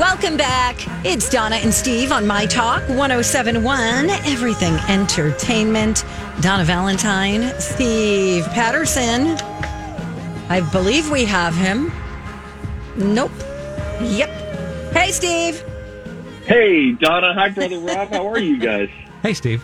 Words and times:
Welcome 0.00 0.38
back. 0.38 0.76
It's 1.04 1.28
Donna 1.28 1.56
and 1.56 1.74
Steve 1.74 2.10
on 2.10 2.26
My 2.26 2.46
Talk 2.46 2.80
1071, 2.88 4.08
Everything 4.08 4.72
Entertainment. 4.88 6.06
Donna 6.40 6.64
Valentine, 6.64 7.52
Steve 7.60 8.46
Patterson. 8.46 9.36
I 10.48 10.66
believe 10.72 11.10
we 11.10 11.26
have 11.26 11.54
him. 11.54 11.92
Nope. 12.96 13.30
Yep. 14.00 14.30
Hey, 14.94 15.12
Steve. 15.12 15.62
Hey, 16.46 16.92
Donna. 16.92 17.34
Hi, 17.34 17.50
brother 17.50 17.78
Rob. 17.80 18.08
How 18.08 18.26
are 18.26 18.38
you 18.38 18.56
guys? 18.56 18.88
Hey, 19.22 19.34
Steve. 19.34 19.62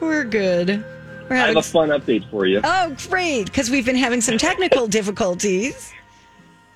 We're 0.00 0.24
good. 0.24 0.84
We're 1.28 1.36
I 1.36 1.46
have 1.46 1.56
a 1.56 1.62
fun 1.62 1.90
update 1.90 2.28
for 2.28 2.44
you. 2.44 2.60
Oh, 2.64 2.96
great. 3.08 3.44
Because 3.44 3.70
we've 3.70 3.86
been 3.86 3.94
having 3.94 4.20
some 4.20 4.36
technical 4.36 4.86
difficulties. 4.98 5.92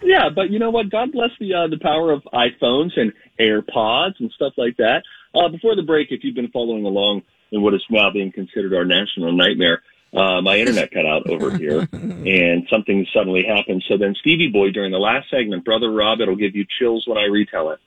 Yeah, 0.03 0.29
but 0.35 0.51
you 0.51 0.59
know 0.59 0.71
what? 0.71 0.91
God 0.91 1.13
bless 1.13 1.31
the 1.41 1.55
uh, 1.55 1.69
the 1.69 1.79
power 1.79 2.13
of 2.13 2.23
iPhones 2.33 2.99
and 2.99 3.13
AirPods 3.41 4.21
and 4.21 4.31
stuff 4.33 4.53
like 4.57 4.77
that. 4.77 5.03
Uh, 5.35 5.49
before 5.49 5.75
the 5.75 5.83
break, 5.83 6.09
if 6.11 6.23
you've 6.23 6.35
been 6.35 6.51
following 6.51 6.85
along 6.85 7.23
in 7.51 7.63
what 7.63 7.75
is 7.75 7.83
now 7.91 8.11
being 8.11 8.31
considered 8.31 8.75
our 8.75 8.85
national 8.85 9.33
nightmare, 9.33 9.83
uh, 10.15 10.41
my 10.41 10.59
internet 10.59 10.93
cut 10.93 11.07
out 11.07 11.29
over 11.29 11.57
here, 11.57 11.81
and 11.93 12.67
something 12.71 13.07
suddenly 13.13 13.45
happened. 13.45 13.83
So 13.89 13.97
then 13.97 14.15
Stevie 14.21 14.51
Boy 14.51 14.71
during 14.71 14.93
the 14.93 14.99
last 14.99 15.31
segment, 15.31 15.65
brother 15.65 15.91
Rob, 15.91 16.21
it'll 16.21 16.37
give 16.37 16.55
you 16.55 16.65
chills 16.79 17.05
when 17.07 17.19
I 17.19 17.25
retell 17.25 17.71
it. 17.71 17.81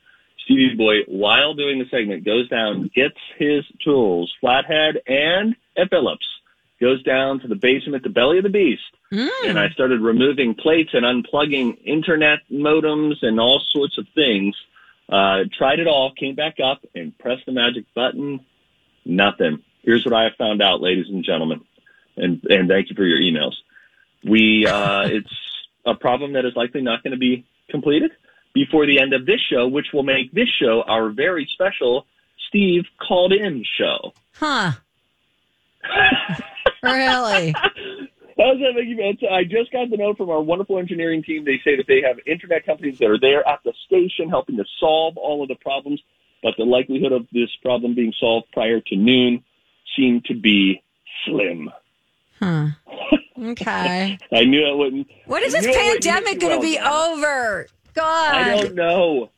Stevie 0.43 0.75
Boy, 0.75 0.95
while 1.07 1.53
doing 1.53 1.79
the 1.79 1.85
segment, 1.89 2.25
goes 2.25 2.49
down, 2.49 2.89
gets 2.95 3.17
his 3.37 3.63
tools, 3.83 4.33
flathead 4.39 5.01
and 5.07 5.55
a 5.77 5.87
Phillips, 5.87 6.25
goes 6.79 7.01
down 7.03 7.39
to 7.39 7.47
the 7.47 7.55
basement, 7.55 8.03
the 8.03 8.09
belly 8.09 8.37
of 8.37 8.43
the 8.43 8.49
beast, 8.49 8.81
and 9.45 9.57
I 9.57 9.69
started 9.69 10.01
removing 10.01 10.55
plates 10.55 10.91
and 10.93 11.05
unplugging 11.05 11.77
internet 11.83 12.39
modems 12.51 13.15
and 13.21 13.39
all 13.39 13.61
sorts 13.71 13.97
of 13.97 14.05
things. 14.13 14.55
Uh, 15.09 15.45
tried 15.57 15.79
it 15.79 15.87
all, 15.87 16.11
came 16.11 16.35
back 16.35 16.57
up 16.63 16.85
and 16.93 17.17
pressed 17.17 17.45
the 17.45 17.51
magic 17.51 17.85
button. 17.93 18.45
Nothing. 19.05 19.63
Here's 19.83 20.03
what 20.03 20.13
I 20.13 20.23
have 20.23 20.35
found 20.37 20.61
out, 20.61 20.81
ladies 20.81 21.07
and 21.09 21.23
gentlemen, 21.23 21.61
and 22.17 22.43
and 22.49 22.67
thank 22.67 22.89
you 22.89 22.95
for 22.95 23.05
your 23.05 23.19
emails. 23.19 23.53
We 24.23 24.67
uh, 24.67 25.07
it's 25.07 25.33
a 25.85 25.95
problem 25.95 26.33
that 26.33 26.45
is 26.45 26.55
likely 26.55 26.81
not 26.81 27.03
going 27.03 27.11
to 27.11 27.17
be 27.17 27.45
completed 27.69 28.11
before 28.53 28.85
the 28.85 28.99
end 28.99 29.13
of 29.13 29.25
this 29.25 29.39
show, 29.49 29.67
which 29.67 29.87
will 29.93 30.03
make 30.03 30.31
this 30.33 30.49
show 30.59 30.83
our 30.87 31.09
very 31.09 31.47
special 31.53 32.05
Steve 32.49 32.85
called 32.99 33.31
in 33.31 33.63
show. 33.77 34.13
Huh. 34.33 34.71
really? 36.83 37.53
How's 38.37 38.59
that 38.59 38.73
make 38.75 38.87
you 38.87 38.95
feel? 38.97 39.29
I 39.29 39.43
just 39.43 39.71
got 39.71 39.89
the 39.89 39.97
note 39.97 40.17
from 40.17 40.29
our 40.29 40.41
wonderful 40.41 40.77
engineering 40.77 41.23
team. 41.23 41.43
They 41.43 41.59
say 41.63 41.75
that 41.75 41.85
they 41.87 42.01
have 42.07 42.17
internet 42.27 42.65
companies 42.65 42.99
that 42.99 43.07
are 43.09 43.19
there 43.19 43.47
at 43.47 43.59
the 43.65 43.73
station 43.87 44.29
helping 44.29 44.57
to 44.57 44.63
solve 44.79 45.17
all 45.17 45.41
of 45.41 45.47
the 45.49 45.55
problems, 45.55 45.99
but 46.43 46.53
the 46.57 46.63
likelihood 46.63 47.11
of 47.13 47.25
this 47.33 47.49
problem 47.63 47.95
being 47.95 48.13
solved 48.19 48.47
prior 48.53 48.79
to 48.79 48.95
noon 48.95 49.43
seemed 49.97 50.25
to 50.25 50.35
be 50.35 50.81
slim. 51.25 51.69
Huh. 52.39 52.67
Okay. 53.39 54.17
I 54.33 54.45
knew 54.45 54.65
it 54.67 54.75
wouldn't. 54.75 55.07
What 55.27 55.43
is 55.43 55.53
I 55.53 55.59
this 55.59 55.67
knew 55.67 55.73
it 55.73 55.85
wouldn't 55.85 56.03
pandemic 56.03 56.39
going 56.39 56.59
to 56.59 56.59
be 56.59 56.79
over? 56.79 57.67
God. 57.93 58.35
I 58.35 58.59
don't 58.61 58.73
know. 58.73 59.29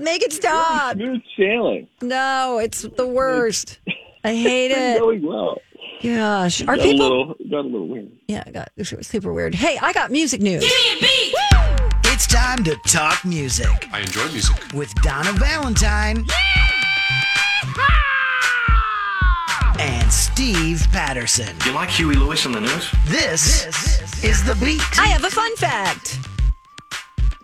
Make 0.00 0.22
it 0.22 0.32
stop. 0.32 0.96
Smooth 0.96 1.20
sailing. 1.38 1.86
No, 2.00 2.56
it's 2.56 2.80
the 2.80 3.06
worst. 3.06 3.80
I 4.24 4.34
hate 4.34 4.70
It's 4.70 4.96
it. 4.96 4.98
going 4.98 5.26
well. 5.26 5.60
Gosh. 6.04 6.60
Are 6.62 6.76
Got 6.76 6.78
a 6.78 6.82
people. 6.82 7.08
little, 7.08 7.34
got 7.50 7.60
a 7.64 7.68
little 7.68 7.88
weird. 7.88 8.10
Yeah, 8.28 8.44
I 8.46 8.50
got 8.50 8.68
this 8.76 8.92
was 8.92 9.06
super 9.06 9.32
weird. 9.32 9.54
Hey, 9.54 9.78
I 9.80 9.92
got 9.92 10.10
music 10.10 10.40
news. 10.42 10.62
Give 10.62 10.70
me 10.70 10.98
a 10.98 11.00
Beat. 11.00 11.34
It's 12.12 12.26
time 12.26 12.62
to 12.64 12.76
talk 12.86 13.24
music 13.24 13.88
I 13.92 14.00
enjoy 14.00 14.28
music. 14.30 14.56
with 14.74 14.94
Donna 15.02 15.32
Valentine 15.32 16.24
and 19.80 20.12
Steve 20.12 20.86
Patterson. 20.92 21.56
You 21.66 21.72
like 21.72 21.88
Huey 21.90 22.14
Lewis 22.14 22.46
on 22.46 22.52
the 22.52 22.60
news? 22.60 22.90
This, 23.06 24.22
is 24.22 24.44
the 24.44 24.54
beat. 24.64 24.80
I 24.98 25.06
have 25.06 25.24
a 25.24 25.30
fun 25.30 25.54
fact. 25.56 26.18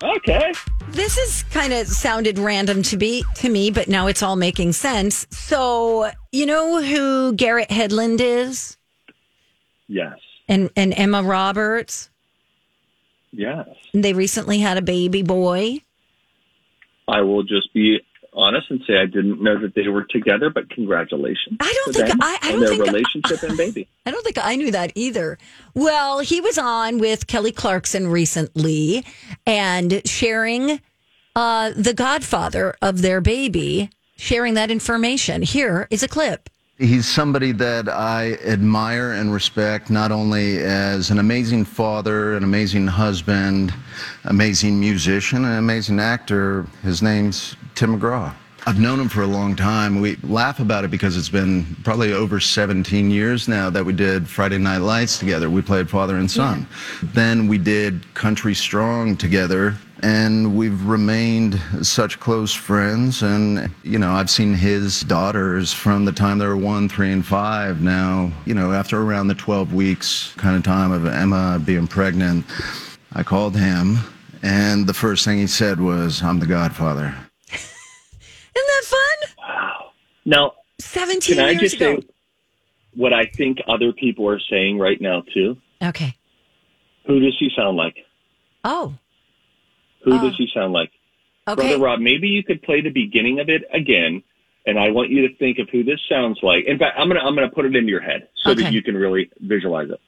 Okay. 0.03 0.53
This 0.89 1.19
is 1.19 1.43
kind 1.51 1.73
of 1.73 1.87
sounded 1.87 2.39
random 2.39 2.83
to 2.85 2.97
be 2.97 3.25
to 3.37 3.49
me, 3.49 3.71
but 3.71 3.89
now 3.89 4.07
it's 4.07 4.23
all 4.23 4.37
making 4.37 4.73
sense. 4.73 5.27
So, 5.31 6.11
you 6.33 6.47
know 6.47 6.83
who 6.83 7.35
Garrett 7.35 7.69
Hedlund 7.69 8.21
is? 8.21 8.77
Yes. 9.89 10.19
And 10.49 10.71
and 10.77 10.95
Emma 10.97 11.23
Roberts? 11.23 12.11
Yes. 13.33 13.69
They 13.93 14.13
recently 14.13 14.59
had 14.59 14.79
a 14.79 14.83
baby 14.83 15.23
boy. 15.23 15.83
I 17.07 17.21
will 17.21 17.43
just 17.43 17.73
be 17.75 18.01
honest 18.33 18.71
and 18.71 18.81
say 18.87 18.97
I 18.99 19.07
didn't 19.07 19.43
know 19.43 19.59
that 19.61 19.75
they 19.75 19.89
were 19.89 20.05
together, 20.05 20.51
but 20.51 20.71
congratulations. 20.71 21.57
I 21.61 21.73
don't 21.85 21.95
think- 21.97 22.15
I- 22.23 22.39
I 22.43 22.51
don't 22.53 22.61
their 22.61 22.69
think- 22.71 22.85
relationship 22.87 23.43
and 23.43 23.57
baby. 23.65 23.89
I 24.07 24.11
don't 24.11 24.25
think 24.25 24.39
I 24.43 24.57
knew 24.57 24.71
that 24.71 24.93
either. 24.95 25.39
Well, 25.75 26.21
he 26.21 26.41
was 26.41 26.57
on 26.59 26.99
with 26.99 27.27
Kelly 27.27 27.53
Clarkson 27.53 28.07
recently 28.09 29.05
and 29.47 30.03
sharing 30.09 30.81
uh, 31.37 31.71
the 31.77 31.95
godfather 31.95 32.77
of 32.83 33.03
their 33.03 33.21
baby, 33.21 33.91
sharing 34.17 34.55
that 34.55 34.71
information. 34.71 35.43
Here 35.43 35.87
is 35.91 36.03
a 36.03 36.09
clip. 36.09 36.49
He's 36.81 37.07
somebody 37.07 37.53
that 37.53 37.91
I 37.91 38.39
admire 38.43 39.13
and 39.13 39.31
respect, 39.31 39.91
not 39.91 40.11
only 40.11 40.61
as 40.61 41.11
an 41.11 41.19
amazing 41.19 41.67
father, 41.67 42.39
an 42.39 42.43
amazing 42.43 42.87
husband, 42.87 43.75
amazing 44.25 44.81
musician, 44.81 45.45
an 45.45 45.59
amazing 45.59 46.01
actor. 46.01 46.67
His 46.83 47.03
name's 47.03 47.55
Tim 47.75 48.01
McGraw. 48.01 48.33
I've 48.67 48.81
known 48.81 48.99
him 48.99 49.11
for 49.11 49.21
a 49.21 49.27
long 49.27 49.57
time. 49.57 50.01
We 50.01 50.17
laugh 50.23 50.59
about 50.59 50.85
it 50.85 50.91
because 50.91 51.19
it's 51.19 51.29
been 51.29 51.77
probably 51.85 52.15
over 52.15 52.41
17 52.41 53.11
years 53.11 53.47
now 53.47 53.69
that 53.69 53.85
we 53.85 53.93
did 53.93 54.27
Friday 54.27 54.57
Night 54.57 54.79
Lights 54.79 55.19
together. 55.19 55.51
We 55.51 55.61
played 55.61 55.91
father 55.91 56.17
and 56.17 56.31
son. 56.31 56.67
Then 57.03 57.47
we 57.47 57.59
did 57.59 58.15
Country 58.15 58.55
Strong 58.55 59.19
together, 59.19 59.77
and 60.03 60.57
we've 60.57 60.85
remained 60.87 61.61
such 61.83 62.19
close 62.21 62.55
friends. 62.55 63.23
And, 63.23 63.71
you 63.83 63.99
know, 63.99 64.13
I've 64.13 64.31
seen 64.31 64.55
his 64.55 65.03
daughters 65.03 65.73
from 65.73 66.05
the 66.05 66.13
time 66.13 66.39
they 66.39 66.47
were 66.47 66.57
one, 66.57 66.89
three, 66.89 67.13
and 67.13 67.25
five. 67.25 67.83
Now, 67.83 68.33
you 68.47 68.55
know, 68.55 68.73
after 68.73 69.01
around 69.01 69.29
the 69.29 69.35
12 69.35 69.75
weeks 69.75 70.33
kind 70.37 70.57
of 70.57 70.63
time 70.63 70.91
of 70.93 71.07
Emma 71.07 71.61
being 71.65 71.87
pregnant, 71.87 72.47
I 73.13 73.23
called 73.23 73.57
him, 73.57 73.99
and 74.43 74.87
the 74.87 74.95
first 74.95 75.25
thing 75.25 75.39
he 75.39 75.47
said 75.47 75.81
was, 75.81 76.23
I'm 76.23 76.39
the 76.39 76.47
godfather. 76.47 77.15
Isn't 77.53 77.67
that 78.55 78.83
fun? 78.85 79.35
Wow. 79.39 79.91
Now, 80.25 80.53
17 80.79 81.37
can 81.37 81.45
I 81.45 81.51
years 81.51 81.61
just 81.61 81.75
ago. 81.77 81.97
say 82.01 82.07
what 82.95 83.13
I 83.13 83.27
think 83.27 83.59
other 83.69 83.93
people 83.93 84.29
are 84.29 84.41
saying 84.51 84.79
right 84.79 85.01
now 85.01 85.23
too? 85.35 85.57
Okay. 85.83 86.15
Who 87.07 87.21
does 87.21 87.37
he 87.39 87.51
sound 87.57 87.77
like? 87.77 87.97
Oh, 88.65 88.95
Who 90.05 90.13
Oh. 90.15 90.21
does 90.21 90.37
he 90.37 90.49
sound 90.55 90.73
like? 90.73 90.91
okay. 91.49 91.63
Brother 91.69 91.79
Rob, 91.79 92.01
maybe 92.01 92.29
you 92.29 92.43
could 92.43 92.63
play 92.63 92.81
the 92.81 92.91
beginning 92.91 93.41
of 93.41 93.49
it 93.49 93.63
again, 93.73 94.23
and 94.67 94.79
I 94.79 94.91
want 94.91 95.11
you 95.11 95.27
to 95.29 95.35
think 95.37 95.59
of 95.59 95.69
who 95.71 95.83
this 95.85 96.01
sounds 96.09 96.39
like. 96.43 96.65
In 96.67 96.79
fact, 96.79 96.99
I'm 96.99 97.09
gonna 97.09 97.21
I'm 97.21 97.35
gonna 97.35 97.51
put 97.51 97.65
it 97.67 97.75
into 97.77 97.91
your 97.91 98.01
head 98.01 98.29
so 98.37 98.51
Okay. 98.53 98.63
that 98.63 98.73
you 98.73 98.83
can 98.83 98.97
really 98.97 99.31
visualize 99.41 99.91
it. 99.91 100.01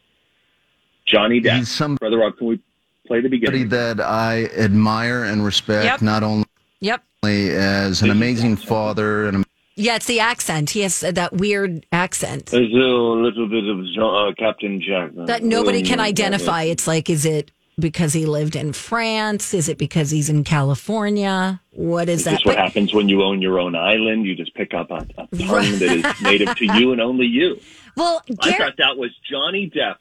Johnny 1.06 1.40
Depp. 1.40 1.58
He's 1.58 1.70
somebody 1.70 1.98
Brother 2.00 2.18
Rob, 2.18 2.36
can 2.38 2.46
we 2.46 2.60
play 3.06 3.20
the 3.20 3.28
beginning? 3.28 3.68
that 3.70 4.00
I 4.00 4.44
admire 4.56 5.24
and 5.24 5.44
respect, 5.44 5.84
Yep. 5.84 6.02
not 6.02 6.22
only 6.22 6.44
Yep. 6.80 7.02
as 7.24 8.02
an 8.02 8.10
amazing 8.10 8.56
father 8.56 9.26
and 9.26 9.38
a 9.38 9.44
Yeah, 9.74 9.96
it's 9.96 10.06
the 10.06 10.20
accent. 10.20 10.70
He 10.70 10.80
has 10.80 11.02
uh, 11.02 11.10
that 11.12 11.32
weird 11.34 11.86
accent 11.92 12.46
There's 12.46 12.72
a 12.72 12.76
little 12.76 13.48
bit 13.48 13.64
of 13.64 13.78
Jean, 13.86 14.02
uh, 14.02 14.32
Captain 14.38 14.80
Jack. 14.80 15.10
that 15.26 15.42
nobody 15.42 15.82
can 15.82 15.98
identify. 15.98 16.62
It's 16.64 16.86
like, 16.86 17.08
is 17.10 17.24
it 17.24 17.50
because 17.82 18.14
he 18.14 18.24
lived 18.24 18.56
in 18.56 18.72
France? 18.72 19.52
Is 19.52 19.68
it 19.68 19.76
because 19.76 20.10
he's 20.10 20.30
in 20.30 20.42
California? 20.44 21.60
What 21.72 22.08
is 22.08 22.20
Is 22.20 22.24
that? 22.24 22.30
this 22.30 22.44
what 22.46 22.56
happens 22.56 22.94
when 22.94 23.10
you 23.10 23.22
own 23.22 23.42
your 23.42 23.58
own 23.60 23.74
island? 23.76 24.24
You 24.24 24.34
just 24.34 24.54
pick 24.54 24.72
up 24.72 24.90
a, 24.90 25.06
a 25.18 25.26
tongue 25.36 25.78
that 25.78 25.82
is 25.82 26.22
native 26.22 26.56
to 26.56 26.64
you 26.78 26.92
and 26.92 27.00
only 27.02 27.26
you. 27.26 27.60
well, 27.96 28.22
I 28.40 28.52
thought 28.56 28.76
that 28.78 28.96
was 28.96 29.10
Johnny 29.30 29.68
Depp. 29.68 29.96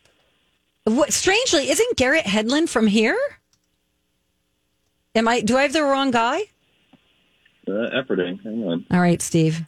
what, 0.85 1.11
strangely, 1.11 1.69
isn't 1.69 1.97
Garrett 1.97 2.23
Hedlund 2.25 2.69
from 2.69 2.87
here? 2.87 3.17
Am 5.13 5.27
I? 5.27 5.41
Do 5.41 5.57
I 5.57 5.63
have 5.63 5.73
the 5.73 5.83
wrong 5.83 6.11
guy? 6.11 6.43
Uh, 7.67 7.99
Effording. 7.99 8.37
Hang 8.43 8.63
on. 8.63 8.85
All 8.91 9.01
right, 9.01 9.21
Steve. 9.21 9.61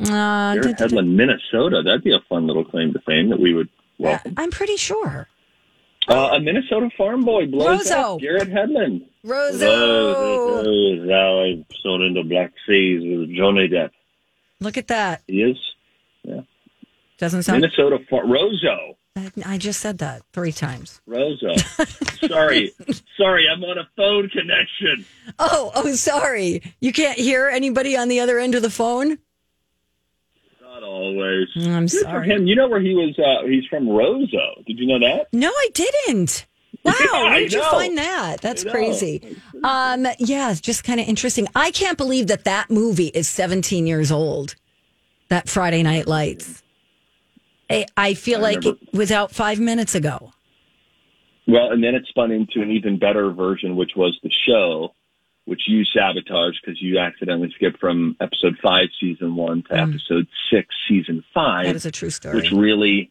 Uh, 0.00 0.54
Garrett. 0.54 0.76
Hedlund, 0.78 1.14
Minnesota. 1.14 1.82
That'd 1.82 2.02
be 2.04 2.12
a 2.14 2.20
fun 2.28 2.46
little 2.46 2.64
claim 2.64 2.92
to 2.92 2.98
fame 3.00 3.28
that 3.30 3.38
we 3.40 3.54
would 3.54 3.68
welcome. 3.98 4.34
I'm 4.36 4.50
pretty 4.50 4.76
sure. 4.76 5.28
Uh, 6.08 6.30
a 6.34 6.40
Minnesota 6.40 6.88
farm 6.96 7.22
boy 7.24 7.46
blows 7.46 7.90
Roseau. 7.90 8.14
up 8.14 8.20
Garrett 8.20 8.48
Hedlund. 8.50 9.04
Rosa. 9.24 9.66
Rose, 9.66 11.10
how 11.10 11.42
I 11.44 11.64
sold 11.82 12.02
into 12.02 12.22
black 12.24 12.52
seas 12.66 13.02
with 13.02 13.36
Johnny 13.36 13.68
Depp. 13.68 13.90
Look 14.60 14.76
at 14.78 14.88
that. 14.88 15.22
He 15.26 15.42
is 15.42 15.56
Yeah. 16.22 16.40
Doesn't 17.18 17.42
sound. 17.42 17.60
Minnesota 17.60 17.98
far- 18.08 18.24
Roseau. 18.24 18.94
I 19.44 19.58
just 19.58 19.80
said 19.80 19.98
that 19.98 20.22
three 20.32 20.52
times. 20.52 21.00
Roseau. 21.08 21.56
sorry, 22.28 22.72
sorry, 23.16 23.46
I'm 23.52 23.62
on 23.64 23.76
a 23.78 23.88
phone 23.96 24.28
connection. 24.28 25.04
Oh, 25.40 25.72
oh, 25.74 25.92
sorry. 25.94 26.62
You 26.80 26.92
can't 26.92 27.18
hear 27.18 27.48
anybody 27.48 27.96
on 27.96 28.06
the 28.08 28.20
other 28.20 28.38
end 28.38 28.54
of 28.54 28.62
the 28.62 28.70
phone? 28.70 29.18
Always. 30.88 31.48
I'm 31.56 31.86
Good 31.86 31.90
for 31.90 31.98
sorry. 31.98 32.28
him. 32.30 32.46
You 32.46 32.56
know 32.56 32.68
where 32.68 32.80
he 32.80 32.94
was? 32.94 33.18
Uh, 33.18 33.46
he's 33.46 33.64
from 33.66 33.86
Roseau. 33.86 34.64
Did 34.66 34.78
you 34.78 34.86
know 34.86 34.98
that? 35.00 35.26
No, 35.32 35.48
I 35.50 35.68
didn't. 35.74 36.46
Wow, 36.84 36.92
Yeah, 37.00 37.22
where 37.24 37.32
I 37.32 37.38
did 37.40 37.52
you 37.54 37.62
find 37.62 37.98
that? 37.98 38.40
That's 38.40 38.62
crazy. 38.62 39.36
Um, 39.64 40.06
yeah, 40.20 40.54
just 40.54 40.84
kind 40.84 41.00
of 41.00 41.08
interesting. 41.08 41.48
I 41.56 41.72
can't 41.72 41.98
believe 41.98 42.28
that 42.28 42.44
that 42.44 42.70
movie 42.70 43.08
is 43.08 43.26
17 43.26 43.86
years 43.86 44.12
old. 44.12 44.54
That 45.28 45.48
Friday 45.48 45.82
Night 45.82 46.06
Lights. 46.06 46.62
I, 47.68 47.84
I 47.96 48.14
feel 48.14 48.38
I 48.38 48.42
like 48.42 48.58
remember. 48.58 48.78
it 48.92 48.96
was 48.96 49.10
out 49.10 49.32
five 49.32 49.58
minutes 49.58 49.94
ago. 49.96 50.32
Well, 51.48 51.72
and 51.72 51.82
then 51.82 51.94
it 51.96 52.04
spun 52.08 52.30
into 52.30 52.60
an 52.62 52.70
even 52.70 52.98
better 52.98 53.32
version, 53.32 53.74
which 53.74 53.92
was 53.96 54.16
the 54.22 54.30
show, 54.46 54.94
which 55.48 55.62
you 55.66 55.82
sabotaged 55.82 56.60
because 56.62 56.80
you 56.82 56.98
accidentally 56.98 57.50
skipped 57.56 57.80
from 57.80 58.14
episode 58.20 58.58
five, 58.62 58.88
season 59.00 59.34
one, 59.34 59.62
to 59.62 59.70
mm. 59.70 59.88
episode 59.88 60.26
six, 60.50 60.74
season 60.86 61.24
five. 61.32 61.64
That 61.64 61.74
is 61.74 61.86
a 61.86 61.90
true 61.90 62.10
story. 62.10 62.36
which 62.36 62.52
really 62.52 63.10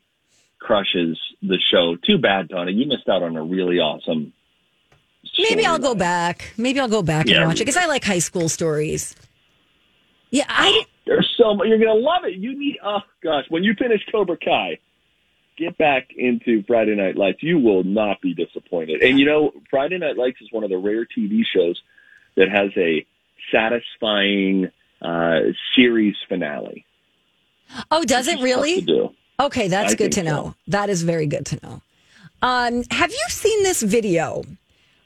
crushes 0.59 1.19
the 1.41 1.57
show. 1.57 1.95
Too 1.95 2.19
bad, 2.19 2.49
Donna. 2.49 2.69
You 2.69 2.85
missed 2.85 3.09
out 3.09 3.23
on 3.23 3.35
a 3.35 3.43
really 3.43 3.79
awesome. 3.79 4.33
Maybe 5.39 5.65
I'll 5.65 5.79
go 5.79 5.95
back. 5.95 6.53
Maybe 6.57 6.79
I'll 6.79 6.87
go 6.87 7.01
back 7.01 7.25
Yeah. 7.25 7.37
and 7.37 7.47
watch 7.47 7.55
it 7.55 7.65
because 7.65 7.75
I 7.75 7.87
like 7.87 8.03
high 8.03 8.19
school 8.19 8.49
stories. 8.49 9.15
Yeah, 10.29 10.45
I 10.47 10.83
oh, 10.83 10.89
There's 11.07 11.33
so 11.39 11.55
much. 11.55 11.67
You're 11.69 11.79
gonna 11.79 11.95
love 11.95 12.23
it. 12.23 12.35
You 12.35 12.57
need. 12.57 12.77
Oh 12.83 12.99
gosh, 13.23 13.45
when 13.49 13.63
you 13.63 13.73
finish 13.73 14.01
Cobra 14.11 14.37
Kai, 14.37 14.77
get 15.57 15.75
back 15.79 16.09
into 16.15 16.63
Friday 16.67 16.93
Night 16.93 17.17
Lights. 17.17 17.41
You 17.41 17.57
will 17.57 17.83
not 17.83 18.21
be 18.21 18.35
disappointed. 18.35 19.01
And 19.01 19.17
you 19.17 19.25
know, 19.25 19.53
Friday 19.71 19.97
Night 19.97 20.17
Lights 20.17 20.39
is 20.39 20.51
one 20.51 20.63
of 20.63 20.69
the 20.69 20.77
rare 20.77 21.03
TV 21.05 21.41
shows 21.51 21.81
that 22.37 22.49
has 22.49 22.71
a 22.77 23.05
satisfying 23.51 24.71
uh, 25.01 25.39
series 25.75 26.15
finale. 26.29 26.85
oh, 27.91 28.03
does 28.05 28.27
it 28.27 28.39
really? 28.41 28.85
Okay, 29.39 29.67
that's 29.67 29.93
I 29.93 29.95
good 29.95 30.11
to 30.13 30.23
know. 30.23 30.43
so. 30.43 30.55
That 30.67 30.89
is 30.89 31.03
very 31.03 31.27
good 31.27 31.45
to 31.47 31.59
know. 31.61 31.81
Um, 32.41 32.83
have 32.91 33.11
you 33.11 33.25
seen 33.29 33.63
this 33.63 33.81
video 33.83 34.43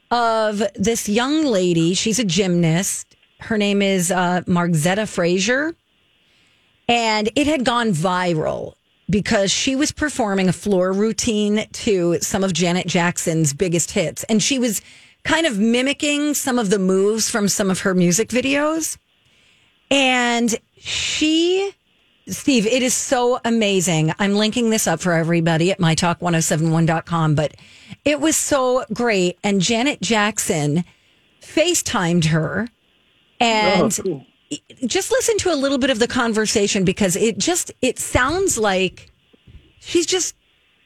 of 0.09 0.61
this 0.75 1.09
young 1.09 1.45
lady? 1.45 1.93
She's 1.93 2.19
a 2.19 2.23
gymnast. 2.23 3.15
Her 3.39 3.57
name 3.57 3.81
is 3.81 4.11
uh, 4.11 4.41
Margzetta 4.45 5.07
Frazier. 5.07 5.73
And 6.87 7.29
it 7.35 7.47
had 7.47 7.63
gone 7.63 7.91
viral 7.91 8.73
because 9.09 9.51
she 9.51 9.75
was 9.75 9.91
performing 9.91 10.49
a 10.49 10.53
floor 10.53 10.91
routine 10.91 11.67
to 11.71 12.17
some 12.19 12.43
of 12.43 12.53
Janet 12.53 12.87
Jackson's 12.87 13.53
biggest 13.53 13.91
hits. 13.91 14.23
And 14.25 14.41
she 14.41 14.59
was 14.59 14.81
kind 15.23 15.45
of 15.45 15.59
mimicking 15.59 16.33
some 16.33 16.57
of 16.59 16.69
the 16.69 16.79
moves 16.79 17.29
from 17.29 17.47
some 17.47 17.69
of 17.69 17.81
her 17.81 17.93
music 17.93 18.29
videos. 18.29 18.97
And 19.89 20.55
she 20.77 21.73
Steve, 22.27 22.65
it 22.67 22.83
is 22.83 22.93
so 22.93 23.39
amazing. 23.43 24.13
I'm 24.19 24.35
linking 24.35 24.69
this 24.69 24.87
up 24.87 25.01
for 25.01 25.13
everybody 25.13 25.71
at 25.71 25.79
mytalk1071.com, 25.79 27.35
but 27.35 27.55
it 28.05 28.21
was 28.21 28.35
so 28.37 28.85
great. 28.93 29.37
And 29.43 29.59
Janet 29.59 30.01
Jackson 30.01 30.85
FaceTimed 31.41 32.25
her 32.25 32.69
and 33.39 33.99
Oh, 33.99 34.03
cool. 34.03 34.25
just 34.85 35.11
listen 35.11 35.37
to 35.39 35.53
a 35.53 35.55
little 35.57 35.77
bit 35.79 35.89
of 35.89 35.99
the 35.99 36.07
conversation 36.07 36.85
because 36.85 37.15
it 37.15 37.37
just 37.37 37.71
it 37.81 37.97
sounds 37.99 38.57
like 38.57 39.11
she's 39.79 40.05
just 40.05 40.35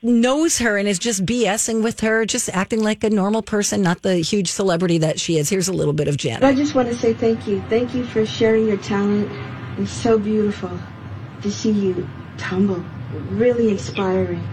knows 0.06 0.60
her 0.60 0.78
and 0.78 0.88
is 0.88 1.00
just 1.00 1.26
BSing 1.26 1.84
with 1.84 2.00
her, 2.02 2.26
just 2.26 2.50
acting 2.50 2.84
like 2.84 3.04
a 3.04 3.10
normal 3.10 3.42
person, 3.42 3.82
not 3.82 4.04
the 4.04 4.18
huge 4.18 4.50
celebrity 4.52 5.00
that 5.00 5.20
she 5.20 5.38
is. 5.38 5.50
Here's 5.50 5.68
a 5.68 5.74
little 5.74 5.94
bit 5.94 6.08
of 6.08 6.18
Janet. 6.18 6.44
I 6.44 6.54
just 6.54 6.76
want 6.76 6.88
to 6.90 6.96
say 6.96 7.14
thank 7.14 7.48
you. 7.48 7.62
Thank 7.70 7.94
you 7.94 8.06
for 8.06 8.26
sharing 8.26 8.68
your 8.68 8.78
talent. 8.78 9.30
It's 9.80 9.92
so 9.92 10.18
beautiful 10.18 10.80
to 11.42 11.52
see 11.52 11.72
you 11.72 12.08
tumble. 12.38 12.84
Really 13.30 13.70
inspiring. 13.70 14.48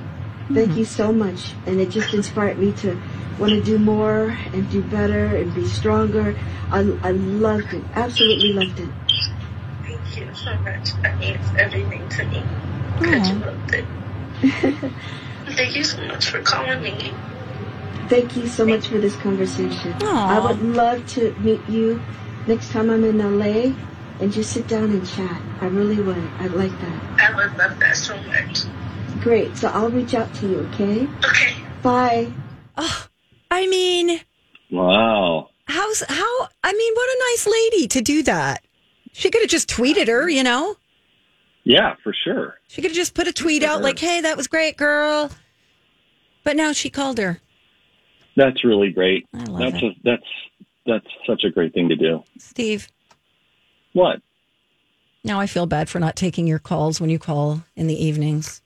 Thank 0.52 0.70
mm-hmm. 0.70 0.78
you 0.78 0.84
so 0.84 1.12
much. 1.12 1.52
And 1.66 1.81
it 1.81 1.90
just 1.90 2.14
inspired 2.14 2.58
me 2.58 2.72
to 2.72 3.00
want 3.38 3.52
to 3.52 3.62
do 3.62 3.78
more 3.78 4.37
and 4.52 4.69
do 4.70 4.82
better 4.82 5.37
and 5.37 5.54
be 5.54 5.66
stronger. 5.66 6.37
I, 6.70 6.81
I 7.02 7.12
loved 7.12 7.72
it. 7.75 7.84
Absolutely 7.94 8.52
loved 8.52 8.78
it. 8.81 8.88
Thank 9.82 10.16
you 10.16 10.34
so 10.34 10.54
much. 10.58 10.93
That 11.02 11.19
means 11.19 11.46
everything 11.58 12.08
to 12.08 12.25
me. 12.26 12.43
Because 12.99 13.28
you 13.28 13.34
loved 13.37 13.75
it. 13.75 14.93
Thank 15.56 15.76
you 15.76 15.84
so 15.84 16.00
much 16.06 16.28
for 16.31 16.40
calling 16.43 16.82
me. 16.82 17.12
Thank 18.08 18.37
you 18.37 18.46
so 18.46 18.66
much 18.66 18.88
for 18.88 18.99
this 18.99 19.16
conversation. 19.16 19.93
Aw. 20.02 20.37
I 20.37 20.46
would 20.46 20.62
love 20.62 21.06
to 21.10 21.32
meet 21.40 21.60
you 21.69 22.00
next 22.46 22.70
time 22.70 22.90
I'm 22.90 23.04
in 23.04 23.19
LA 23.19 23.75
and 24.20 24.32
just 24.32 24.52
sit 24.52 24.69
down 24.69 24.84
and 24.84 25.06
chat. 25.06 25.40
I 25.60 25.66
really 25.66 26.00
would. 26.00 26.16
I'd 26.38 26.52
like 26.52 26.73
that. 26.80 27.21
I 27.30 27.35
would 27.35 27.56
love 27.56 27.78
that 27.80 27.97
so 27.97 28.16
much. 28.25 28.61
Great. 29.23 29.56
So 29.56 29.68
I'll 29.68 29.90
reach 29.90 30.14
out 30.14 30.32
to 30.37 30.49
you, 30.49 30.59
okay? 30.73 31.06
Okay. 31.25 31.54
Bye. 31.82 32.32
Oh, 32.76 33.06
I 33.50 33.66
mean, 33.66 34.21
Wow. 34.71 35.50
how's 35.66 36.02
how 36.09 36.49
I 36.64 36.73
mean, 36.73 36.94
what 36.94 37.09
a 37.09 37.18
nice 37.30 37.47
lady 37.47 37.88
to 37.88 38.00
do 38.00 38.23
that. 38.25 38.62
She 39.12 39.30
could 39.30 39.42
have 39.42 39.50
just 39.50 39.68
tweeted 39.68 40.09
her, 40.09 40.28
you 40.28 40.42
know? 40.42 40.76
Yeah, 41.64 41.94
for 42.02 42.12
sure. 42.25 42.59
She 42.68 42.82
could 42.82 42.90
have 42.90 42.97
just 42.97 43.14
put 43.14 43.28
a 43.28 43.32
tweet 43.32 43.62
out 43.62 43.82
like, 43.82 43.99
"Hey, 43.99 44.23
that 44.23 44.37
was 44.37 44.49
great, 44.49 44.76
girl." 44.76 45.30
But 46.44 46.56
now 46.56 46.72
she 46.72 46.90
called 46.90 47.18
her. 47.18 47.40
That's 48.37 48.64
really 48.64 48.90
great. 48.90 49.26
I 49.34 49.44
love 49.44 49.72
that's 49.72 49.82
it. 49.82 49.84
A, 49.84 49.94
that's 50.04 50.26
that's 50.87 51.06
such 51.26 51.44
a 51.44 51.50
great 51.50 51.75
thing 51.75 51.88
to 51.90 51.96
do. 51.96 52.25
Steve, 52.38 52.88
What? 53.92 54.20
now 55.25 55.38
I 55.38 55.46
feel 55.46 55.66
bad 55.66 55.88
for 55.88 56.00
not 56.00 56.16
taking 56.16 56.46
your 56.49 56.58
calls 56.58 57.00
when 57.00 57.08
you 57.11 57.18
call 57.18 57.62
in 57.76 57.87
the 57.87 58.04
evenings. 58.04 58.61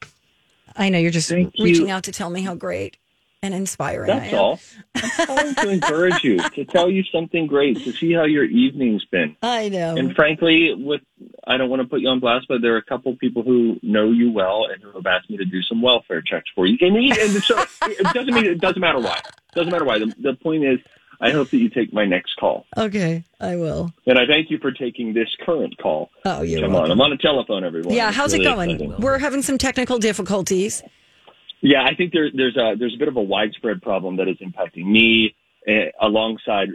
I 0.77 0.89
know 0.89 0.99
you're 0.99 1.11
just 1.11 1.29
Thank 1.29 1.53
you. 1.57 1.65
reaching 1.65 1.91
out 1.91 2.05
to 2.05 2.13
tell 2.13 2.31
me 2.31 2.41
how 2.43 2.55
great 2.55 2.97
and 3.43 3.53
inspiring 3.55 4.11
I 4.11 4.19
That's 4.21 4.33
am. 4.33 4.39
all. 4.39 4.61
I'm 4.95 5.27
calling 5.27 5.55
to 5.57 5.69
encourage 5.69 6.25
you, 6.25 6.39
to 6.39 6.65
tell 6.65 6.91
you 6.91 7.03
something 7.13 7.47
great, 7.47 7.83
to 7.85 7.93
see 7.93 8.13
how 8.13 8.25
your 8.25 8.45
evening's 8.45 9.05
been. 9.05 9.37
I 9.43 9.69
know. 9.69 9.97
And 9.97 10.15
frankly, 10.17 10.73
with 10.75 11.03
I 11.47 11.57
don't 11.57 11.71
want 11.71 11.83
to 11.83 11.89
put 11.89 12.01
you 12.01 12.09
on 12.09 12.19
blast, 12.21 12.47
but 12.49 12.61
there 12.61 12.75
are 12.75 12.79
a 12.79 12.83
couple 12.85 13.13
of 13.13 13.19
people 13.19 13.43
who 13.43 13.79
know 13.83 14.11
you 14.11 14.33
well 14.33 14.67
and 14.73 14.83
who 14.83 14.91
have 14.93 15.07
asked 15.07 15.31
me 15.31 15.37
to 15.37 15.45
do 15.45 15.63
some 15.63 15.81
welfare 15.81 16.21
checks 16.21 16.51
for 16.55 16.67
you. 16.67 16.77
And, 16.81 16.97
and 16.97 17.43
so 17.43 17.65
it 17.83 18.13
doesn't 18.15 18.35
mean 18.35 18.47
it 18.47 18.61
doesn't 18.61 18.81
matter 18.81 18.99
why. 18.99 19.21
doesn't 19.55 19.71
matter 19.71 19.85
why. 19.85 19.99
The, 19.99 20.13
the 20.19 20.35
point 20.35 20.65
is, 20.65 20.79
I 21.21 21.31
hope 21.31 21.49
that 21.51 21.57
you 21.59 21.69
take 21.71 21.93
my 21.95 22.05
next 22.05 22.35
call, 22.39 22.67
okay, 22.77 23.25
I 23.41 23.57
will. 23.57 23.91
and 24.07 24.19
I 24.19 24.27
thank 24.27 24.51
you 24.51 24.59
for 24.59 24.71
taking 24.71 25.15
this 25.15 25.29
current 25.47 25.79
call. 25.79 26.11
Oh, 26.27 26.43
you're 26.43 26.61
Come 26.61 26.75
on. 26.75 26.91
I'm 26.91 27.01
on 27.01 27.11
a 27.13 27.17
telephone, 27.17 27.65
everyone. 27.65 27.95
Yeah, 27.95 28.09
It's 28.09 28.17
how's 28.19 28.35
it 28.35 28.43
going? 28.43 28.71
exciting. 28.73 29.01
We're 29.01 29.19
having 29.19 29.41
some 29.41 29.57
technical 29.57 29.99
difficulties. 29.99 30.83
Yeah, 31.63 31.85
I 31.85 31.95
think 31.95 32.13
there, 32.13 32.29
there's 32.35 32.57
a 32.57 32.75
there's 32.79 32.95
a 32.95 32.99
bit 32.99 33.09
of 33.09 33.17
a 33.17 33.23
widespread 33.23 33.81
problem 33.81 34.17
that 34.17 34.29
is 34.29 34.37
impacting 34.39 34.85
me 34.87 35.35
uh, 35.67 35.73
alongside 36.01 36.69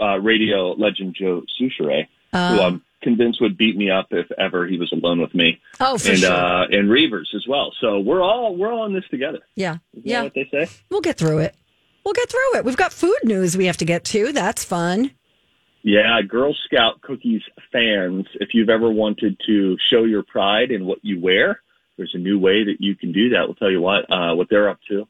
uh, 0.00 0.18
radio 0.18 0.72
legend 0.72 1.16
Joe 1.18 1.42
Soucheray, 1.58 2.06
who 2.32 2.38
I'm 2.38 2.82
convinced 3.02 3.40
would 3.40 3.56
beat 3.56 3.76
me 3.76 3.90
up 3.90 4.08
if 4.10 4.26
ever 4.38 4.66
he 4.66 4.78
was 4.78 4.90
alone 4.92 5.20
with 5.20 5.34
me, 5.34 5.60
Oh, 5.80 5.98
for 5.98 6.10
and 6.10 6.18
sure. 6.18 6.32
uh, 6.32 6.64
and 6.66 6.88
Reavers 6.88 7.34
as 7.34 7.46
well. 7.48 7.72
So 7.80 7.98
we're 8.00 8.22
all 8.22 8.56
we're 8.56 8.72
all 8.72 8.86
in 8.86 8.92
this 8.94 9.04
together. 9.10 9.40
yeah, 9.56 9.78
Isn't 9.94 10.06
yeah. 10.06 10.22
what 10.22 10.34
they 10.34 10.48
say? 10.50 10.68
We'll 10.90 11.00
get 11.00 11.16
through 11.18 11.38
it. 11.38 11.54
We'll 12.04 12.14
get 12.14 12.30
through 12.30 12.56
it. 12.56 12.64
We've 12.64 12.76
got 12.76 12.92
food 12.92 13.18
news 13.24 13.56
we 13.56 13.66
have 13.66 13.76
to 13.78 13.84
get 13.84 14.04
to. 14.06 14.32
That's 14.32 14.64
fun. 14.64 15.10
Yeah, 15.82 16.20
Girl 16.22 16.54
Scout 16.64 17.00
Cookies 17.02 17.42
fans, 17.72 18.26
if 18.40 18.50
you've 18.52 18.68
ever 18.68 18.90
wanted 18.90 19.38
to 19.46 19.76
show 19.90 20.04
your 20.04 20.22
pride 20.22 20.70
in 20.70 20.86
what 20.86 20.98
you 21.02 21.20
wear, 21.20 21.60
there's 21.96 22.12
a 22.14 22.18
new 22.18 22.38
way 22.38 22.64
that 22.64 22.76
you 22.80 22.94
can 22.96 23.12
do 23.12 23.30
that. 23.30 23.42
We'll 23.46 23.54
tell 23.54 23.70
you 23.70 23.80
what, 23.80 24.10
uh, 24.10 24.34
what 24.34 24.48
they're 24.50 24.68
up 24.68 24.80
to. 24.88 25.06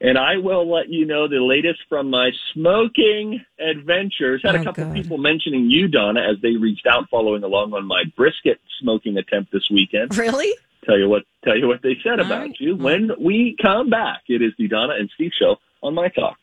And 0.00 0.18
I 0.18 0.36
will 0.36 0.70
let 0.70 0.88
you 0.88 1.06
know 1.06 1.28
the 1.28 1.40
latest 1.40 1.80
from 1.88 2.10
my 2.10 2.30
smoking 2.52 3.40
adventures. 3.60 4.42
Had 4.44 4.56
a 4.56 4.60
Oh, 4.60 4.64
couple 4.64 4.84
God. 4.84 4.94
people 4.94 5.18
mentioning 5.18 5.70
you, 5.70 5.88
Donna, 5.88 6.20
as 6.20 6.36
they 6.42 6.56
reached 6.56 6.86
out 6.86 7.08
following 7.10 7.42
along 7.44 7.72
on 7.74 7.86
my 7.86 8.02
brisket 8.16 8.60
smoking 8.80 9.16
attempt 9.16 9.52
this 9.52 9.68
weekend. 9.70 10.16
Really? 10.18 10.52
Tell 10.84 10.98
you 10.98 11.08
what, 11.08 11.22
tell 11.44 11.56
you 11.56 11.66
what 11.68 11.80
they 11.82 11.96
said 12.02 12.20
All 12.20 12.26
about 12.26 12.40
right. 12.40 12.56
you. 12.58 12.76
When 12.76 13.10
we 13.18 13.56
come 13.62 13.88
back, 13.88 14.22
it 14.28 14.42
is 14.42 14.52
the 14.58 14.68
Donna 14.68 14.94
and 14.98 15.08
Steve 15.14 15.30
show 15.38 15.56
on 15.82 15.94
my 15.94 16.08
talk. 16.08 16.36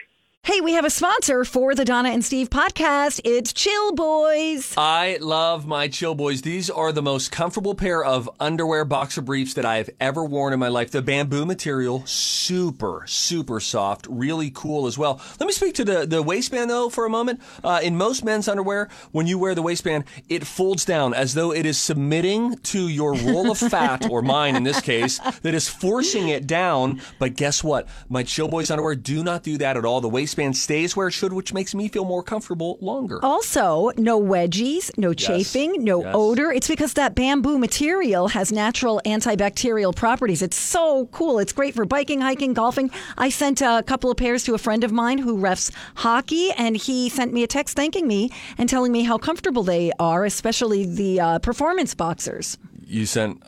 Hey, 0.43 0.59
we 0.59 0.73
have 0.73 0.85
a 0.85 0.89
sponsor 0.89 1.45
for 1.45 1.75
the 1.75 1.85
Donna 1.85 2.09
and 2.09 2.25
Steve 2.25 2.49
podcast. 2.49 3.21
It's 3.23 3.53
Chill 3.53 3.93
Boys. 3.93 4.73
I 4.75 5.19
love 5.21 5.67
my 5.67 5.87
Chill 5.87 6.15
Boys. 6.15 6.41
These 6.41 6.67
are 6.67 6.91
the 6.91 7.03
most 7.03 7.31
comfortable 7.31 7.75
pair 7.75 8.03
of 8.03 8.27
underwear 8.39 8.83
boxer 8.83 9.21
briefs 9.21 9.53
that 9.53 9.67
I've 9.67 9.91
ever 9.99 10.25
worn 10.25 10.51
in 10.51 10.59
my 10.59 10.67
life. 10.67 10.89
The 10.89 11.03
bamboo 11.03 11.45
material, 11.45 12.03
super, 12.07 13.03
super 13.05 13.59
soft, 13.59 14.07
really 14.09 14.49
cool 14.49 14.87
as 14.87 14.97
well. 14.97 15.21
Let 15.39 15.45
me 15.45 15.53
speak 15.53 15.75
to 15.75 15.85
the, 15.85 16.07
the 16.07 16.23
waistband 16.23 16.71
though 16.71 16.89
for 16.89 17.05
a 17.05 17.09
moment. 17.09 17.39
Uh, 17.63 17.79
in 17.83 17.95
most 17.95 18.25
men's 18.25 18.47
underwear, 18.47 18.89
when 19.11 19.27
you 19.27 19.37
wear 19.37 19.53
the 19.53 19.61
waistband, 19.61 20.05
it 20.27 20.47
folds 20.47 20.85
down 20.85 21.13
as 21.13 21.35
though 21.35 21.53
it 21.53 21.67
is 21.67 21.77
submitting 21.77 22.57
to 22.57 22.87
your 22.87 23.13
roll 23.13 23.51
of 23.51 23.59
fat, 23.59 24.09
or 24.09 24.23
mine 24.23 24.55
in 24.55 24.63
this 24.63 24.81
case, 24.81 25.19
that 25.43 25.53
is 25.53 25.69
forcing 25.69 26.29
it 26.29 26.47
down. 26.47 26.99
But 27.19 27.35
guess 27.35 27.63
what? 27.63 27.87
My 28.09 28.23
Chill 28.23 28.47
Boys 28.47 28.71
underwear 28.71 28.95
do 28.95 29.23
not 29.23 29.43
do 29.43 29.59
that 29.59 29.77
at 29.77 29.85
all. 29.85 30.01
The 30.01 30.09
waistband 30.31 30.55
stays 30.55 30.95
where 30.95 31.07
it 31.09 31.11
should, 31.11 31.33
which 31.33 31.53
makes 31.53 31.75
me 31.75 31.89
feel 31.89 32.05
more 32.05 32.23
comfortable 32.23 32.77
longer. 32.79 33.19
Also, 33.21 33.91
no 33.97 34.21
wedgies, 34.21 34.89
no 34.97 35.13
chafing, 35.13 35.83
no 35.83 36.01
Yes. 36.03 36.11
odor. 36.15 36.51
It's 36.53 36.69
because 36.69 36.93
that 36.93 37.15
bamboo 37.15 37.57
material 37.57 38.29
has 38.29 38.49
natural 38.51 39.01
antibacterial 39.05 39.93
properties. 39.93 40.41
It's 40.41 40.55
so 40.55 41.07
cool. 41.11 41.39
It's 41.39 41.51
great 41.51 41.75
for 41.75 41.83
biking, 41.85 42.21
hiking, 42.21 42.53
golfing. 42.53 42.89
I 43.17 43.29
sent 43.29 43.61
a 43.61 43.83
couple 43.85 44.09
of 44.09 44.15
pairs 44.15 44.43
to 44.45 44.53
a 44.53 44.57
friend 44.57 44.85
of 44.85 44.91
mine 44.93 45.17
who 45.17 45.37
refs 45.37 45.69
hockey, 45.95 46.51
and 46.57 46.77
he 46.77 47.09
sent 47.09 47.33
me 47.33 47.43
a 47.43 47.47
text 47.47 47.75
thanking 47.75 48.07
me 48.07 48.31
and 48.57 48.69
telling 48.69 48.93
me 48.93 49.03
how 49.03 49.17
comfortable 49.17 49.63
they 49.63 49.91
are, 49.99 50.23
especially 50.23 50.85
the 50.85 51.19
uh, 51.19 51.39
performance 51.39 51.93
boxers. 51.93 52.57
You 52.85 53.05
sent 53.05 53.43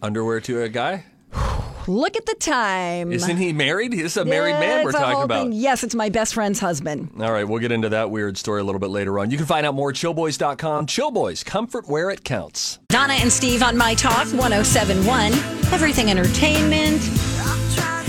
underwear 0.00 0.40
to 0.42 0.62
a 0.62 0.68
guy? 0.68 1.06
Look 1.90 2.16
at 2.16 2.24
the 2.24 2.36
time. 2.36 3.10
Isn't 3.10 3.36
he 3.36 3.52
married? 3.52 3.90
This 3.92 4.12
is 4.12 4.16
a 4.16 4.24
married 4.24 4.52
man 4.60 4.84
we're 4.84 4.92
talking 4.92 5.22
about. 5.22 5.42
thing. 5.42 5.52
Yes, 5.52 5.82
it's 5.82 5.96
my 5.96 6.08
best 6.08 6.34
friend's 6.34 6.60
husband. 6.60 7.10
All 7.20 7.32
right, 7.32 7.42
we'll 7.42 7.58
get 7.58 7.72
into 7.72 7.88
that 7.88 8.12
weird 8.12 8.38
story 8.38 8.60
a 8.60 8.64
little 8.64 8.78
bit 8.78 8.90
later 8.90 9.18
on. 9.18 9.32
You 9.32 9.36
can 9.36 9.46
find 9.46 9.66
out 9.66 9.74
more 9.74 9.90
at 9.90 9.96
chillboys.com. 9.96 10.86
Chillboys, 10.86 11.44
comfort 11.44 11.88
where 11.88 12.08
it 12.10 12.22
counts. 12.22 12.78
Donna 12.90 13.14
and 13.14 13.32
Steve 13.32 13.64
on 13.64 13.76
My 13.76 13.94
Talk 13.94 14.28
1071, 14.28 15.32
Everything 15.72 16.10
Entertainment. 16.12 17.02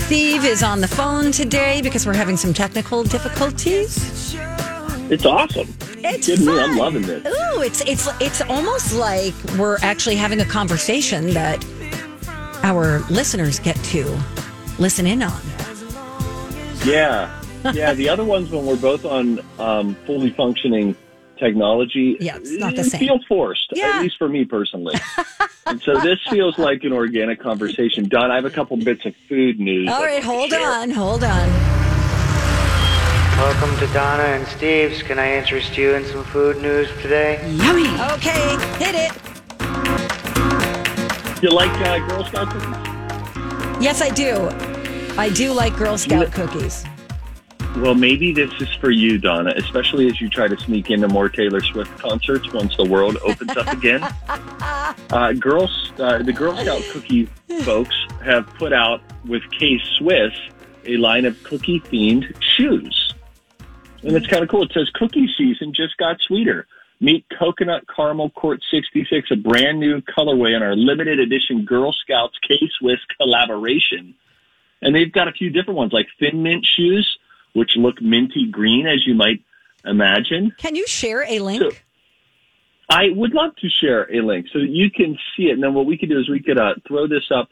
Steve 0.02 0.44
is 0.44 0.62
on 0.62 0.80
the 0.80 0.86
phone 0.88 1.32
today 1.32 1.82
because 1.82 2.06
we're 2.06 2.14
having 2.14 2.36
some 2.36 2.54
technical 2.54 3.02
difficulties. 3.02 4.36
It's 5.10 5.26
awesome. 5.26 5.74
It's 6.04 6.26
Kidding 6.26 6.46
me, 6.46 6.60
I'm 6.60 6.76
loving 6.76 7.02
this. 7.02 7.26
Ooh, 7.26 7.62
it's 7.62 7.80
it's 7.82 8.08
it's 8.20 8.40
almost 8.42 8.94
like 8.94 9.34
we're 9.58 9.78
actually 9.82 10.16
having 10.16 10.40
a 10.40 10.44
conversation 10.44 11.30
that 11.30 11.64
our 12.62 13.00
listeners 13.10 13.58
get 13.58 13.76
to 13.84 14.18
listen 14.78 15.06
in 15.06 15.22
on. 15.22 15.40
Yeah, 16.84 17.42
yeah. 17.72 17.92
The 17.94 18.08
other 18.08 18.24
ones 18.24 18.50
when 18.50 18.66
we're 18.66 18.76
both 18.76 19.04
on 19.04 19.40
um, 19.58 19.94
fully 20.06 20.30
functioning 20.30 20.96
technology, 21.38 22.16
Yeah, 22.20 22.36
it's 22.36 22.52
not 22.52 22.74
the 22.74 22.80
it 22.82 22.84
same. 22.84 23.00
Feel 23.00 23.18
forced, 23.28 23.68
Yeah. 23.72 23.92
at 23.96 24.02
least 24.02 24.16
for 24.18 24.28
me 24.28 24.44
personally. 24.44 24.94
and 25.66 25.80
so 25.82 25.98
this 26.00 26.18
feels 26.30 26.56
like 26.58 26.84
an 26.84 26.92
organic 26.92 27.40
conversation. 27.40 28.08
Don, 28.08 28.30
I 28.30 28.36
have 28.36 28.44
a 28.44 28.50
couple 28.50 28.76
bits 28.76 29.04
of 29.06 29.14
food 29.28 29.58
news. 29.58 29.88
All 29.88 29.94
I'd 30.02 30.04
right, 30.04 30.12
like 30.14 30.22
to 30.22 30.28
hold 30.28 30.50
share. 30.50 30.68
on, 30.68 30.90
hold 30.90 31.24
on. 31.24 31.48
Welcome 33.38 33.76
to 33.78 33.92
Donna 33.92 34.22
and 34.24 34.46
Steve's. 34.46 35.02
Can 35.02 35.18
I 35.18 35.34
interest 35.36 35.76
you 35.76 35.94
in 35.94 36.04
some 36.04 36.22
food 36.24 36.62
news 36.62 36.88
today? 37.00 37.40
Yummy. 37.56 37.88
Okay, 38.12 38.56
hit 38.78 38.94
it. 38.94 39.31
You 41.42 41.50
like 41.50 41.72
uh, 41.80 41.98
Girl 42.06 42.24
Scout 42.24 42.50
cookies? 42.52 43.82
Yes, 43.82 44.00
I 44.00 44.10
do. 44.10 44.48
I 45.18 45.28
do 45.28 45.52
like 45.52 45.76
Girl 45.76 45.98
Scout 45.98 46.30
cookies. 46.30 46.84
Well, 47.78 47.96
maybe 47.96 48.32
this 48.32 48.52
is 48.60 48.72
for 48.74 48.92
you, 48.92 49.18
Donna, 49.18 49.52
especially 49.56 50.06
as 50.06 50.20
you 50.20 50.28
try 50.28 50.46
to 50.46 50.56
sneak 50.56 50.92
into 50.92 51.08
more 51.08 51.28
Taylor 51.28 51.60
Swift 51.60 51.98
concerts 51.98 52.52
once 52.52 52.76
the 52.76 52.84
world 52.84 53.16
opens 53.24 53.56
up 53.56 53.66
again. 53.72 54.08
Uh, 55.10 55.32
girls, 55.32 55.92
uh, 55.98 56.22
the 56.22 56.32
Girl 56.32 56.56
Scout 56.56 56.82
cookie 56.90 57.26
folks 57.64 57.94
have 58.24 58.46
put 58.54 58.72
out 58.72 59.02
with 59.26 59.42
K 59.50 59.78
Swiss 59.98 60.32
a 60.86 60.96
line 60.96 61.24
of 61.24 61.42
cookie 61.42 61.80
themed 61.80 62.34
shoes. 62.40 63.14
And 64.02 64.16
it's 64.16 64.26
kind 64.26 64.42
of 64.42 64.48
cool. 64.48 64.62
It 64.62 64.72
says 64.72 64.90
cookie 64.94 65.28
season 65.36 65.72
just 65.74 65.96
got 65.98 66.20
sweeter. 66.20 66.66
Meet 67.02 67.26
Coconut 67.36 67.82
Caramel 67.94 68.30
Court 68.30 68.62
66, 68.70 69.32
a 69.32 69.36
brand 69.36 69.80
new 69.80 70.00
colorway 70.02 70.54
in 70.54 70.62
our 70.62 70.76
limited 70.76 71.18
edition 71.18 71.64
Girl 71.64 71.92
Scouts 71.92 72.38
K 72.46 72.54
Swiss 72.78 73.00
collaboration. 73.20 74.14
And 74.80 74.94
they've 74.94 75.12
got 75.12 75.26
a 75.26 75.32
few 75.32 75.50
different 75.50 75.78
ones 75.78 75.92
like 75.92 76.06
thin 76.20 76.44
mint 76.44 76.64
shoes, 76.64 77.18
which 77.54 77.72
look 77.74 78.00
minty 78.00 78.48
green, 78.48 78.86
as 78.86 79.04
you 79.04 79.14
might 79.14 79.42
imagine. 79.84 80.52
Can 80.58 80.76
you 80.76 80.86
share 80.86 81.24
a 81.24 81.40
link? 81.40 81.60
So- 81.62 81.72
I 82.88 83.08
would 83.08 83.32
love 83.32 83.56
to 83.56 83.68
share 83.68 84.08
a 84.14 84.20
link 84.20 84.46
so 84.52 84.60
that 84.60 84.68
you 84.68 84.90
can 84.90 85.18
see 85.36 85.44
it. 85.44 85.52
And 85.52 85.62
then 85.62 85.74
what 85.74 85.86
we 85.86 85.96
could 85.96 86.08
do 86.08 86.20
is 86.20 86.28
we 86.28 86.42
could 86.42 86.58
uh, 86.58 86.74
throw 86.86 87.08
this 87.08 87.30
up 87.34 87.48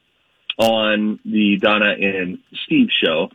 on 0.59 1.19
the 1.25 1.57
Donna 1.57 1.95
and 1.99 2.39
Steve 2.67 2.89
show, 2.91 3.31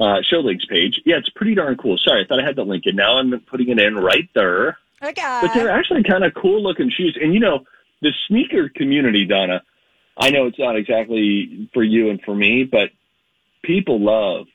uh, 0.00 0.22
show 0.22 0.40
links 0.40 0.66
page. 0.66 1.00
Yeah, 1.06 1.16
it's 1.16 1.28
pretty 1.30 1.54
darn 1.54 1.76
cool. 1.76 1.96
Sorry, 1.98 2.24
I 2.24 2.26
thought 2.26 2.40
I 2.40 2.44
had 2.44 2.56
the 2.56 2.64
link 2.64 2.84
and 2.86 2.96
now 2.96 3.18
I'm 3.18 3.38
putting 3.48 3.68
it 3.68 3.78
in 3.78 3.94
right 3.94 4.28
there. 4.34 4.76
Okay. 5.02 5.38
But 5.42 5.54
they're 5.54 5.70
actually 5.70 6.02
kind 6.02 6.24
of 6.24 6.34
cool 6.34 6.62
looking 6.62 6.90
shoes. 6.90 7.16
And 7.20 7.32
you 7.32 7.40
know, 7.40 7.60
the 8.02 8.12
sneaker 8.28 8.68
community, 8.68 9.24
Donna, 9.24 9.62
I 10.16 10.30
know 10.30 10.46
it's 10.46 10.58
not 10.58 10.76
exactly 10.76 11.68
for 11.72 11.82
you 11.82 12.10
and 12.10 12.20
for 12.22 12.34
me, 12.34 12.64
but 12.64 12.90
people 13.62 14.00
love, 14.00 14.46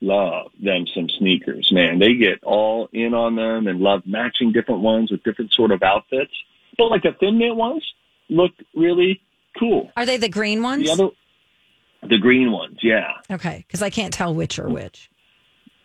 love 0.00 0.50
them 0.62 0.86
some 0.94 1.08
sneakers, 1.18 1.70
man. 1.72 1.98
They 1.98 2.14
get 2.14 2.42
all 2.44 2.88
in 2.92 3.14
on 3.14 3.36
them 3.36 3.66
and 3.66 3.80
love 3.80 4.02
matching 4.04 4.52
different 4.52 4.82
ones 4.82 5.10
with 5.10 5.22
different 5.22 5.52
sort 5.52 5.72
of 5.72 5.82
outfits. 5.82 6.32
But 6.76 6.90
like 6.90 7.02
the 7.02 7.12
thin 7.18 7.38
mint 7.38 7.56
ones 7.56 7.84
look 8.28 8.52
really 8.74 9.22
cool. 9.58 9.90
Are 9.96 10.04
they 10.04 10.18
the 10.18 10.28
green 10.28 10.62
ones? 10.62 10.84
The 10.84 10.92
other, 10.92 11.08
the 12.08 12.18
green 12.18 12.52
ones, 12.52 12.78
yeah. 12.82 13.12
Okay, 13.30 13.64
because 13.66 13.82
I 13.82 13.90
can't 13.90 14.12
tell 14.12 14.34
which 14.34 14.58
are 14.58 14.68
which. 14.68 15.10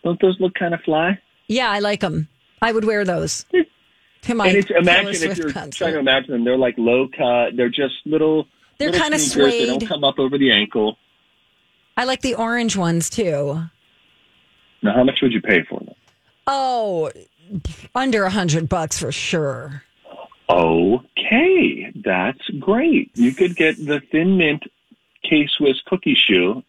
Don't 0.03 0.20
those 0.20 0.38
look 0.39 0.56
kind 0.56 0.74
of 0.74 0.82
fly? 0.82 1.20
Yeah, 1.48 1.70
I 1.70 1.80
like 1.80 2.01
them. 2.01 2.27
I 2.62 2.72
would 2.72 2.86
wear 2.86 3.06
those 3.06 3.46
to 3.51 3.63
my 4.30 4.48
and 4.48 4.58
it's 4.58 4.68
Taylor 4.68 4.82
imagine 4.82 5.10
if 5.10 5.18
Swift 5.18 5.38
you're 5.38 5.51
concert. 5.51 5.78
trying 5.78 5.94
to 5.94 6.00
imagine 6.00 6.32
them, 6.32 6.44
they're 6.44 6.58
like 6.58 6.75
low 6.78 7.08
cut. 7.08 7.56
They're 7.56 7.70
just 7.70 7.96
little. 8.06 8.48
They're 8.78 8.92
kinda 8.92 9.20
sneakers. 9.20 9.51
They 9.51 9.66
don't 9.66 9.86
come 9.88 10.04
up 10.04 10.20
over 10.20 10.38
the 10.38 10.51
ankle. 10.51 10.98
I 11.98 12.06
like 12.06 12.22
the 12.22 12.36
orange 12.36 12.75
ones 12.75 13.10
too. 13.10 13.62
Now, 14.82 14.96
how 14.96 15.04
much 15.04 15.20
would 15.22 15.34
you 15.34 15.42
pay 15.42 15.63
for 15.63 15.80
them? 15.80 15.94
Oh, 16.48 17.12
under 17.94 18.24
a 18.24 18.30
hundred 18.30 18.70
bucks 18.70 18.98
for 18.98 19.12
sure. 19.12 19.84
Okay, 20.50 21.92
that's 22.04 22.50
great. 22.60 23.12
You 23.13 23.34
could 23.34 23.56
get 23.56 23.78
the 23.78 24.01
Thin 24.12 24.38
Mint 24.38 24.63
K 25.24 25.48
Swiss 25.58 25.80
cookie 25.86 26.16
shoe 26.16 26.63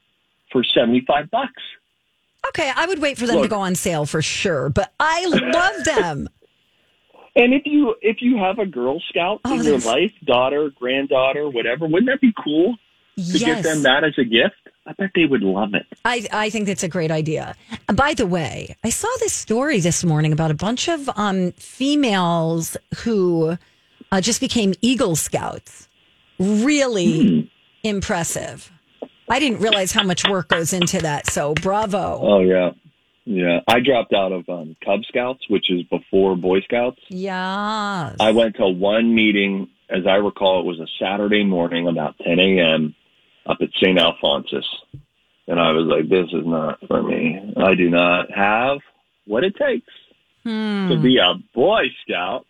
for 0.51 0.63
seventy 0.63 1.01
five 1.07 1.31
bucks. 1.31 1.63
Okay, 2.49 2.71
I 2.75 2.87
would 2.87 3.01
wait 3.01 3.19
for 3.19 3.27
them 3.27 3.41
to 3.41 3.49
go 3.49 3.61
on 3.61 3.75
sale 3.75 4.05
for 4.05 4.21
sure, 4.21 4.69
but 4.69 4.93
I 4.99 5.27
love 5.27 5.85
them. 5.85 6.29
And 7.35 7.55
if 7.55 7.62
you 7.65 7.95
if 8.03 8.19
you 8.21 8.37
have 8.37 8.59
a 8.59 8.67
Girl 8.67 9.01
Scout 9.09 9.41
Oh, 9.45 9.59
in 9.59 9.65
your 9.65 9.79
life, 9.79 10.12
daughter, 10.25 10.71
granddaughter, 10.79 11.49
whatever, 11.49 11.87
wouldn't 11.87 12.07
that 12.07 12.21
be 12.21 12.33
cool 12.43 12.77
to 13.17 13.23
yes. 13.23 13.43
get 13.43 13.62
them 13.62 13.83
that 13.85 14.05
as 14.05 14.12
a 14.19 14.25
gift? 14.25 14.57
I 14.87 14.93
bet 14.95 15.11
they 15.15 15.27
would 15.27 15.43
love 15.43 15.75
it. 15.75 15.87
I, 16.05 16.27
I 16.33 16.51
think 16.51 16.67
that's 16.67 16.83
a 16.83 16.89
great 16.89 17.11
idea. 17.12 17.55
By 17.87 18.15
the 18.15 18.27
way, 18.27 18.77
I 18.83 18.91
saw 18.91 19.09
this 19.21 19.33
story 19.33 19.79
this 19.79 20.03
morning 20.03 20.33
about 20.33 20.51
a 20.51 20.55
bunch 20.55 20.89
of 20.89 21.09
um, 21.15 21.53
females 21.53 22.77
who 23.05 23.57
uh, 24.11 24.21
just 24.21 24.41
became 24.41 24.75
Eagle 24.83 25.15
Scouts. 25.15 25.89
Really 26.41 27.51
impressive. 27.85 28.73
I 29.29 29.39
didn't 29.39 29.61
realize 29.61 29.93
how 29.93 30.03
much 30.03 30.29
work 30.29 30.49
goes 30.49 30.73
into 30.73 30.99
that. 31.01 31.29
So 31.29 31.55
bravo. 31.55 32.19
Oh 32.21 32.41
yeah, 32.41 32.73
yeah. 33.25 33.61
I 33.69 33.81
dropped 33.81 34.12
out 34.12 34.33
of 34.33 34.49
um, 34.49 34.76
Cub 34.85 35.00
Scouts, 35.09 35.49
which 35.49 35.71
is 35.71 35.83
before 35.85 36.37
Boy 36.37 36.61
Scouts. 36.62 37.00
Yeah. 37.09 38.14
I 38.19 38.31
went 38.33 38.57
to 38.57 38.69
one 38.69 39.14
meeting, 39.14 39.69
as 39.88 40.07
I 40.07 40.17
recall, 40.17 40.61
it 40.61 40.67
was 40.67 40.81
a 40.81 40.87
Saturday 40.99 41.45
morning 41.45 41.87
about 41.88 42.19
10 42.19 42.38
a.m. 42.38 42.95
up 43.47 43.59
at 43.61 43.69
St. 43.81 43.99
Alphonsus. 43.99 44.67
And 45.47 45.61
I 45.61 45.73
was 45.73 45.87
like, 45.87 46.09
this 46.09 46.29
is 46.33 46.47
not 46.47 46.79
for 46.87 47.02
me. 47.02 47.52
I 47.57 47.75
do 47.75 47.91
not 47.91 48.31
have 48.31 48.79
what 49.26 49.45
it 49.45 49.55
takes 49.57 49.93
to 50.45 51.00
be 51.00 51.19
a 51.19 51.35
Boy 51.55 51.85
Scout, 52.02 52.47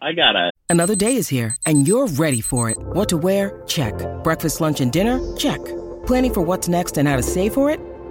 I 0.00 0.12
gotta. 0.12 0.50
Another 0.68 0.94
day 0.94 1.16
is 1.16 1.28
here, 1.28 1.54
and 1.66 1.86
you're 1.86 2.06
ready 2.06 2.40
for 2.40 2.70
it. 2.70 2.78
What 2.78 3.08
to 3.10 3.16
wear? 3.16 3.62
Check. 3.66 3.94
Breakfast, 4.22 4.60
lunch, 4.60 4.80
and 4.80 4.92
dinner? 4.92 5.20
Check. 5.36 5.60
Planning 6.06 6.32
for 6.32 6.40
what's 6.42 6.68
next 6.68 6.96
and 6.96 7.06
how 7.08 7.16
to 7.16 7.22
save 7.22 7.54
for 7.54 7.70
it? 7.70 7.80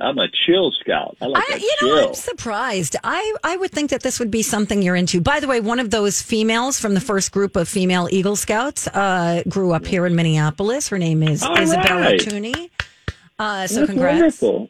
I'm 0.00 0.18
a 0.18 0.28
chill 0.46 0.72
scout. 0.72 1.16
I 1.22 1.26
like 1.26 1.42
I, 1.42 1.52
that 1.52 1.60
you 1.62 1.74
chill. 1.78 1.88
know, 1.96 2.08
I'm 2.08 2.14
surprised. 2.14 2.96
I, 3.02 3.34
I 3.42 3.56
would 3.56 3.70
think 3.70 3.90
that 3.90 4.02
this 4.02 4.18
would 4.18 4.30
be 4.30 4.42
something 4.42 4.82
you're 4.82 4.94
into. 4.96 5.20
By 5.22 5.40
the 5.40 5.46
way, 5.48 5.60
one 5.60 5.78
of 5.78 5.90
those 5.90 6.20
females 6.20 6.78
from 6.78 6.92
the 6.94 7.00
first 7.00 7.32
group 7.32 7.56
of 7.56 7.66
female 7.68 8.06
Eagle 8.10 8.36
Scouts 8.36 8.86
uh, 8.88 9.42
grew 9.48 9.72
up 9.72 9.86
here 9.86 10.04
in 10.04 10.14
Minneapolis. 10.14 10.88
Her 10.88 10.98
name 10.98 11.22
is 11.22 11.42
All 11.42 11.56
Isabella 11.58 12.00
right. 12.02 12.20
Tooney. 12.20 12.70
Uh, 13.38 13.66
so 13.66 13.80
That's 13.80 13.90
congrats. 13.90 14.14
wonderful. 14.20 14.68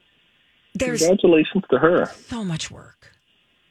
There's 0.76 1.00
Congratulations 1.00 1.64
to 1.70 1.78
her. 1.78 2.06
so 2.28 2.44
much 2.44 2.70
work. 2.70 3.10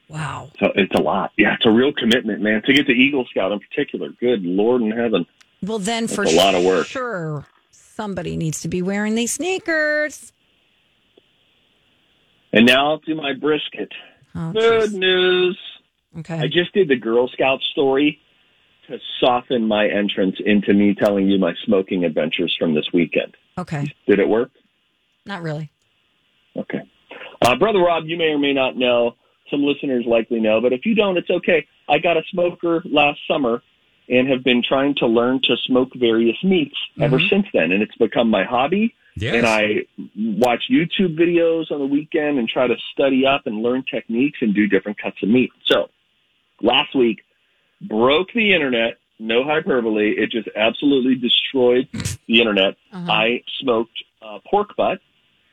Wow. 0.10 0.52
So 0.60 0.72
it's 0.76 0.94
a 0.96 1.02
lot. 1.02 1.32
Yeah, 1.38 1.54
it's 1.54 1.66
a 1.66 1.72
real 1.72 1.94
commitment, 1.94 2.42
man. 2.42 2.62
To 2.64 2.74
get 2.74 2.86
to 2.88 2.92
Eagle 2.92 3.26
Scout 3.30 3.54
in 3.54 3.60
particular. 3.60 4.10
Good 4.20 4.42
Lord 4.44 4.82
in 4.82 4.92
heaven. 4.92 5.26
Well, 5.64 5.80
then 5.80 6.04
That's 6.08 6.16
for 6.16 6.24
a 6.24 6.32
lot 6.32 6.56
of 6.56 6.64
work. 6.66 6.88
sure, 6.88 7.46
somebody 7.72 8.36
needs 8.36 8.60
to 8.62 8.68
be 8.68 8.82
wearing 8.82 9.16
these 9.16 9.32
sneakers. 9.34 10.34
And 12.52 12.66
now 12.66 13.00
to 13.06 13.16
my 13.16 13.34
brisket. 13.34 13.92
Oh, 14.36 14.52
Good 14.52 14.94
news. 14.94 15.60
Okay. 16.20 16.40
I 16.40 16.48
just 16.48 16.74
did 16.74 16.88
the 16.88 16.96
Girl 16.96 17.28
Scout 17.28 17.60
story 17.72 18.20
to 18.88 18.98
soften 19.20 19.68
my 19.68 19.88
entrance 19.88 20.36
into 20.44 20.74
me 20.74 20.96
telling 20.96 21.28
you 21.28 21.38
my 21.38 21.54
smoking 21.66 22.04
adventures 22.06 22.56
from 22.58 22.74
this 22.74 22.88
weekend. 22.94 23.36
Okay. 23.58 23.94
Did 24.08 24.20
it 24.20 24.28
work? 24.28 24.50
Not 25.26 25.44
really. 25.44 25.72
Okay. 26.56 26.82
Uh, 27.42 27.56
Brother 27.56 27.80
Rob, 27.80 28.06
you 28.06 28.18
may 28.18 28.30
or 28.30 28.40
may 28.40 28.54
not 28.54 28.76
know. 28.76 29.16
Some 29.52 29.64
listeners 29.64 30.06
likely 30.08 30.40
know, 30.40 30.62
but 30.62 30.74
if 30.74 30.86
you 30.86 30.96
don't, 30.96 31.18
it's 31.18 31.30
okay. 31.30 31.66
I 31.88 31.98
got 32.00 32.18
a 32.18 32.22
smoker 32.32 32.82
last 32.86 33.20
summer 33.28 33.62
and 34.08 34.28
have 34.28 34.44
been 34.44 34.64
trying 34.68 34.96
to 34.96 35.08
learn 35.08 35.40
to 35.44 35.56
smoke 35.66 35.90
various 35.96 36.38
meats 36.44 36.76
ever 37.02 37.20
since 37.20 37.46
then. 37.54 37.72
And 37.72 37.82
it's 37.82 37.96
become 37.98 38.30
my 38.30 38.44
hobby. 38.44 38.94
Yes. 39.16 39.36
And 39.36 39.46
I 39.46 39.86
watch 40.16 40.64
YouTube 40.72 41.18
videos 41.18 41.72
on 41.72 41.80
the 41.80 41.86
weekend 41.86 42.40
and 42.40 42.48
try 42.48 42.68
to 42.68 42.76
study 42.94 43.26
up 43.26 43.48
and 43.48 43.62
learn 43.62 43.84
techniques 43.92 44.40
and 44.42 44.54
do 44.54 44.68
different 44.68 44.98
cuts 45.02 45.18
of 45.22 45.30
meat. 45.30 45.52
So 45.66 45.90
last 46.62 46.96
week, 46.96 47.22
broke 47.82 48.30
the 48.34 48.54
internet. 48.54 48.98
No 49.20 49.44
hyperbole. 49.44 50.12
It 50.12 50.32
just 50.32 50.48
absolutely 50.56 51.16
destroyed 51.16 51.90
the 52.28 52.40
internet. 52.40 52.78
I 52.94 53.44
smoked 53.60 54.04
uh, 54.22 54.40
pork 54.50 54.76
butt 54.78 55.00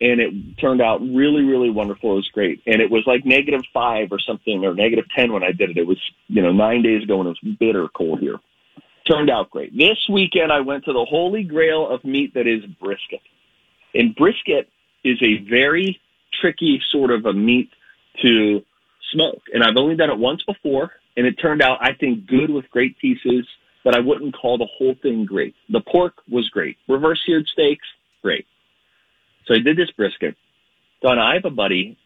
and 0.00 0.20
it 0.20 0.58
turned 0.58 0.82
out 0.82 1.00
really, 1.00 1.42
really 1.42 1.70
wonderful. 1.70 2.12
It 2.12 2.16
was 2.16 2.28
great. 2.28 2.62
And 2.66 2.82
it 2.82 2.90
was 2.90 3.04
like 3.06 3.24
negative 3.24 3.62
five 3.72 4.08
or 4.10 4.18
something, 4.18 4.64
or 4.64 4.74
negative 4.74 5.06
10 5.16 5.32
when 5.32 5.42
I 5.42 5.52
did 5.52 5.70
it. 5.70 5.78
It 5.78 5.86
was, 5.86 5.98
you 6.28 6.42
know, 6.42 6.52
nine 6.52 6.82
days 6.82 7.02
ago 7.02 7.16
when 7.16 7.26
it 7.26 7.30
was 7.42 7.56
bitter 7.58 7.88
cold 7.88 8.20
here. 8.20 8.36
Turned 9.10 9.30
out 9.30 9.50
great. 9.50 9.76
This 9.76 9.98
weekend, 10.10 10.52
I 10.52 10.60
went 10.60 10.84
to 10.84 10.92
the 10.92 11.06
holy 11.08 11.44
grail 11.44 11.88
of 11.88 12.04
meat 12.04 12.34
that 12.34 12.46
is 12.46 12.64
brisket. 12.80 13.20
And 13.96 14.14
brisket 14.14 14.68
is 15.04 15.18
a 15.22 15.48
very 15.48 16.00
tricky 16.40 16.80
sort 16.90 17.10
of 17.10 17.24
a 17.26 17.32
meat 17.32 17.70
to 18.22 18.60
smoke. 19.12 19.42
And 19.52 19.62
I've 19.62 19.76
only 19.76 19.96
done 19.96 20.10
it 20.10 20.18
once 20.18 20.42
before, 20.44 20.92
and 21.16 21.26
it 21.26 21.34
turned 21.34 21.62
out, 21.62 21.78
I 21.80 21.92
think, 21.94 22.26
good 22.26 22.50
with 22.50 22.68
great 22.70 22.98
pieces, 22.98 23.46
but 23.84 23.96
I 23.96 24.00
wouldn't 24.00 24.36
call 24.36 24.58
the 24.58 24.68
whole 24.76 24.96
thing 25.00 25.24
great. 25.24 25.54
The 25.70 25.80
pork 25.80 26.14
was 26.28 26.48
great. 26.50 26.76
Reverse 26.88 27.20
seared 27.24 27.46
steaks, 27.52 27.86
great. 28.22 28.46
So 29.46 29.54
I 29.54 29.58
did 29.58 29.76
this 29.76 29.90
brisket. 29.96 30.36
Donna, 31.02 31.22
I 31.22 31.34
have 31.34 31.44
a 31.44 31.50
buddy, 31.50 31.96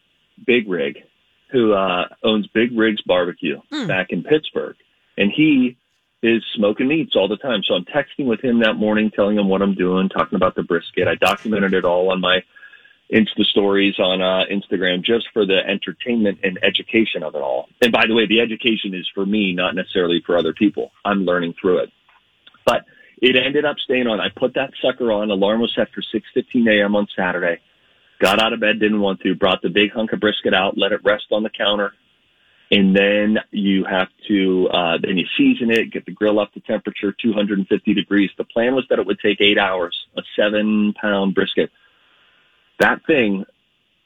Big 0.45 0.69
Rig, 0.69 0.97
who 1.51 1.73
uh, 1.73 2.05
owns 2.23 2.47
Big 2.53 2.77
Rigs 2.77 3.01
Barbecue 3.05 3.59
back 3.87 4.07
in 4.11 4.23
Pittsburgh, 4.23 4.75
and 5.17 5.31
he 5.35 5.77
is 6.23 6.43
smoking 6.55 6.87
meats 6.87 7.15
all 7.15 7.27
the 7.27 7.37
time. 7.37 7.61
So 7.63 7.73
I'm 7.73 7.85
texting 7.85 8.25
with 8.25 8.43
him 8.43 8.59
that 8.59 8.75
morning, 8.75 9.11
telling 9.11 9.37
him 9.37 9.47
what 9.47 9.61
I'm 9.61 9.75
doing, 9.75 10.09
talking 10.09 10.35
about 10.35 10.55
the 10.55 10.63
brisket. 10.63 11.07
I 11.07 11.15
documented 11.15 11.73
it 11.73 11.85
all 11.85 12.11
on 12.11 12.21
my 12.21 12.43
Insta 13.11 13.43
stories 13.43 13.99
on 13.99 14.21
uh, 14.21 14.45
Instagram 14.49 15.03
just 15.03 15.27
for 15.33 15.45
the 15.45 15.59
entertainment 15.67 16.39
and 16.43 16.57
education 16.63 17.23
of 17.23 17.35
it 17.35 17.41
all. 17.41 17.67
And 17.81 17.91
by 17.91 18.05
the 18.07 18.13
way, 18.13 18.25
the 18.25 18.39
education 18.39 18.93
is 18.93 19.09
for 19.13 19.25
me, 19.25 19.53
not 19.53 19.75
necessarily 19.75 20.21
for 20.25 20.37
other 20.37 20.53
people. 20.53 20.91
I'm 21.03 21.25
learning 21.25 21.55
through 21.59 21.79
it. 21.79 21.89
But 22.65 22.85
it 23.21 23.35
ended 23.35 23.65
up 23.65 23.77
staying 23.83 24.07
on. 24.07 24.21
I 24.21 24.29
put 24.29 24.53
that 24.53 24.71
sucker 24.81 25.11
on. 25.11 25.29
Alarm 25.29 25.59
was 25.59 25.73
set 25.75 25.89
for 25.91 26.01
6:15 26.01 26.69
a.m. 26.69 26.95
on 26.95 27.07
Saturday. 27.15 27.59
Got 28.19 28.41
out 28.41 28.53
of 28.53 28.59
bed, 28.59 28.79
didn't 28.79 29.01
want 29.01 29.19
to. 29.21 29.35
Brought 29.35 29.61
the 29.61 29.69
big 29.69 29.91
hunk 29.91 30.13
of 30.13 30.19
brisket 30.19 30.53
out, 30.53 30.77
let 30.77 30.91
it 30.91 31.01
rest 31.03 31.25
on 31.31 31.43
the 31.43 31.49
counter, 31.49 31.93
and 32.71 32.95
then 32.95 33.37
you 33.51 33.83
have 33.83 34.07
to 34.29 34.69
uh, 34.69 34.97
then 35.01 35.17
you 35.17 35.25
season 35.37 35.69
it, 35.69 35.91
get 35.91 36.05
the 36.05 36.11
grill 36.11 36.39
up 36.39 36.53
to 36.53 36.61
temperature 36.61 37.13
250 37.21 37.93
degrees. 37.93 38.29
The 38.37 38.45
plan 38.45 38.73
was 38.73 38.85
that 38.89 38.97
it 38.97 39.05
would 39.05 39.19
take 39.19 39.41
eight 39.41 39.57
hours. 39.57 40.07
A 40.17 40.21
seven 40.35 40.93
pound 40.93 41.35
brisket. 41.35 41.69
That 42.79 43.05
thing, 43.05 43.45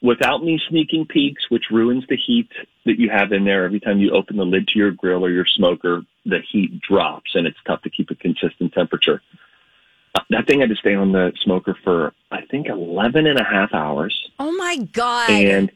without 0.02 0.42
me 0.42 0.60
sneaking 0.68 1.06
peeks, 1.06 1.48
which 1.48 1.70
ruins 1.70 2.04
the 2.08 2.16
heat 2.16 2.50
that 2.84 2.98
you 2.98 3.08
have 3.08 3.32
in 3.32 3.44
there 3.44 3.64
every 3.64 3.80
time 3.80 4.00
you 4.00 4.10
open 4.10 4.36
the 4.36 4.44
lid 4.44 4.66
to 4.68 4.78
your 4.78 4.90
grill 4.90 5.24
or 5.24 5.30
your 5.30 5.46
smoker, 5.46 6.02
the 6.24 6.40
heat 6.50 6.80
drops 6.80 7.36
and 7.36 7.46
it's 7.46 7.58
tough 7.66 7.82
to 7.82 7.90
keep 7.90 8.10
a 8.10 8.16
consistent 8.16 8.72
temperature. 8.72 9.22
Uh, 10.14 10.22
That 10.30 10.46
thing 10.48 10.60
had 10.60 10.70
to 10.70 10.76
stay 10.76 10.94
on 10.94 11.12
the 11.12 11.32
smoker 11.42 11.76
for, 11.84 12.12
I 12.32 12.42
think, 12.50 12.66
11 12.66 13.26
and 13.26 13.38
a 13.38 13.44
half 13.44 13.72
hours. 13.72 14.28
Oh 14.40 14.52
my 14.56 14.76
God. 14.92 15.30
And, 15.30 15.70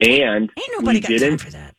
and 0.00 0.50
Ain't 0.56 0.72
nobody 0.72 1.00
we 1.00 1.18
got 1.18 1.28
time 1.28 1.38
for 1.38 1.50
that. 1.50 1.73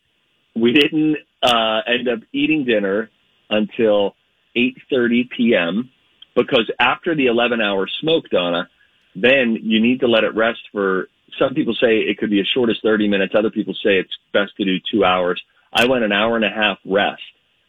We 0.56 0.72
didn't 0.72 1.16
uh, 1.42 1.80
end 1.86 2.08
up 2.08 2.20
eating 2.32 2.64
dinner 2.64 3.10
until 3.50 4.16
8.30 4.56 5.30
p.m. 5.36 5.90
because 6.34 6.70
after 6.80 7.14
the 7.14 7.26
11 7.26 7.60
hour 7.60 7.86
smoke, 8.00 8.24
Donna, 8.30 8.68
then 9.14 9.58
you 9.62 9.80
need 9.80 10.00
to 10.00 10.08
let 10.08 10.24
it 10.24 10.34
rest 10.34 10.60
for, 10.72 11.08
some 11.38 11.54
people 11.54 11.74
say 11.74 11.98
it 11.98 12.18
could 12.18 12.30
be 12.30 12.40
as 12.40 12.46
short 12.52 12.70
as 12.70 12.76
30 12.82 13.08
minutes. 13.08 13.34
Other 13.36 13.50
people 13.50 13.74
say 13.74 13.98
it's 13.98 14.16
best 14.32 14.56
to 14.56 14.64
do 14.64 14.76
two 14.90 15.04
hours. 15.04 15.40
I 15.72 15.86
went 15.86 16.04
an 16.04 16.12
hour 16.12 16.36
and 16.36 16.44
a 16.44 16.50
half 16.50 16.78
rest 16.84 17.22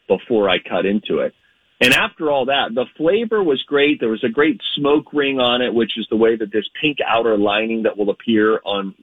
before 0.08 0.48
I 0.48 0.58
cut 0.58 0.86
into 0.86 1.18
it. 1.18 1.34
And 1.80 1.92
after 1.94 2.30
all 2.30 2.46
that, 2.46 2.74
the 2.74 2.86
flavor 2.96 3.42
was 3.42 3.62
great. 3.62 4.00
There 4.00 4.08
was 4.08 4.24
a 4.24 4.28
great 4.28 4.60
smoke 4.74 5.12
ring 5.12 5.38
on 5.38 5.62
it, 5.62 5.72
which 5.72 5.96
is 5.96 6.06
the 6.10 6.16
way 6.16 6.34
that 6.34 6.52
this 6.52 6.64
pink 6.80 6.98
outer 7.06 7.36
lining 7.36 7.84
that 7.84 7.96
will 7.96 8.10
appear 8.10 8.60
on 8.64 8.94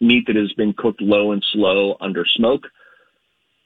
meat 0.00 0.26
that 0.26 0.36
has 0.36 0.52
been 0.52 0.72
cooked 0.72 1.00
low 1.00 1.32
and 1.32 1.44
slow 1.52 1.96
under 2.00 2.24
smoke. 2.26 2.66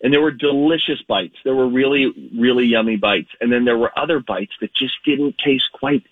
And 0.03 0.13
there 0.13 0.21
were 0.21 0.31
delicious 0.31 1.01
bites. 1.09 1.37
There 1.45 1.55
were 1.55 1.69
really, 1.69 2.31
really 2.39 2.67
yummy 2.67 2.97
bites. 2.97 3.31
And 3.41 3.51
then 3.51 3.65
there 3.65 3.79
were 3.79 3.97
other 3.99 4.21
bites 4.21 4.53
that 4.61 4.75
just 4.75 4.95
didn't 5.05 5.37
taste 5.43 5.71
quite, 5.73 6.03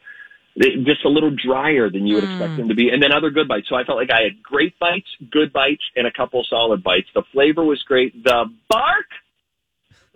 just 0.57 1.05
a 1.05 1.09
little 1.09 1.31
drier 1.31 1.91
than 1.91 2.07
you 2.07 2.15
would 2.15 2.25
expect 2.25 2.57
them 2.57 2.69
to 2.69 2.75
be. 2.75 2.89
And 2.89 3.03
then 3.03 3.13
other 3.13 3.31
good 3.31 3.47
bites. 3.47 3.69
So 3.69 3.77
I 3.77 3.85
felt 3.85 3.99
like 3.99 4.11
I 4.11 4.23
had 4.23 4.43
great 4.43 4.79
bites, 4.79 5.09
good 5.31 5.53
bites, 5.53 5.83
and 5.97 6.07
a 6.07 6.13
couple 6.13 6.43
solid 6.49 6.83
bites. 6.83 7.09
The 7.15 7.25
flavor 7.33 7.63
was 7.63 7.83
great. 7.83 8.25
The 8.25 8.47
bark, 8.71 9.07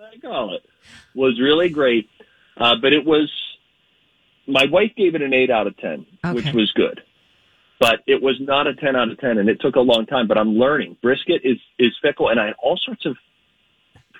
I 0.01 0.19
call 0.19 0.55
it, 0.55 0.63
was 1.15 1.39
really 1.39 1.69
great. 1.69 2.09
Uh, 2.57 2.77
but 2.81 2.95
it 2.95 3.05
was, 3.05 3.31
my 4.47 4.65
wife 4.71 4.93
gave 4.97 5.15
it 5.15 5.21
an 5.21 5.35
8 5.35 5.51
out 5.51 5.67
of 5.67 5.77
10, 5.77 6.07
which 6.33 6.53
was 6.53 6.73
good. 6.73 7.03
But 7.81 8.01
it 8.07 8.23
was 8.23 8.37
not 8.41 8.67
a 8.67 8.75
10 8.75 8.97
out 8.97 9.11
of 9.11 9.19
10, 9.19 9.39
and 9.39 9.49
it 9.49 9.61
took 9.61 9.77
a 9.77 9.81
long 9.81 10.07
time. 10.07 10.27
But 10.27 10.39
I'm 10.39 10.55
learning. 10.55 10.97
Brisket 11.01 11.43
is, 11.45 11.59
is 11.79 11.93
fickle, 12.03 12.29
and 12.29 12.41
I 12.41 12.47
had 12.47 12.55
all 12.61 12.77
sorts 12.85 13.07
of 13.07 13.17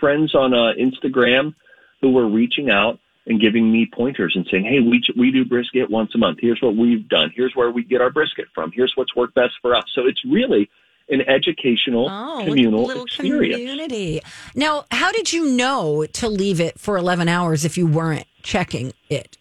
friends 0.01 0.35
on 0.35 0.55
uh, 0.55 0.73
Instagram 0.79 1.55
who 2.01 2.13
were 2.13 2.29
reaching 2.29 2.71
out 2.71 2.99
and 3.27 3.41
giving 3.41 3.71
me 3.71 3.89
pointers 3.93 4.33
and 4.35 4.47
saying, 4.51 4.65
"Hey, 4.65 4.81
we 4.81 5.03
we 5.17 5.31
do 5.31 5.45
brisket 5.45 5.91
once 5.91 6.15
a 6.15 6.19
month. 6.19 6.39
Here's 6.41 6.61
what 6.63 6.77
we've 6.77 7.09
done. 7.09 7.31
Here's 7.35 7.55
where 7.55 7.71
we 7.71 7.83
get 7.85 8.01
our 8.01 8.11
brisket 8.11 8.47
from. 8.55 8.73
Here's 8.73 8.93
what's 8.97 9.15
worked 9.15 9.35
best 9.35 9.55
for 9.61 9.75
us." 9.75 9.85
So 9.95 10.07
it's 10.07 10.25
really 10.25 10.69
an 11.11 11.23
educational 11.23 12.09
Oh, 12.11 12.43
communal 12.45 12.91
experience. 13.03 13.57
community. 13.57 14.21
Now, 14.55 14.85
how 14.91 15.11
did 15.11 15.33
you 15.33 15.53
know 15.57 16.05
to 16.05 16.29
leave 16.29 16.61
it 16.61 16.79
for 16.79 16.99
11 16.99 17.29
hours 17.29 17.65
if 17.65 17.79
you 17.79 17.87
weren't 17.87 18.27
checking 18.43 18.93
it? 19.09 19.39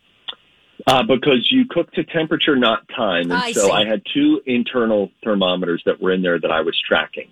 Uh, 0.86 1.04
because 1.04 1.52
you 1.52 1.66
cook 1.70 1.92
to 1.92 2.06
temperature, 2.06 2.56
not 2.56 2.88
time. 2.96 3.24
And 3.24 3.34
I 3.34 3.52
so 3.52 3.66
see. 3.66 3.72
I 3.72 3.86
had 3.86 4.02
two 4.14 4.42
internal 4.46 5.12
thermometers 5.24 5.82
that 5.86 6.02
were 6.02 6.14
in 6.14 6.22
there 6.22 6.40
that 6.40 6.52
I 6.52 6.62
was 6.62 6.80
tracking. 6.88 7.30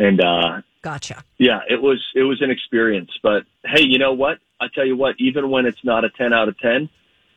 And 0.00 0.20
uh, 0.20 0.62
Gotcha. 0.82 1.22
yeah, 1.38 1.60
it 1.68 1.80
was 1.80 2.02
it 2.14 2.22
was 2.24 2.42
an 2.42 2.50
experience. 2.50 3.10
But 3.22 3.44
hey, 3.64 3.82
you 3.82 3.98
know 3.98 4.12
what? 4.12 4.38
I 4.60 4.66
tell 4.74 4.84
you 4.84 4.96
what, 4.96 5.14
even 5.18 5.48
when 5.50 5.64
it's 5.66 5.82
not 5.84 6.04
a 6.04 6.10
ten 6.10 6.32
out 6.32 6.48
of 6.48 6.58
ten, 6.58 6.88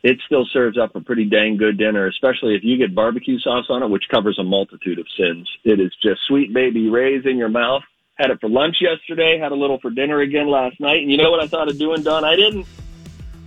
it 0.04 0.20
still 0.26 0.46
serves 0.52 0.78
up 0.78 0.96
a 0.96 1.02
pretty 1.02 1.26
dang 1.26 1.58
good 1.58 1.78
dinner, 1.78 2.08
especially 2.08 2.56
if 2.56 2.64
you 2.64 2.78
get 2.78 2.94
barbecue 2.96 3.40
sauce 3.40 3.66
on 3.70 3.84
it, 3.84 3.90
which 3.90 4.06
covers 4.10 4.38
a 4.40 4.44
multitude 4.44 5.00
of 5.00 5.06
sins. 5.18 5.50
It 5.64 5.80
is 5.80 5.92
just 6.02 6.22
Sweet 6.28 6.54
Baby 6.54 6.90
Ray's 6.90 7.26
in 7.26 7.38
your 7.38 7.50
mouth. 7.50 7.84
Had 8.16 8.32
it 8.32 8.40
for 8.40 8.50
lunch 8.50 8.78
yesterday, 8.82 9.38
had 9.38 9.52
a 9.52 9.56
little 9.56 9.78
for 9.80 9.90
dinner 9.92 10.22
again 10.22 10.48
last 10.48 10.80
night. 10.80 11.02
And 11.02 11.12
you 11.12 11.18
know 11.18 11.30
what 11.32 11.40
I 11.42 11.48
thought 11.48 11.68
of 11.70 11.78
doing, 11.78 12.02
Don? 12.02 12.24
I 12.24 12.36
didn't. 12.36 12.66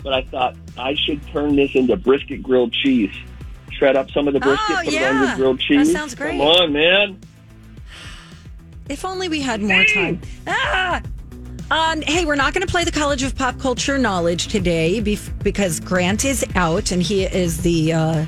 But 0.04 0.12
I 0.12 0.22
thought 0.22 0.54
I 0.76 0.94
should 0.94 1.26
turn 1.28 1.56
this 1.56 1.70
into 1.74 1.96
brisket 1.96 2.42
grilled 2.42 2.72
cheese. 2.72 3.14
Shred 3.72 3.96
up 3.96 4.10
some 4.10 4.28
of 4.28 4.34
the 4.34 4.40
brisket, 4.40 4.70
Oh, 4.70 4.76
put 4.84 4.88
it 4.88 4.92
yeah. 4.94 5.10
on 5.10 5.20
with 5.22 5.36
grilled 5.36 5.58
That 5.58 5.62
cheese. 5.64 5.92
sounds 5.92 6.14
great. 6.14 6.32
Come 6.38 6.40
on, 6.42 6.72
man. 6.72 7.18
If 8.88 9.04
only 9.04 9.28
we 9.28 9.40
had 9.40 9.60
more 9.60 9.84
time. 9.84 10.20
Ah! 10.46 11.02
Um, 11.70 12.00
hey, 12.00 12.24
we're 12.24 12.34
not 12.34 12.54
going 12.54 12.66
to 12.66 12.70
play 12.70 12.84
the 12.84 12.92
College 12.92 13.22
of 13.22 13.36
Pop 13.36 13.58
Culture 13.58 13.98
Knowledge 13.98 14.48
today 14.48 15.02
bef- 15.02 15.30
because 15.42 15.80
Grant 15.80 16.24
is 16.24 16.44
out 16.54 16.92
and 16.92 17.02
he 17.02 17.24
is 17.24 17.60
the 17.60 17.92
uh, 17.92 18.26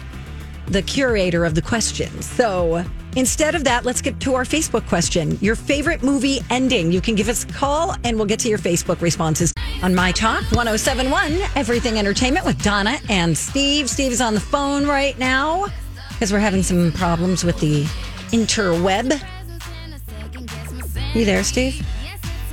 the 0.67 0.83
curator 0.83 1.47
of 1.47 1.55
the 1.55 1.63
questions. 1.63 2.27
So 2.27 2.85
instead 3.17 3.55
of 3.55 3.65
that, 3.65 3.87
let's 3.87 4.03
get 4.03 4.21
to 4.21 4.35
our 4.35 4.45
Facebook 4.45 4.87
question. 4.87 5.39
Your 5.41 5.57
favorite 5.57 6.03
movie 6.03 6.41
ending. 6.51 6.93
You 6.93 7.01
can 7.01 7.15
give 7.15 7.31
us 7.31 7.45
a 7.45 7.47
call 7.49 7.97
and 8.05 8.19
we'll 8.19 8.27
get 8.27 8.41
to 8.41 8.51
your 8.51 8.59
Facebook 8.59 9.01
responses 9.01 9.55
on 9.83 9.95
My 9.95 10.13
Talk 10.13 10.43
1071, 10.53 11.41
Everything 11.57 11.99
Entertainment 11.99 12.45
with 12.45 12.63
Donna 12.63 12.99
and 13.09 13.37
Steve. 13.37 13.89
Steve's 13.89 14.21
on 14.21 14.35
the 14.35 14.41
phone 14.41 14.87
right 14.87 15.19
now 15.19 15.67
because 16.11 16.31
we're 16.31 16.39
having 16.41 16.63
some 16.63 16.93
problems 16.93 17.43
with 17.43 17.59
the 17.61 17.85
interweb. 18.33 19.19
You 21.15 21.25
there, 21.25 21.43
Steve? 21.43 21.85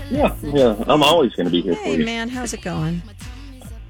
Yeah, 0.09 0.33
yeah. 0.41 0.75
I'm 0.87 1.03
always 1.03 1.33
going 1.33 1.45
to 1.45 1.51
be 1.51 1.61
here 1.61 1.75
for 1.75 1.81
Hey, 1.83 1.97
you. 1.97 2.05
man, 2.05 2.29
how's 2.29 2.53
it 2.53 2.61
going? 2.61 3.01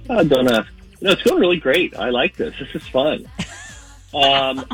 Uh, 0.10 0.24
don't 0.24 0.52
ask. 0.52 0.68
No, 1.02 1.12
it's 1.12 1.22
going 1.24 1.40
really 1.40 1.58
great. 1.58 1.96
I 1.96 2.10
like 2.10 2.36
this. 2.36 2.54
This 2.60 2.82
is 2.82 2.88
fun. 2.90 3.26
Um, 4.14 4.58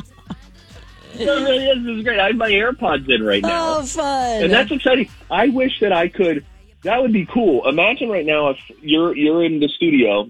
no, 1.19 1.37
it 1.37 1.43
really 1.43 1.65
is. 1.65 1.85
This 1.85 1.97
is 1.97 2.03
great. 2.03 2.19
I 2.19 2.27
have 2.27 2.37
my 2.37 2.49
AirPods 2.49 3.07
in 3.13 3.23
right 3.23 3.41
now. 3.41 3.77
Oh, 3.79 3.83
fun. 3.85 4.43
and 4.43 4.51
that's 4.53 4.71
exciting. 4.71 5.09
I 5.29 5.49
wish 5.49 5.79
that 5.81 5.91
I 5.91 6.07
could. 6.07 6.45
That 6.83 7.01
would 7.01 7.13
be 7.13 7.25
cool. 7.25 7.67
Imagine 7.67 8.09
right 8.09 8.25
now 8.25 8.49
if 8.49 8.57
you're 8.81 9.15
you're 9.15 9.43
in 9.43 9.59
the 9.59 9.67
studio, 9.67 10.29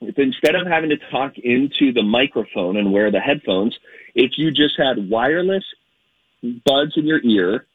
if 0.00 0.18
instead 0.18 0.54
of 0.54 0.66
having 0.66 0.90
to 0.90 0.96
talk 1.10 1.36
into 1.38 1.92
the 1.92 2.02
microphone 2.02 2.76
and 2.76 2.92
wear 2.92 3.10
the 3.10 3.20
headphones, 3.20 3.76
if 4.14 4.32
you 4.38 4.50
just 4.50 4.78
had 4.78 5.10
wireless 5.10 5.64
buds 6.64 6.96
in 6.96 7.06
your 7.06 7.20
ear. 7.24 7.66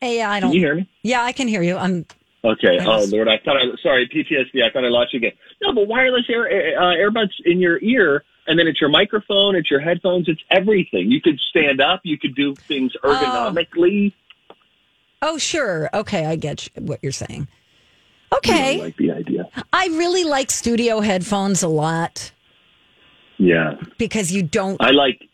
Hey, 0.00 0.22
I 0.22 0.38
Can 0.40 0.48
don't. 0.48 0.52
you 0.54 0.60
hear 0.60 0.74
me? 0.76 0.88
Yeah, 1.02 1.22
I 1.22 1.32
can 1.32 1.48
hear 1.48 1.62
you. 1.62 1.76
I'm. 1.76 2.06
Okay. 2.44 2.78
Oh 2.86 3.04
Lord, 3.10 3.28
I 3.28 3.38
thought 3.44 3.56
I 3.56 3.62
sorry 3.82 4.08
PTSD. 4.08 4.62
I 4.64 4.70
thought 4.70 4.84
I 4.84 4.88
lost 4.88 5.12
you 5.12 5.18
again. 5.18 5.32
No, 5.60 5.72
but 5.74 5.88
wireless 5.88 6.24
air 6.28 6.46
uh, 6.78 6.94
earbuds 6.94 7.30
in 7.44 7.58
your 7.58 7.80
ear, 7.82 8.22
and 8.46 8.56
then 8.58 8.68
it's 8.68 8.80
your 8.80 8.90
microphone, 8.90 9.56
it's 9.56 9.68
your 9.70 9.80
headphones, 9.80 10.28
it's 10.28 10.40
everything. 10.50 11.10
You 11.10 11.20
could 11.20 11.40
stand 11.50 11.80
up, 11.80 12.00
you 12.04 12.16
could 12.16 12.36
do 12.36 12.54
things 12.54 12.92
ergonomically. 13.02 14.12
Oh, 15.20 15.36
sure. 15.36 15.90
Okay, 15.92 16.26
I 16.26 16.36
get 16.36 16.66
you- 16.76 16.82
what 16.84 17.00
you're 17.02 17.10
saying. 17.10 17.48
Okay. 18.32 18.52
I 18.52 18.56
Okay, 18.74 18.78
like 18.82 18.96
the 18.98 19.10
idea. 19.10 19.48
I 19.72 19.86
really 19.88 20.22
like 20.22 20.52
studio 20.52 21.00
headphones 21.00 21.64
a 21.64 21.68
lot 21.68 22.30
Yeah, 23.38 23.74
because 23.98 24.30
you 24.32 24.44
don't. 24.44 24.80
I 24.80 24.92
like. 24.92 25.28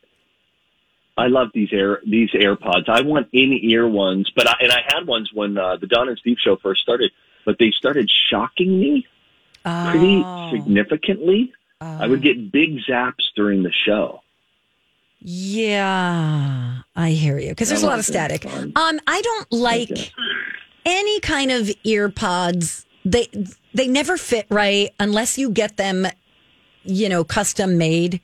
I 1.17 1.29
love 1.29 1.49
these 1.55 1.69
air 1.73 2.01
these 2.07 2.31
AirPods. 2.31 2.89
I 2.89 3.03
want 3.03 3.29
in 3.33 3.53
ear 3.63 3.87
ones, 3.89 4.31
but 4.35 4.49
I, 4.49 4.55
and 4.61 4.73
I 4.73 4.83
had 4.89 5.07
ones 5.07 5.31
when 5.33 5.57
uh, 5.57 5.77
the 5.77 5.87
Don 5.87 6.09
and 6.09 6.19
Steve 6.19 6.39
show 6.41 6.57
first 6.57 6.83
started, 6.83 7.13
but 7.47 7.57
they 7.59 7.71
started 7.71 8.11
shocking 8.31 8.79
me 8.81 9.07
pretty 9.63 10.23
Oh. 10.25 10.51
significantly. 10.53 11.53
I 11.81 12.07
would 12.07 12.23
get 12.23 12.51
big 12.51 12.79
zaps 12.89 13.25
during 13.37 13.63
the 13.63 13.71
show. 13.85 14.23
Yeah, 15.21 16.79
I 16.97 17.11
hear 17.11 17.39
you 17.39 17.51
because 17.51 17.69
there's 17.69 17.83
a 17.83 17.87
lot 17.87 17.99
of 17.99 18.05
static. 18.05 18.45
Um, 18.47 19.01
I 19.07 19.21
don't 19.23 19.53
like 19.53 20.13
any 20.85 21.21
kind 21.21 21.51
of 21.51 21.71
ear 21.85 22.09
pods. 22.11 22.87
They 23.05 23.29
they 23.75 23.87
never 23.87 24.17
fit 24.17 24.47
right 24.51 24.91
unless 25.01 25.37
you 25.39 25.51
get 25.51 25.77
them, 25.77 26.07
you 26.85 27.09
know, 27.09 27.25
custom 27.25 27.77
made. 27.79 28.21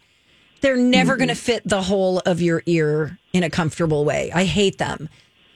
They're 0.61 0.77
never 0.77 1.17
going 1.17 1.29
to 1.29 1.35
mm-hmm. 1.35 1.41
fit 1.41 1.63
the 1.65 1.83
whole 1.83 2.19
of 2.21 2.41
your 2.41 2.63
ear 2.67 3.19
in 3.33 3.43
a 3.43 3.51
comfortable 3.51 4.05
way. 4.05 4.31
I 4.35 4.45
hate 4.45 4.79
them. 4.79 5.09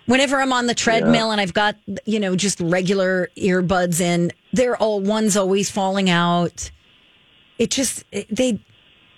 Whenever 0.07 0.41
I'm 0.41 0.53
on 0.53 0.67
the 0.67 0.75
treadmill 0.75 1.31
and 1.31 1.41
I've 1.41 1.55
got, 1.55 1.77
you 2.05 2.21
know, 2.21 2.37
just 2.37 2.61
regular 2.61 3.31
earbuds 3.39 4.01
in, 4.01 4.33
they're 4.53 4.77
all 4.77 5.01
one's 5.01 5.37
always 5.37 5.71
falling 5.71 6.11
out. 6.11 6.71
It 7.59 7.71
just 7.71 8.05
they 8.31 8.61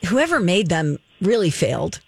whoever 0.06 0.38
made 0.38 0.68
them 0.68 0.98
really 1.20 1.50
failed. 1.50 2.00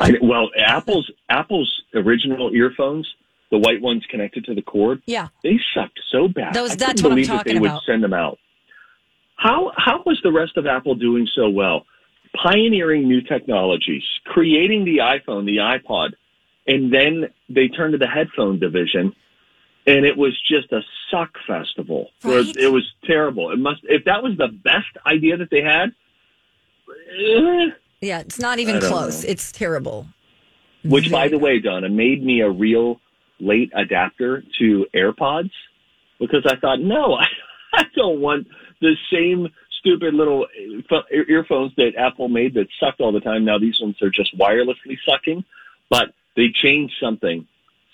I, 0.00 0.14
well, 0.22 0.50
Apple's 0.56 1.10
Apple's 1.28 1.82
original 1.94 2.54
earphones, 2.54 3.08
the 3.50 3.58
white 3.58 3.80
ones 3.80 4.04
connected 4.08 4.44
to 4.44 4.54
the 4.54 4.62
cord, 4.62 5.02
Yeah. 5.06 5.28
they 5.42 5.58
sucked 5.74 6.00
so 6.10 6.28
bad. 6.28 6.54
Those- 6.54 6.72
I 6.72 6.76
that's 6.76 7.02
couldn't 7.02 7.04
what 7.04 7.10
I'm 7.10 7.14
believe 7.16 7.26
that 7.28 7.36
talking 7.38 7.54
they 7.54 7.60
would 7.60 7.70
about. 7.70 7.82
send 7.86 8.02
them 8.04 8.14
out. 8.14 8.38
How 9.36 9.72
how 9.76 10.02
was 10.06 10.20
the 10.22 10.32
rest 10.32 10.56
of 10.56 10.66
Apple 10.66 10.94
doing 10.94 11.26
so 11.34 11.48
well? 11.48 11.86
Pioneering 12.42 13.06
new 13.08 13.20
technologies, 13.20 14.02
creating 14.26 14.84
the 14.84 14.98
iPhone, 14.98 15.44
the 15.46 15.58
iPod, 15.58 16.14
and 16.66 16.92
then 16.92 17.28
they 17.48 17.68
turned 17.68 17.92
to 17.92 17.98
the 17.98 18.08
headphone 18.08 18.58
division, 18.58 19.14
and 19.86 20.04
it 20.04 20.16
was 20.16 20.32
just 20.48 20.72
a 20.72 20.80
suck 21.10 21.30
festival. 21.46 22.10
Right. 22.24 22.44
It 22.56 22.68
was 22.68 22.84
terrible. 23.04 23.52
It 23.52 23.58
must 23.58 23.80
if 23.84 24.04
that 24.06 24.22
was 24.22 24.36
the 24.36 24.48
best 24.48 24.88
idea 25.06 25.36
that 25.36 25.50
they 25.50 25.62
had. 25.62 25.92
eh, 26.88 27.70
Yeah, 28.00 28.20
it's 28.20 28.38
not 28.38 28.58
even 28.58 28.80
close. 28.80 29.22
know. 29.22 29.30
It's 29.30 29.52
terrible. 29.52 30.06
Which, 30.84 31.10
by 31.10 31.28
the 31.28 31.38
way, 31.38 31.60
Donna, 31.60 31.88
made 31.88 32.22
me 32.22 32.40
a 32.40 32.50
real 32.50 33.00
late 33.40 33.70
adapter 33.74 34.42
to 34.58 34.86
AirPods 34.94 35.50
because 36.18 36.44
I 36.46 36.56
thought, 36.56 36.80
no, 36.80 37.14
I, 37.14 37.26
I 37.74 37.84
don't 37.96 38.20
want 38.20 38.46
the 38.80 38.94
same 39.12 39.48
stupid 39.84 40.14
little 40.14 40.46
uh, 40.90 40.96
earphones 41.28 41.72
that 41.76 41.92
Apple 41.98 42.28
made 42.28 42.54
that 42.54 42.66
sucked 42.80 43.00
all 43.00 43.12
the 43.12 43.20
time. 43.20 43.44
Now 43.44 43.58
these 43.58 43.78
ones 43.80 43.96
are 44.02 44.10
just 44.10 44.36
wirelessly 44.38 44.96
sucking, 45.06 45.44
but 45.90 46.06
they 46.36 46.46
changed 46.52 46.94
something. 47.02 47.46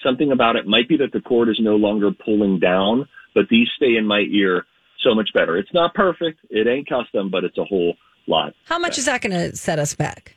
Something 0.02 0.32
about 0.32 0.56
it 0.56 0.66
might 0.66 0.88
be 0.88 0.96
that 0.98 1.12
the 1.12 1.20
cord 1.20 1.48
is 1.48 1.58
no 1.60 1.76
longer 1.76 2.10
pulling 2.12 2.58
down, 2.58 3.08
but 3.34 3.48
these 3.50 3.68
stay 3.76 3.96
in 3.96 4.06
my 4.06 4.20
ear 4.30 4.64
so 5.02 5.14
much 5.14 5.30
better. 5.34 5.56
It's 5.56 5.72
not 5.74 5.94
perfect. 5.94 6.40
It 6.48 6.66
ain't 6.66 6.88
custom, 6.88 7.30
but 7.30 7.44
it's 7.44 7.58
a 7.58 7.64
whole 7.64 7.94
lot. 8.26 8.54
How 8.64 8.78
much 8.78 8.96
is 8.98 9.06
that 9.06 9.20
going 9.20 9.32
to 9.32 9.56
set 9.56 9.78
us 9.78 9.94
back? 9.94 10.36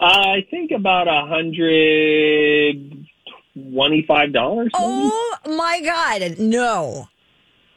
I 0.00 0.46
think 0.50 0.70
about 0.70 1.08
a 1.08 1.26
hundred 1.26 3.06
twenty-five 3.54 4.32
dollars. 4.32 4.70
Oh 4.74 5.36
my 5.44 5.80
God, 5.82 6.38
no! 6.38 7.08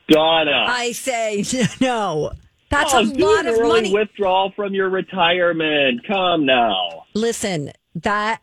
Donna, 0.07 0.65
I 0.67 0.91
say 0.91 1.43
no. 1.81 2.33
That's 2.71 2.93
oh, 2.93 3.01
a 3.01 3.03
lot 3.03 3.45
of 3.45 3.61
money. 3.61 3.93
withdrawal 3.93 4.53
from 4.55 4.73
your 4.73 4.89
retirement. 4.89 6.07
Come 6.07 6.45
now. 6.45 7.03
Listen, 7.13 7.73
that 7.95 8.41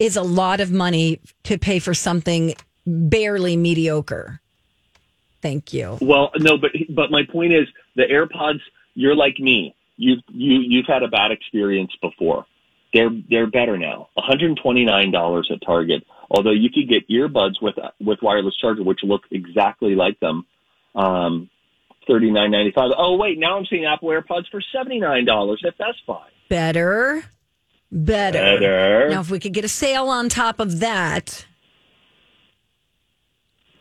is 0.00 0.16
a 0.16 0.22
lot 0.22 0.60
of 0.60 0.72
money 0.72 1.20
to 1.44 1.58
pay 1.58 1.78
for 1.78 1.94
something 1.94 2.54
barely 2.84 3.56
mediocre. 3.56 4.40
Thank 5.40 5.72
you. 5.72 5.96
Well, 6.00 6.32
no, 6.38 6.58
but 6.58 6.72
but 6.90 7.12
my 7.12 7.22
point 7.30 7.52
is 7.52 7.68
the 7.94 8.02
AirPods. 8.02 8.60
You're 8.94 9.14
like 9.14 9.38
me. 9.38 9.76
You've 9.96 10.24
you 10.26 10.58
you've 10.58 10.86
had 10.86 11.04
a 11.04 11.08
bad 11.08 11.30
experience 11.30 11.92
before. 12.02 12.46
They're 12.92 13.10
they're 13.30 13.46
better 13.46 13.78
now. 13.78 14.08
One 14.14 14.26
hundred 14.26 14.58
twenty 14.60 14.84
nine 14.84 15.12
dollars 15.12 15.48
at 15.52 15.64
Target. 15.64 16.04
Although 16.30 16.50
you 16.50 16.68
could 16.70 16.88
get 16.88 17.08
earbuds 17.08 17.62
with 17.62 17.76
with 18.00 18.18
wireless 18.22 18.56
charger, 18.56 18.82
which 18.82 19.00
look 19.04 19.22
exactly 19.30 19.94
like 19.94 20.18
them. 20.18 20.46
Um, 20.96 21.48
thirty 22.08 22.30
nine 22.30 22.50
ninety 22.50 22.72
five. 22.72 22.90
Oh 22.98 23.16
wait, 23.16 23.38
now 23.38 23.56
I'm 23.56 23.66
seeing 23.66 23.84
Apple 23.84 24.08
AirPods 24.08 24.48
for 24.50 24.60
seventy 24.72 24.98
nine 24.98 25.24
dollars 25.24 25.62
at 25.66 25.78
Best 25.78 26.04
Buy. 26.06 26.26
Better, 26.48 27.22
better. 27.92 28.32
Better. 28.58 29.08
Now, 29.10 29.20
if 29.20 29.30
we 29.30 29.38
could 29.38 29.52
get 29.52 29.64
a 29.64 29.68
sale 29.68 30.08
on 30.08 30.28
top 30.28 30.58
of 30.60 30.80
that, 30.80 31.46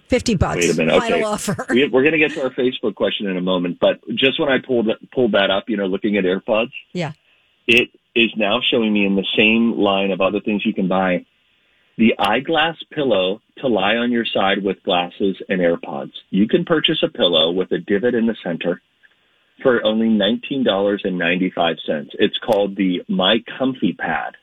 50 0.10 0.36
bucks. 0.36 0.58
Wait 0.58 0.70
a 0.70 0.74
minute. 0.78 1.00
Final 1.02 1.26
offer. 1.26 1.66
We, 1.70 1.88
we're 1.88 2.02
going 2.04 2.14
to 2.14 2.18
get 2.18 2.32
to 2.34 2.44
our 2.44 2.50
Facebook 2.52 2.96
question 2.96 3.28
in 3.28 3.36
a 3.38 3.42
moment, 3.42 3.78
but 3.80 4.00
just 4.16 4.40
when 4.40 4.50
I 4.50 4.58
pulled 4.66 4.90
pulled 5.14 5.34
that 5.34 5.50
up, 5.50 5.66
you 5.68 5.76
know, 5.78 5.86
looking 5.86 6.18
at 6.18 6.24
AirPods, 6.24 6.72
Yeah. 6.94 7.12
it 7.68 7.90
is 8.16 8.32
now 8.38 8.60
showing 8.62 8.94
me 8.94 9.06
in 9.06 9.16
the 9.16 9.26
same 9.38 9.74
line 9.78 10.12
of 10.12 10.22
other 10.22 10.40
things 10.40 10.66
you 10.66 10.74
can 10.74 10.88
buy 10.88 11.26
the 11.98 12.14
eyeglass 12.20 12.78
pillow 12.92 13.42
to 13.58 13.68
lie 13.68 13.96
on 13.96 14.12
your 14.12 14.26
side 14.26 14.64
with 14.64 14.82
glasses 14.84 15.36
and 15.50 15.60
AirPods. 15.60 16.12
You 16.30 16.48
can 16.48 16.64
purchase 16.64 17.02
a 17.04 17.08
pillow 17.08 17.52
with 17.52 17.72
a 17.72 17.80
divot 17.80 18.14
in 18.14 18.28
the 18.28 18.36
center 18.44 18.82
for 19.64 19.84
only 19.84 20.08
$19.95. 20.10 22.10
It's 22.20 22.38
called 22.38 22.76
the 22.76 23.02
My 23.10 23.44
Comfy 23.58 23.94
Pad. 23.94 24.36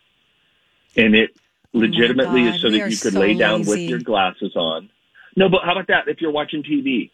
And 0.97 1.14
it 1.14 1.31
oh 1.37 1.79
legitimately 1.79 2.43
Oh 2.43 2.49
is 2.55 2.61
so 2.61 2.71
we 2.71 2.81
that 2.81 2.90
you 2.90 2.97
could 2.97 3.12
so 3.12 3.21
lay 3.21 3.35
down 3.35 3.64
with 3.64 3.79
your 3.79 4.01
glasses 4.01 4.57
on. 4.57 4.90
No, 5.37 5.49
but 5.49 5.62
how 5.64 5.73
about 5.73 5.87
that 5.88 6.09
if 6.09 6.21
you're 6.21 6.33
watching 6.33 6.62
TV 6.64 7.11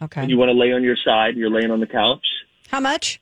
Okay. 0.00 0.22
and 0.22 0.30
you 0.30 0.38
want 0.38 0.48
to 0.50 0.54
lay 0.54 0.72
on 0.72 0.82
your 0.82 0.96
side, 0.96 1.36
you're 1.36 1.50
laying 1.50 1.70
on 1.70 1.80
the 1.80 1.86
couch? 1.86 2.24
How 2.68 2.80
much? 2.80 3.20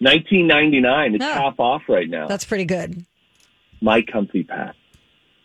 19.99. 0.00 1.14
It's 1.14 1.20
No. 1.20 1.32
half 1.32 1.58
off 1.58 1.82
right 1.88 2.08
now. 2.08 2.28
That's 2.28 2.44
pretty 2.44 2.64
good. 2.64 3.04
My 3.80 4.02
Comfy 4.02 4.44
Pad. 4.44 4.74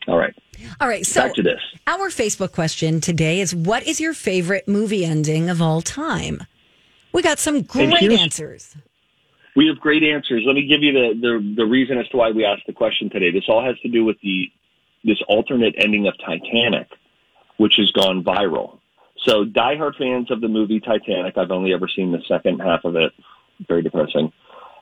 All 0.10 0.18
right. 0.18 0.36
All 0.82 0.88
right. 0.88 1.06
So 1.06 1.22
Back 1.22 1.36
to 1.36 1.44
this. 1.44 1.62
our 1.86 2.10
Facebook 2.10 2.52
question 2.52 3.00
today 3.00 3.42
is 3.42 3.54
what 3.54 3.84
is 3.86 4.02
your 4.02 4.14
favorite 4.14 4.68
movie 4.68 5.06
ending 5.06 5.50
of 5.50 5.62
all 5.62 5.82
time? 5.82 6.42
We 7.14 7.22
got 7.22 7.38
some 7.38 7.62
great 7.62 7.94
answers. 8.12 8.76
We 9.56 9.68
have 9.68 9.80
great 9.80 10.04
answers. 10.04 10.44
Let 10.46 10.56
me 10.56 10.66
give 10.66 10.82
you 10.82 10.94
the, 10.94 11.20
the, 11.20 11.54
the 11.58 11.66
reason 11.66 11.98
as 11.98 12.08
to 12.10 12.18
why 12.18 12.32
we 12.32 12.46
asked 12.46 12.64
the 12.66 12.74
question 12.74 13.10
today. 13.10 13.32
This 13.32 13.44
all 13.48 13.64
has 13.64 13.80
to 13.82 13.88
do 13.88 14.04
with 14.04 14.18
the 14.22 14.52
this 15.04 15.18
alternate 15.28 15.76
ending 15.78 16.08
of 16.08 16.14
Titanic, 16.18 16.88
which 17.58 17.76
has 17.78 17.92
gone 17.92 18.24
viral. 18.24 18.80
So 19.26 19.46
diehard 19.46 19.96
fans 19.98 20.32
of 20.32 20.42
the 20.42 20.48
movie 20.48 20.80
Titanic, 20.80 21.38
I've 21.38 21.52
only 21.52 21.74
ever 21.74 21.88
seen 21.88 22.12
the 22.12 22.22
second 22.28 22.60
half 22.60 22.84
of 22.84 22.96
it. 22.96 23.12
Very 23.68 23.82
depressing. 23.82 24.34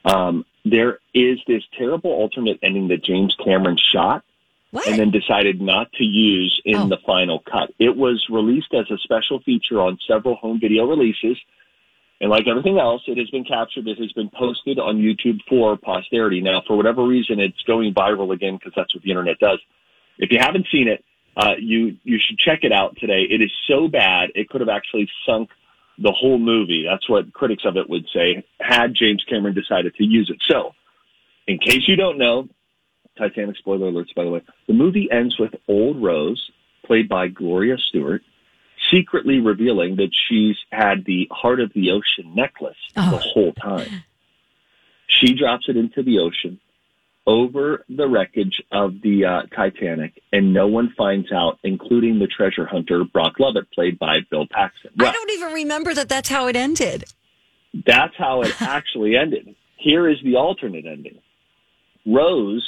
Um, 0.05 0.45
there 0.63 0.99
is 1.13 1.39
this 1.47 1.63
terrible 1.77 2.11
alternate 2.11 2.59
ending 2.63 2.87
that 2.89 3.03
James 3.03 3.35
Cameron 3.43 3.77
shot 3.77 4.23
and 4.73 4.99
then 4.99 5.12
decided 5.12 5.62
not 5.62 5.91
to 5.93 6.03
use 6.03 6.62
in 6.65 6.75
Oh. 6.75 6.88
the 6.88 6.97
final 7.06 7.39
cut. 7.39 7.71
It 7.80 7.95
was 7.95 8.25
released 8.30 8.73
as 8.73 8.89
a 8.91 8.97
special 8.97 9.39
feature 9.39 9.80
on 9.82 9.97
several 10.08 10.36
home 10.36 10.60
video 10.60 10.86
releases. 10.86 11.38
And 12.19 12.30
like 12.32 12.47
everything 12.47 12.80
else, 12.80 13.03
it 13.08 13.17
has 13.17 13.30
been 13.30 13.43
captured. 13.43 13.88
It 13.88 13.99
has 13.99 14.12
been 14.13 14.30
posted 14.30 14.80
on 14.80 14.97
YouTube 14.97 15.39
for 15.47 15.77
posterity. 15.77 16.41
Now, 16.41 16.62
for 16.65 16.75
whatever 16.75 17.03
reason, 17.06 17.39
it's 17.39 17.62
going 17.63 17.93
viral 17.93 18.34
again 18.34 18.56
because 18.58 18.73
that's 18.75 18.93
what 18.93 19.03
the 19.03 19.12
internet 19.12 19.38
does. 19.39 19.60
If 20.17 20.32
you 20.32 20.39
haven't 20.39 20.67
seen 20.71 20.88
it, 20.88 21.03
uh, 21.38 21.53
you 21.60 21.97
you 22.03 22.17
should 22.19 22.39
check 22.39 22.63
it 22.63 22.71
out 22.71 22.97
today. 22.97 23.21
It 23.30 23.41
is 23.41 23.51
so 23.67 23.88
bad 23.88 24.32
it 24.34 24.49
could 24.49 24.62
have 24.62 24.69
actually 24.69 25.08
sunk 25.27 25.51
the 25.99 26.12
whole 26.12 26.39
movie. 26.39 26.84
That's 26.89 27.08
what 27.08 27.32
critics 27.34 27.63
of 27.65 27.77
it 27.77 27.88
would 27.88 28.08
say 28.12 28.43
had 28.60 28.95
James 28.95 29.23
Cameron 29.23 29.53
decided 29.53 29.93
to 29.95 30.03
use 30.03 30.32
it. 30.32 30.41
So, 30.47 30.73
in 31.47 31.60
case 31.60 31.88
you 31.88 31.95
don't 31.95 32.17
know, 32.17 32.49
Titanic 33.17 33.58
spoiler 33.58 33.91
alerts 33.91 34.13
by 34.15 34.23
the 34.23 34.30
way. 34.30 34.41
The 34.67 34.73
movie 34.73 35.10
ends 35.12 35.38
with 35.39 35.51
Old 35.67 36.01
Rose, 36.01 36.51
played 36.86 37.10
by 37.10 37.27
Gloria 37.27 37.77
Stuart, 37.89 38.21
secretly 38.91 39.39
revealing 39.39 39.97
that 39.97 40.12
she's 40.27 40.56
had 40.71 41.06
the 41.06 41.27
heart 41.32 41.60
of 41.60 41.71
the 41.73 41.91
ocean 41.91 42.34
necklace 42.36 42.77
the 42.95 43.01
whole 43.01 43.53
time. 43.53 44.03
She 45.08 45.34
drops 45.34 45.65
it 45.67 45.77
into 45.77 46.03
the 46.03 46.19
ocean 46.19 46.60
over 47.27 47.84
the 47.89 48.08
wreckage 48.08 48.63
of 48.71 49.01
the 49.01 49.25
uh, 49.25 49.41
Titanic, 49.53 50.21
and 50.32 50.53
no 50.53 50.67
one 50.67 50.93
finds 50.97 51.32
out, 51.32 51.60
including 51.63 52.19
the 52.19 52.27
treasure 52.27 52.65
hunter 52.65 53.03
Brock 53.03 53.34
Lovett, 53.38 53.69
played 53.71 53.99
by 53.99 54.19
Bill 54.32 54.47
Paxton. 54.49 54.91
I 54.99 55.12
don't 55.12 55.32
even 55.32 55.51
remember 55.51 55.93
that 55.93 56.08
that's 56.08 56.30
how 56.30 56.47
it 56.47 56.56
ended. 56.56 57.03
That's 57.86 58.15
how 58.17 58.41
it 58.41 58.62
actually 58.62 59.17
ended. 59.17 59.56
Here 59.75 60.10
is 60.10 60.17
the 60.23 60.36
alternate 60.36 60.86
ending. 60.86 61.19
Rose 62.06 62.65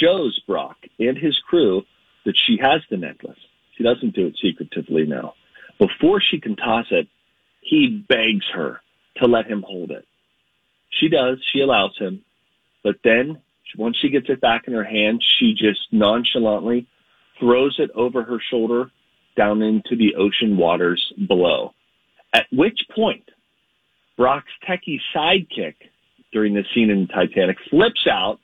shows 0.00 0.40
Brock 0.46 0.76
and 0.98 1.16
his 1.16 1.38
crew 1.38 1.82
that 2.24 2.36
she 2.36 2.58
has 2.60 2.80
the 2.90 2.96
necklace. 2.96 3.38
She 3.76 3.84
doesn't 3.84 4.14
do 4.14 4.26
it 4.26 4.36
secretively 4.40 5.04
now. 5.04 5.34
Before 5.78 6.20
she 6.20 6.40
can 6.40 6.56
toss 6.56 6.86
it, 6.90 7.08
he 7.60 8.04
begs 8.08 8.46
her 8.54 8.80
to 9.16 9.26
let 9.26 9.46
him 9.46 9.64
hold 9.66 9.90
it. 9.90 10.06
She 10.90 11.08
does. 11.08 11.38
She 11.52 11.60
allows 11.60 11.96
him. 11.98 12.22
But 12.82 12.96
then, 13.02 13.40
once 13.76 13.96
she 14.00 14.10
gets 14.10 14.28
it 14.28 14.40
back 14.40 14.64
in 14.66 14.74
her 14.74 14.84
hand, 14.84 15.22
she 15.38 15.54
just 15.54 15.80
nonchalantly 15.90 16.86
throws 17.40 17.76
it 17.78 17.90
over 17.94 18.22
her 18.22 18.38
shoulder 18.50 18.90
down 19.36 19.62
into 19.62 19.96
the 19.96 20.14
ocean 20.14 20.56
waters 20.56 21.12
below. 21.26 21.72
At 22.32 22.46
which 22.52 22.78
point, 22.94 23.28
Brock's 24.16 24.52
techie 24.68 25.00
sidekick 25.14 25.74
during 26.32 26.54
the 26.54 26.64
scene 26.74 26.90
in 26.90 27.08
Titanic 27.08 27.56
flips 27.70 28.06
out, 28.10 28.38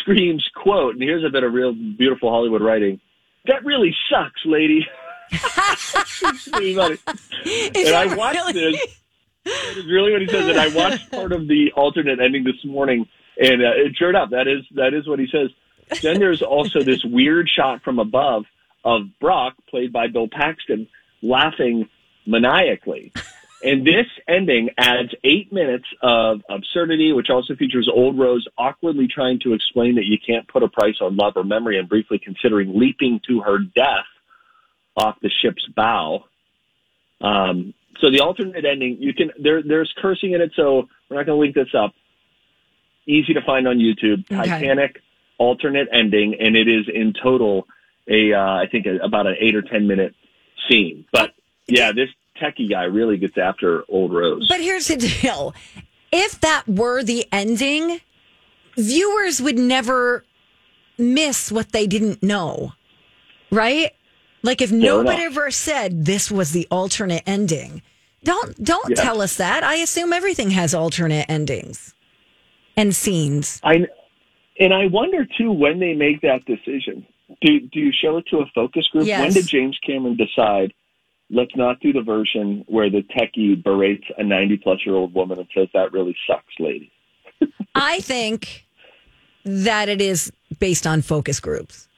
screams, 0.00 0.48
quote, 0.54 0.94
and 0.94 1.02
here's 1.02 1.24
a 1.24 1.30
bit 1.30 1.44
of 1.44 1.52
real 1.52 1.72
beautiful 1.72 2.30
Hollywood 2.30 2.62
writing, 2.62 3.00
that 3.46 3.64
really 3.64 3.94
sucks, 4.10 4.40
lady. 4.44 4.86
It's 5.30 6.48
pretty 6.48 6.74
funny. 6.74 6.98
Is 7.44 7.88
and 7.88 7.96
I 7.96 8.14
watched 8.14 8.36
really? 8.36 8.52
this. 8.52 8.98
That 9.44 9.74
is 9.76 9.86
really 9.86 10.12
what 10.12 10.20
he 10.20 10.28
says. 10.28 10.46
And 10.46 10.58
I 10.58 10.68
watched 10.68 11.10
part 11.10 11.32
of 11.32 11.48
the 11.48 11.72
alternate 11.74 12.20
ending 12.20 12.44
this 12.44 12.64
morning, 12.64 13.06
and 13.40 13.62
uh, 13.62 13.72
it 13.74 13.96
sure 13.96 14.10
enough, 14.10 14.30
that 14.30 14.46
is 14.46 14.64
that 14.76 14.94
is 14.94 15.08
what 15.08 15.18
he 15.18 15.26
says. 15.32 15.50
Then 16.00 16.18
there's 16.20 16.42
also 16.42 16.82
this 16.82 17.04
weird 17.04 17.48
shot 17.48 17.82
from 17.82 17.98
above 17.98 18.44
of 18.84 19.02
Brock, 19.20 19.54
played 19.68 19.92
by 19.92 20.06
Bill 20.08 20.28
Paxton, 20.30 20.88
laughing 21.22 21.88
maniacally. 22.26 23.12
And 23.62 23.86
this 23.86 24.06
ending 24.26 24.70
adds 24.76 25.10
eight 25.22 25.52
minutes 25.52 25.86
of 26.02 26.42
absurdity, 26.48 27.12
which 27.12 27.30
also 27.30 27.54
features 27.54 27.88
Old 27.92 28.18
Rose 28.18 28.46
awkwardly 28.58 29.06
trying 29.06 29.38
to 29.40 29.52
explain 29.52 29.94
that 29.94 30.04
you 30.04 30.18
can't 30.24 30.48
put 30.48 30.62
a 30.64 30.68
price 30.68 30.96
on 31.00 31.16
love 31.16 31.34
or 31.36 31.44
memory 31.44 31.78
and 31.78 31.88
briefly 31.88 32.18
considering 32.18 32.78
leaping 32.78 33.20
to 33.28 33.40
her 33.40 33.58
death 33.58 34.06
off 34.96 35.16
the 35.22 35.30
ship's 35.30 35.66
bow. 35.76 36.24
Um, 37.20 37.72
so 38.00 38.10
the 38.10 38.20
alternate 38.20 38.64
ending, 38.64 38.96
you 38.98 39.14
can 39.14 39.30
there 39.38 39.62
there's 39.62 39.92
cursing 39.96 40.32
in 40.32 40.40
it, 40.40 40.52
so 40.56 40.88
we're 41.08 41.18
not 41.18 41.26
going 41.26 41.36
to 41.36 41.40
link 41.40 41.54
this 41.54 41.72
up. 41.74 41.92
Easy 43.06 43.34
to 43.34 43.42
find 43.42 43.68
on 43.68 43.78
YouTube. 43.78 44.24
Okay. 44.24 44.48
Titanic 44.48 45.00
alternate 45.38 45.88
ending, 45.92 46.36
and 46.40 46.56
it 46.56 46.68
is 46.68 46.86
in 46.92 47.12
total 47.22 47.68
a 48.08 48.32
uh, 48.32 48.56
I 48.56 48.66
think 48.70 48.86
a, 48.86 48.96
about 48.96 49.28
an 49.28 49.36
eight 49.38 49.54
or 49.54 49.62
ten 49.62 49.86
minute 49.86 50.14
scene. 50.68 51.04
But 51.12 51.30
yeah, 51.68 51.92
this 51.92 52.08
techie 52.42 52.68
guy 52.70 52.84
really 52.84 53.16
gets 53.16 53.38
after 53.38 53.84
Old 53.88 54.12
Rose. 54.12 54.48
But 54.48 54.60
here's 54.60 54.88
the 54.88 54.96
deal 54.96 55.54
if 56.10 56.40
that 56.40 56.64
were 56.68 57.02
the 57.02 57.26
ending, 57.32 58.00
viewers 58.76 59.40
would 59.40 59.58
never 59.58 60.24
miss 60.98 61.50
what 61.50 61.72
they 61.72 61.86
didn't 61.86 62.22
know, 62.22 62.72
right? 63.50 63.92
Like 64.42 64.60
if 64.60 64.72
nobody 64.72 65.22
enough. 65.22 65.32
ever 65.36 65.50
said 65.50 66.04
this 66.04 66.30
was 66.30 66.52
the 66.52 66.66
alternate 66.70 67.22
ending, 67.26 67.82
don't 68.24 68.62
don't 68.62 68.90
Yeah. 68.90 68.96
tell 69.02 69.20
us 69.22 69.36
that. 69.36 69.62
I 69.62 69.76
assume 69.76 70.12
everything 70.12 70.50
has 70.50 70.74
alternate 70.74 71.26
endings 71.28 71.94
and 72.76 72.94
scenes. 72.94 73.60
I 73.64 73.86
and 74.60 74.74
I 74.74 74.86
wonder 74.86 75.24
too 75.38 75.52
when 75.52 75.78
they 75.80 75.94
make 75.94 76.20
that 76.22 76.44
decision. 76.44 77.06
Do 77.40 77.60
do 77.60 77.80
you 77.80 77.92
show 77.92 78.18
it 78.18 78.26
to 78.26 78.38
a 78.38 78.46
focus 78.54 78.86
group? 78.88 79.06
Yes. 79.06 79.20
When 79.20 79.32
did 79.32 79.46
James 79.46 79.78
Cameron 79.86 80.16
decide? 80.16 80.74
Let's 81.34 81.56
not 81.56 81.80
do 81.80 81.92
the 81.94 82.02
version 82.02 82.62
where 82.68 82.90
the 82.90 83.02
techie 83.16 83.60
berates 83.62 84.04
a 84.18 84.22
ninety 84.22 84.58
plus 84.58 84.80
year 84.84 84.94
old 84.94 85.14
woman 85.14 85.38
and 85.38 85.48
says 85.56 85.68
that 85.72 85.92
really 85.92 86.14
sucks, 86.26 86.52
lady. 86.60 86.92
I 87.74 88.00
think 88.00 88.66
that 89.44 89.88
it 89.88 90.00
is 90.00 90.30
based 90.60 90.86
on 90.86 91.02
focus 91.02 91.40
groups 91.40 91.88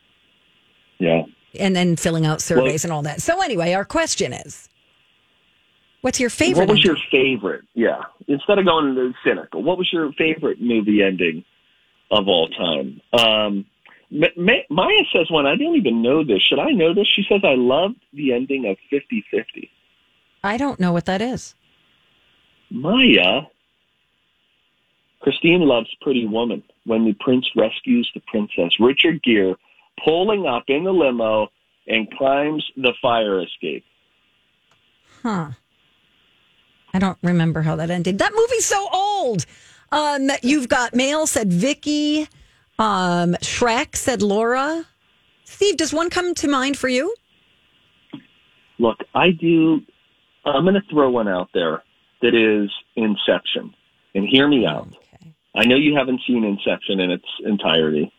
Yeah. 0.99 1.23
and 1.59 1.75
then 1.77 1.97
filling 1.97 2.25
out 2.25 2.40
surveys 2.40 2.85
and 2.85 2.92
all 2.92 3.03
that. 3.03 3.20
So 3.20 3.42
anyway, 3.42 3.73
our 3.75 3.85
question 3.85 4.33
is 4.33 4.68
what's 6.01 6.20
your 6.20 6.31
favorite? 6.31 6.68
What 6.68 6.77
was 6.77 6.79
ending? 6.79 6.97
your 6.97 7.11
favorite? 7.11 7.64
Yeah. 7.75 8.01
Instead 8.29 8.59
of 8.59 8.64
going 8.64 8.94
to 8.94 9.12
cynical, 9.27 9.62
what 9.62 9.77
was 9.79 9.88
your 9.92 10.12
favorite 10.12 10.61
movie 10.61 11.03
ending 11.03 11.44
of 12.11 12.29
all 12.29 12.49
time? 12.49 13.01
Um, 13.12 13.66
Ma- 14.14 14.29
Ma- 14.37 14.66
Maya 14.70 15.03
says 15.12 15.29
one. 15.31 15.44
I 15.44 15.57
don't 15.57 15.74
even 15.77 16.00
know 16.00 16.22
this. 16.24 16.40
Should 16.40 16.61
I 16.61 16.70
know 16.70 16.94
this? 16.94 17.09
She 17.09 17.24
says 17.29 17.40
I 17.42 17.57
loved 17.57 17.96
the 18.12 18.33
ending 18.33 18.64
of 18.66 18.77
50-50. 18.92 19.68
I 20.44 20.57
don't 20.57 20.79
know 20.79 20.92
what 20.92 21.07
that 21.07 21.20
is. 21.20 21.55
Maya. 22.70 23.42
Christine 25.20 25.62
loves 25.62 25.88
Pretty 26.00 26.27
Woman 26.27 26.62
when 26.85 27.05
the 27.05 27.14
prince 27.18 27.48
rescues 27.57 28.09
the 28.14 28.20
princess. 28.27 28.79
Richard 28.79 29.22
Gere 29.22 29.57
pulling 30.05 30.46
up 30.46 30.64
in 30.68 30.85
the 30.85 30.92
limo 30.92 31.48
and 31.88 32.11
climbs 32.16 32.64
the 32.77 32.92
fire 33.03 33.42
escape. 33.42 33.85
Huh. 35.22 35.50
I 36.92 36.98
don't 36.98 37.18
remember 37.22 37.62
how 37.62 37.74
that 37.77 37.90
ended. 37.90 38.18
That 38.18 38.33
movie's 38.35 38.66
so 38.66 38.87
old. 38.92 39.44
Um, 39.90 40.31
you've 40.42 40.68
got 40.68 40.94
mail 40.94 41.27
said 41.27 41.53
Vicky. 41.53 42.29
Um, 42.79 43.35
Shrek 43.35 43.97
said 43.97 44.23
Laura. 44.23 44.85
Steve, 45.45 45.77
does 45.77 45.93
one 45.93 46.11
come 46.11 46.35
to 46.35 46.49
mind 46.49 46.77
for 46.77 46.89
you? 46.89 47.15
Look, 48.79 48.99
I 49.15 49.31
do. 49.31 49.81
I'm 50.45 50.65
going 50.65 50.75
to 50.75 50.83
throw 50.91 51.11
one 51.11 51.29
out 51.29 51.51
there 51.55 51.83
that 52.23 52.35
is 52.35 52.71
Inception, 52.97 53.75
and 54.15 54.27
hear 54.29 54.49
me 54.49 54.67
out. 54.67 54.89
Okay. 54.89 55.35
I 55.55 55.67
know 55.67 55.77
you 55.77 55.95
haven't 55.97 56.21
seen 56.27 56.45
Inception 56.45 57.01
in 57.01 57.11
its 57.11 57.25
entirety, 57.45 58.13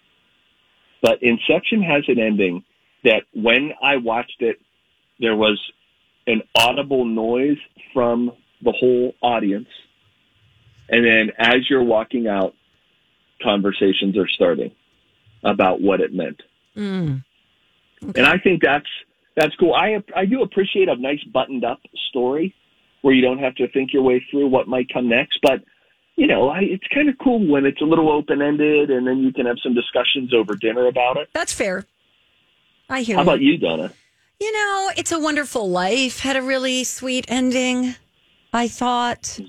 but 1.01 1.21
Inception 1.21 1.81
has 1.81 2.03
an 2.07 2.19
ending 2.19 2.63
that 3.03 3.23
when 3.33 3.73
I 3.83 3.97
watched 3.97 4.41
it, 4.41 4.59
there 5.19 5.35
was 5.35 5.59
an 6.27 6.41
audible 6.55 7.05
noise 7.05 7.57
from 7.93 8.31
the 8.61 8.71
whole 8.71 9.13
audience. 9.21 9.67
And 10.89 11.05
then 11.05 11.31
as 11.37 11.69
you're 11.69 11.83
walking 11.83 12.27
out, 12.27 12.53
conversations 13.41 14.17
are 14.17 14.27
starting 14.27 14.71
about 15.43 15.81
what 15.81 16.01
it 16.01 16.13
meant. 16.13 16.41
Mm. 16.75 17.23
And 18.01 18.25
I 18.25 18.37
think 18.37 18.61
that's 18.61 18.87
that's 19.35 19.55
cool. 19.55 19.73
I 19.73 20.03
I 20.15 20.25
do 20.25 20.41
appreciate 20.41 20.89
a 20.89 20.95
nice 20.95 21.23
buttoned 21.33 21.63
up 21.65 21.79
story 22.09 22.53
where 23.01 23.13
you 23.13 23.21
don't 23.21 23.39
have 23.39 23.55
to 23.55 23.67
think 23.69 23.93
your 23.93 24.03
way 24.03 24.23
through 24.31 24.47
what 24.47 24.67
might 24.67 24.91
come 24.91 25.07
next, 25.09 25.39
but 25.41 25.63
you 26.15 26.27
know, 26.27 26.49
I, 26.49 26.59
it's 26.61 26.87
kind 26.93 27.09
of 27.09 27.15
cool 27.21 27.45
when 27.45 27.65
it's 27.65 27.81
a 27.81 27.85
little 27.85 28.09
open 28.09 28.41
ended 28.41 28.89
and 28.89 29.05
then 29.05 29.17
you 29.19 29.33
can 29.33 29.45
have 29.45 29.57
some 29.61 29.73
discussions 29.73 30.33
over 30.33 30.55
dinner 30.55 30.87
about 30.87 31.17
it. 31.17 31.29
That's 31.33 31.51
fair. 31.53 31.85
I 32.89 33.01
hear 33.01 33.17
How 33.17 33.23
you. 33.23 33.27
about 33.27 33.41
you, 33.41 33.57
Donna? 33.57 33.91
You 34.39 34.51
know, 34.51 34.91
It's 34.97 35.11
a 35.11 35.19
Wonderful 35.19 35.69
Life 35.69 36.19
had 36.19 36.35
a 36.37 36.41
really 36.41 36.83
sweet 36.83 37.25
ending. 37.27 37.95
I 38.53 38.67
thought, 38.69 39.39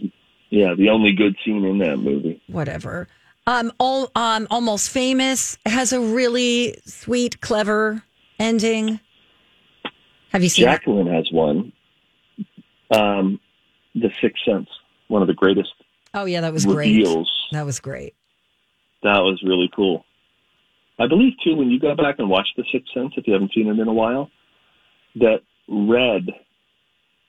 Yeah, 0.51 0.75
the 0.75 0.89
only 0.91 1.13
good 1.13 1.37
scene 1.45 1.65
in 1.65 1.79
that 1.79 1.99
movie. 1.99 2.43
whatever. 2.49 3.07
Um, 3.47 3.73
all, 3.79 4.11
um, 4.17 4.49
Almost 4.51 4.91
Famous 4.91 5.57
has 5.67 5.93
a 5.93 6.01
really 6.01 6.77
sweet, 6.85 7.41
clever 7.41 8.03
ending. 8.41 8.99
Have 10.33 10.43
you 10.43 10.49
seen 10.49 10.67
it? 10.67 10.73
Jacqueline 10.73 11.07
has 11.07 11.31
one. 11.31 11.73
Um, 12.91 13.41
the 13.95 14.11
Sixth 14.21 14.43
Sense, 14.45 14.69
one 15.09 15.23
of 15.23 15.29
the 15.29 15.35
greatest 15.35 15.71
Oh, 16.15 16.25
yeah, 16.25 16.41
that 16.41 16.53
was 16.53 16.65
great. 16.65 16.97
reveals. 16.97 17.31
That 17.53 17.67
was 17.67 17.79
great. 17.79 18.15
That 19.03 19.21
was 19.21 19.41
really 19.45 19.71
cool. 19.75 20.05
I 20.99 21.07
believe 21.07 21.35
too 21.45 21.55
when 21.57 21.71
you 21.71 21.79
go 21.79 21.95
back 21.95 22.17
and 22.19 22.29
watch 22.29 22.49
The 22.57 22.65
Sixth 22.73 22.93
Sense, 22.95 23.13
if 23.17 23.27
you 23.27 23.35
haven't 23.35 23.53
seen 23.55 23.69
it 23.69 23.79
in 23.79 23.87
a 23.87 23.93
while, 23.93 24.31
that 25.17 25.43
red 25.69 26.27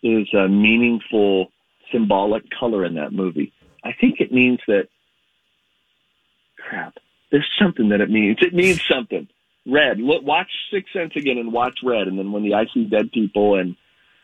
is 0.04 0.28
a 0.34 0.48
meaningful 0.48 1.52
symbolic 1.92 2.44
color 2.58 2.86
in 2.86 2.96
that 2.96 3.12
movie. 3.12 3.52
I 3.84 3.92
think 4.00 4.20
it 4.20 4.32
means 4.32 4.60
that 4.68 4.88
crap. 6.68 6.98
There's 7.32 7.48
something 7.62 7.90
that 7.90 8.02
it 8.02 8.10
means. 8.10 8.38
It 8.42 8.54
means 8.54 8.82
something. 8.90 9.28
Red. 9.66 10.00
Look, 10.00 10.24
watch 10.24 10.50
Six 10.72 10.92
Sense 10.94 11.14
again 11.16 11.38
and 11.38 11.52
watch 11.52 11.80
Red, 11.84 12.08
and 12.08 12.18
then 12.18 12.32
when 12.32 12.44
the 12.44 12.54
I 12.54 12.66
see 12.74 12.86
dead 12.86 13.12
people 13.12 13.56
and 13.60 13.76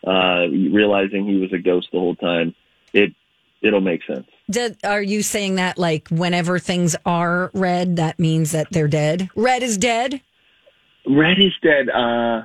uh 0.06 0.48
realizing 0.50 1.26
he 1.26 1.38
was 1.38 1.54
a 1.54 1.58
ghost 1.58 1.88
the 1.92 2.00
whole 2.00 2.16
time, 2.16 2.56
it 2.94 3.14
it'll 3.62 3.82
make 3.82 4.02
sense. 4.06 4.28
Did, 4.50 4.78
are 4.84 5.02
you 5.02 5.24
saying 5.24 5.56
that 5.56 5.78
like 5.78 6.10
whenever 6.10 6.60
things 6.60 6.96
are 7.06 7.50
red, 7.54 7.96
that 7.96 8.20
means 8.20 8.52
that 8.52 8.68
they're 8.72 8.88
dead? 8.88 9.30
Red 9.36 9.64
is 9.64 9.78
dead? 9.78 10.22
Red 11.08 11.40
is 11.40 11.54
dead. 11.62 11.90
Uh, 11.90 12.44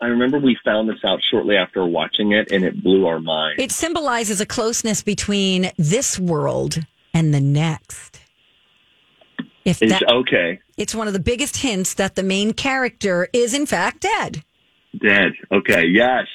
I 0.00 0.06
remember 0.06 0.38
we 0.38 0.56
found 0.64 0.88
this 0.88 1.04
out 1.04 1.20
shortly 1.30 1.56
after 1.56 1.84
watching 1.84 2.32
it, 2.32 2.50
and 2.50 2.64
it 2.64 2.82
blew 2.82 3.06
our 3.06 3.20
mind. 3.20 3.60
It 3.60 3.72
symbolizes 3.72 4.40
a 4.40 4.46
closeness 4.46 5.02
between 5.02 5.70
this 5.76 6.18
world 6.18 6.78
and 7.12 7.34
the 7.34 7.40
next. 7.40 8.19
If 9.70 9.82
Is 9.82 9.90
that, 9.92 10.02
okay. 10.10 10.60
it's 10.76 10.94
one 10.94 11.06
of 11.06 11.12
the 11.12 11.20
biggest 11.20 11.58
hints 11.58 11.94
that 11.94 12.16
the 12.16 12.24
main 12.24 12.52
character 12.52 13.28
is 13.32 13.54
in 13.54 13.66
fact 13.66 14.00
dead. 14.00 14.42
Dead. 15.00 15.32
Okay. 15.52 15.86
Yes. 15.86 16.26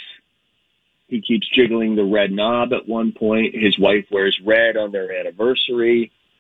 He 1.08 1.21
keeps 1.21 1.48
jiggling 1.50 1.95
the 1.95 2.06
red 2.06 2.32
knob 2.32 2.71
at 2.74 2.88
one 2.88 3.12
point. 3.12 3.54
His 3.54 3.78
wife 3.78 4.06
wears 4.10 4.39
red 4.43 4.78
on 4.78 4.91
their 4.91 5.12
anniversary. 5.19 6.12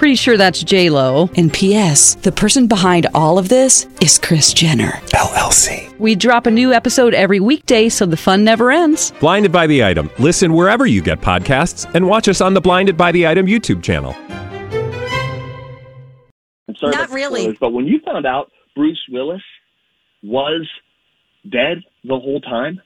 Pretty 0.00 0.14
sure 0.14 0.38
that's 0.38 0.62
J 0.62 0.88
Lo. 0.88 1.28
And 1.36 1.52
P.S. 1.52 2.14
The 2.14 2.32
person 2.32 2.66
behind 2.66 3.06
all 3.12 3.38
of 3.38 3.50
this 3.50 3.86
is 4.00 4.18
Kris 4.18 4.54
Jenner 4.54 4.92
LLC. 5.12 5.94
We 5.98 6.14
drop 6.14 6.46
a 6.46 6.50
new 6.50 6.72
episode 6.72 7.12
every 7.12 7.38
weekday, 7.38 7.90
so 7.90 8.06
the 8.06 8.16
fun 8.16 8.42
never 8.42 8.70
ends. 8.70 9.12
Blinded 9.20 9.52
by 9.52 9.66
the 9.66 9.84
item. 9.84 10.08
Listen 10.18 10.54
wherever 10.54 10.86
you 10.86 11.02
get 11.02 11.20
podcasts, 11.20 11.84
and 11.94 12.06
watch 12.06 12.28
us 12.28 12.40
on 12.40 12.54
the 12.54 12.62
Blinded 12.62 12.96
by 12.96 13.12
the 13.12 13.26
Item 13.26 13.44
YouTube 13.44 13.82
channel. 13.82 14.16
I'm 16.66 16.76
sorry 16.76 16.92
Not 16.96 17.10
really. 17.10 17.42
spoilers, 17.42 17.58
but 17.60 17.72
when 17.74 17.84
you 17.86 18.00
found 18.02 18.24
out 18.24 18.50
Bruce 18.74 19.04
Willis 19.10 19.42
was 20.22 20.66
dead 21.46 21.84
the 22.04 22.18
whole 22.18 22.40
time, 22.40 22.80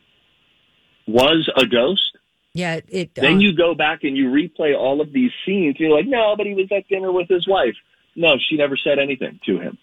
was 1.07 1.48
a 1.57 1.64
ghost, 1.64 2.13
Yeah, 2.54 2.80
it. 2.88 3.14
Then 3.16 3.34
uh, 3.34 3.38
you 3.38 3.52
go 3.56 3.74
back 3.74 4.04
and 4.04 4.16
you 4.16 4.26
replay 4.30 4.78
all 4.78 5.00
of 5.00 5.12
these 5.12 5.32
scenes. 5.44 5.76
You're 5.78 5.90
like, 5.94 6.06
no, 6.06 6.34
but 6.36 6.46
he 6.46 6.54
was 6.54 6.68
at 6.70 6.86
dinner 6.88 7.10
with 7.12 7.28
his 7.28 7.46
wife. 7.48 7.74
No, 8.16 8.34
she 8.48 8.56
never 8.56 8.76
said 8.76 8.98
anything 9.00 9.40
to 9.46 9.58
him. 9.58 9.76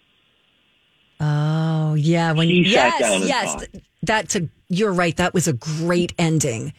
Oh 1.20 1.94
yeah, 1.94 2.32
when 2.32 2.48
He 2.48 2.62
yes, 2.66 2.92
sat 2.94 3.00
down 3.00 3.16
and 3.20 3.24
yes, 3.28 3.52
talked. 3.54 3.76
that's 4.02 4.36
a. 4.36 4.48
You're 4.68 4.92
right. 4.92 5.16
That 5.16 5.34
was 5.34 5.46
a 5.46 5.52
great 5.52 6.14
ending 6.18 6.72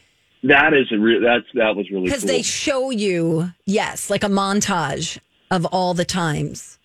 That 0.44 0.74
is 0.74 0.92
a 0.92 0.98
re- 0.98 1.20
that's 1.22 1.46
that 1.54 1.76
was 1.76 1.90
really 1.92 2.06
because 2.06 2.22
cool. 2.22 2.28
they 2.30 2.42
show 2.42 2.90
you 2.90 3.52
yes, 3.66 4.10
like 4.10 4.24
a 4.24 4.28
montage 4.30 5.20
of 5.52 5.64
all 5.68 5.94
the 5.94 6.06
times. 6.06 6.80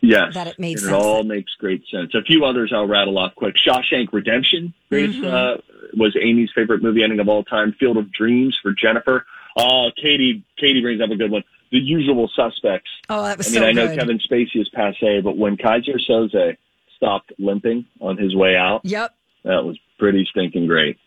yes, 0.00 0.32
that 0.34 0.46
it 0.46 0.58
made. 0.58 0.78
It 0.78 0.92
all 0.92 1.22
makes 1.24 1.52
great 1.58 1.82
sense. 1.92 2.14
A 2.14 2.22
few 2.22 2.44
others 2.44 2.72
I'll 2.74 2.88
rattle 2.88 3.18
off 3.18 3.34
quick. 3.36 3.54
Shawshank 3.56 4.08
Redemption 4.12 4.72
greatest, 4.88 5.18
Mm-hmm. 5.20 5.26
uh, 5.69 5.69
was 5.96 6.16
Amy's 6.20 6.50
favorite 6.54 6.82
movie 6.82 7.02
ending 7.02 7.20
of 7.20 7.28
all 7.28 7.44
time. 7.44 7.74
Field 7.78 7.96
of 7.96 8.12
Dreams 8.12 8.56
for 8.62 8.72
Jennifer. 8.72 9.24
Uh, 9.56 9.90
Katie 10.00 10.44
Katie 10.58 10.80
brings 10.80 11.00
up 11.02 11.10
a 11.10 11.16
good 11.16 11.30
one. 11.30 11.42
The 11.72 11.78
Usual 11.78 12.28
Suspects. 12.34 12.90
Oh, 13.08 13.22
that 13.22 13.38
was 13.38 13.48
I 13.48 13.50
mean, 13.50 13.60
so 13.60 13.66
I 13.68 13.72
know 13.72 13.86
good. 13.88 13.98
Kevin 14.00 14.18
Spacey 14.18 14.60
is 14.60 14.68
passe, 14.70 15.20
but 15.22 15.36
when 15.36 15.56
Keyser 15.56 15.98
Soze 16.08 16.56
stopped 16.96 17.32
limping 17.38 17.86
on 18.00 18.16
his 18.16 18.34
way 18.34 18.56
out, 18.56 18.80
Yep. 18.84 19.14
that 19.44 19.64
was 19.64 19.78
pretty 19.98 20.26
stinking 20.30 20.66
great. 20.66 20.98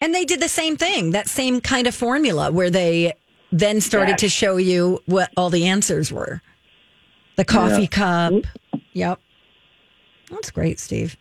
And 0.00 0.14
they 0.14 0.24
did 0.24 0.40
the 0.40 0.48
same 0.48 0.76
thing, 0.76 1.10
that 1.10 1.28
same 1.28 1.60
kind 1.60 1.86
of 1.86 1.94
formula 1.94 2.50
where 2.52 2.70
they 2.70 3.14
then 3.50 3.80
started 3.80 4.12
Yes. 4.12 4.20
to 4.20 4.28
show 4.28 4.56
you 4.56 5.00
what 5.06 5.30
all 5.36 5.50
the 5.50 5.66
answers 5.66 6.12
were. 6.12 6.42
The 7.36 7.44
coffee 7.44 7.82
Yeah. 7.82 7.86
cup. 7.88 8.32
Yep. 8.92 9.20
That's 10.30 10.50
great, 10.50 10.78
Steve. 10.78 11.16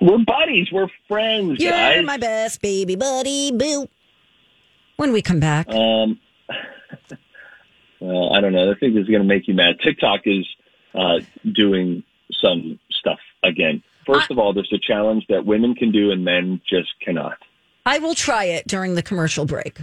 We're 0.00 0.18
buddies. 0.18 0.70
We're 0.70 0.88
friends, 1.08 1.58
You're 1.60 1.72
guys. 1.72 2.04
my 2.04 2.16
best 2.18 2.60
baby 2.62 2.96
buddy, 2.96 3.50
boo. 3.52 3.88
When 4.96 5.12
we 5.12 5.22
come 5.22 5.40
back, 5.40 5.68
Um, 5.68 6.18
well, 8.00 8.32
I 8.34 8.40
don't 8.40 8.52
know. 8.52 8.70
I 8.70 8.74
think 8.78 8.94
this 8.94 9.02
is 9.02 9.08
going 9.08 9.22
to 9.22 9.28
make 9.28 9.48
you 9.48 9.54
mad. 9.54 9.76
TikTok 9.82 10.20
is 10.24 10.46
uh, 10.94 11.20
doing 11.54 12.02
some 12.40 12.78
stuff 12.90 13.18
again. 13.42 13.82
First 14.06 14.30
of 14.30 14.38
all, 14.38 14.52
there's 14.52 14.72
a 14.72 14.78
challenge 14.78 15.24
that 15.28 15.44
women 15.44 15.74
can 15.74 15.90
do 15.90 16.10
and 16.12 16.24
men 16.24 16.60
just 16.68 16.88
cannot. 17.00 17.38
I 17.84 17.98
will 17.98 18.14
try 18.14 18.44
it 18.44 18.66
during 18.66 18.94
the 18.94 19.02
commercial 19.02 19.44
break. 19.44 19.78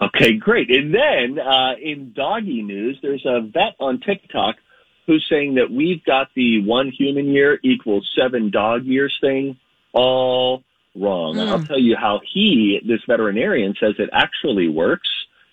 Okay, 0.00 0.32
great. 0.34 0.70
And 0.70 0.94
then 0.94 1.38
uh, 1.38 1.74
in 1.80 2.12
doggy 2.14 2.62
news, 2.62 2.98
there's 3.02 3.24
a 3.26 3.40
vet 3.42 3.74
on 3.78 4.00
TikTok 4.00 4.56
who's 5.06 5.26
saying 5.28 5.54
that 5.54 5.70
we've 5.70 6.04
got 6.04 6.28
the 6.34 6.62
one 6.64 6.90
human 6.90 7.26
year 7.28 7.58
equals 7.62 8.10
seven 8.18 8.50
dog 8.50 8.84
years 8.84 9.16
thing 9.20 9.58
all 9.92 10.62
wrong. 10.94 11.36
Mm. 11.36 11.48
I'll 11.48 11.64
tell 11.64 11.78
you 11.78 11.96
how 11.96 12.20
he, 12.32 12.80
this 12.86 13.00
veterinarian, 13.06 13.74
says 13.78 13.94
it 13.98 14.10
actually 14.12 14.68
works 14.68 15.08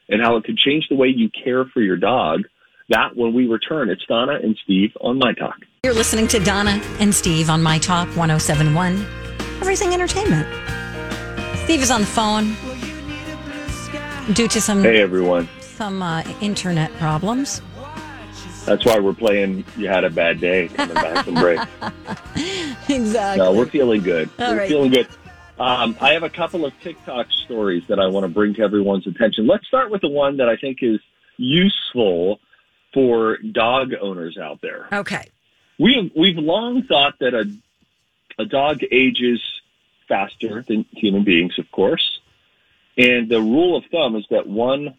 and 0.07 0.21
how 0.21 0.37
it 0.37 0.43
could 0.43 0.57
change 0.57 0.87
the 0.89 0.95
way 0.95 1.07
you 1.07 1.29
care 1.29 1.65
for 1.65 1.81
your 1.81 1.97
dog. 1.97 2.43
That 2.89 3.15
when 3.15 3.33
we 3.33 3.47
return, 3.47 3.89
it's 3.89 4.03
Donna 4.07 4.39
and 4.41 4.57
Steve 4.63 4.91
on 5.01 5.19
My 5.19 5.33
Talk. 5.33 5.57
You're 5.83 5.93
listening 5.93 6.27
to 6.29 6.39
Donna 6.39 6.81
and 6.99 7.13
Steve 7.13 7.49
on 7.49 7.61
My 7.61 7.77
Talk 7.77 8.07
1071, 8.09 9.05
Everything 9.61 9.93
Entertainment. 9.93 10.47
Steve 11.63 11.81
is 11.81 11.91
on 11.91 12.01
the 12.01 12.07
phone 12.07 12.55
due 14.33 14.47
to 14.47 14.59
some 14.59 14.81
Hey, 14.81 15.01
everyone. 15.01 15.47
some 15.61 16.01
uh, 16.01 16.23
internet 16.41 16.91
problems. 16.93 17.61
That's 18.69 18.85
why 18.85 18.99
we're 18.99 19.13
playing 19.13 19.65
You 19.77 19.87
Had 19.87 20.03
a 20.03 20.11
Bad 20.11 20.39
Day 20.39 20.67
coming 20.67 20.93
back 20.93 21.25
from 21.25 21.33
break. 21.33 21.59
exactly. 22.87 23.43
No, 23.43 23.51
we're 23.51 23.65
feeling 23.65 24.03
good. 24.03 24.29
All 24.37 24.51
we're 24.51 24.59
right. 24.59 24.69
feeling 24.69 24.91
good. 24.91 25.07
Um, 25.57 25.97
I 25.99 26.13
have 26.13 26.21
a 26.21 26.29
couple 26.29 26.65
of 26.65 26.79
TikTok 26.81 27.31
stories 27.31 27.81
that 27.87 27.99
I 27.99 28.05
want 28.05 28.25
to 28.25 28.27
bring 28.27 28.53
to 28.53 28.61
everyone's 28.61 29.07
attention. 29.07 29.47
Let's 29.47 29.65
start 29.65 29.89
with 29.89 30.01
the 30.01 30.09
one 30.09 30.37
that 30.37 30.49
I 30.49 30.55
think 30.55 30.83
is 30.83 30.99
useful 31.37 32.39
for 32.93 33.37
dog 33.37 33.95
owners 33.99 34.37
out 34.37 34.61
there. 34.61 34.87
Okay. 34.93 35.25
we 35.79 36.11
we've 36.15 36.37
long 36.37 36.83
thought 36.83 37.17
that 37.21 37.33
a 37.33 37.51
a 38.37 38.45
dog 38.45 38.81
ages 38.91 39.41
faster 40.07 40.63
than 40.67 40.85
human 40.91 41.23
beings, 41.23 41.57
of 41.57 41.71
course, 41.71 42.19
and 42.99 43.29
the 43.29 43.41
rule 43.41 43.75
of 43.75 43.83
thumb 43.91 44.15
is 44.15 44.27
that 44.29 44.45
one 44.45 44.93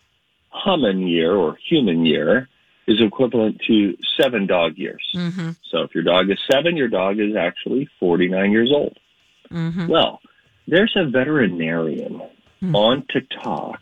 human 0.64 1.06
year 1.06 1.32
or 1.32 1.56
human 1.68 2.04
year 2.04 2.48
is 2.86 3.00
equivalent 3.00 3.60
to 3.66 3.96
seven 4.20 4.46
dog 4.46 4.76
years. 4.76 5.02
Mm-hmm. 5.14 5.50
So 5.70 5.82
if 5.82 5.94
your 5.94 6.04
dog 6.04 6.30
is 6.30 6.38
seven, 6.50 6.76
your 6.76 6.88
dog 6.88 7.18
is 7.20 7.36
actually 7.36 7.88
49 8.00 8.50
years 8.50 8.70
old. 8.74 8.98
Mm-hmm. 9.50 9.86
Well, 9.88 10.20
there's 10.66 10.92
a 10.96 11.08
veterinarian 11.08 12.20
on 12.74 13.04
TikTok 13.12 13.80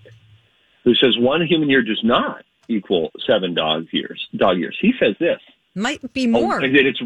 who 0.84 0.94
says 0.94 1.16
one 1.18 1.44
human 1.46 1.68
year 1.68 1.82
does 1.82 2.00
not 2.02 2.44
equal 2.68 3.10
seven 3.26 3.54
dog 3.54 3.86
years. 3.92 4.26
Dog 4.36 4.58
years. 4.58 4.76
He 4.80 4.92
says 4.98 5.14
this. 5.18 5.40
Might 5.74 6.12
be 6.12 6.26
more. 6.26 6.60
Oh, 6.60 6.64
and 6.64 6.76
it's 6.76 7.00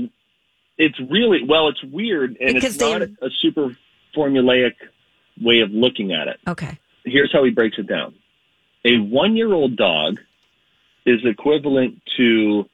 it's 0.78 0.98
really 1.10 1.44
well. 1.46 1.68
It's 1.68 1.82
weird, 1.84 2.36
and 2.40 2.54
Because 2.54 2.74
it's 2.76 2.80
not 2.80 3.00
they- 3.00 3.26
a 3.26 3.30
super 3.40 3.76
formulaic 4.16 4.74
way 5.40 5.60
of 5.60 5.70
looking 5.70 6.12
at 6.12 6.28
it. 6.28 6.38
Okay. 6.46 6.78
Here's 7.04 7.32
how 7.32 7.44
he 7.44 7.50
breaks 7.50 7.78
it 7.78 7.86
down: 7.86 8.14
a 8.84 8.98
one-year-old 8.98 9.76
dog 9.76 10.18
is 11.06 11.20
equivalent 11.24 12.00
to 12.16 12.68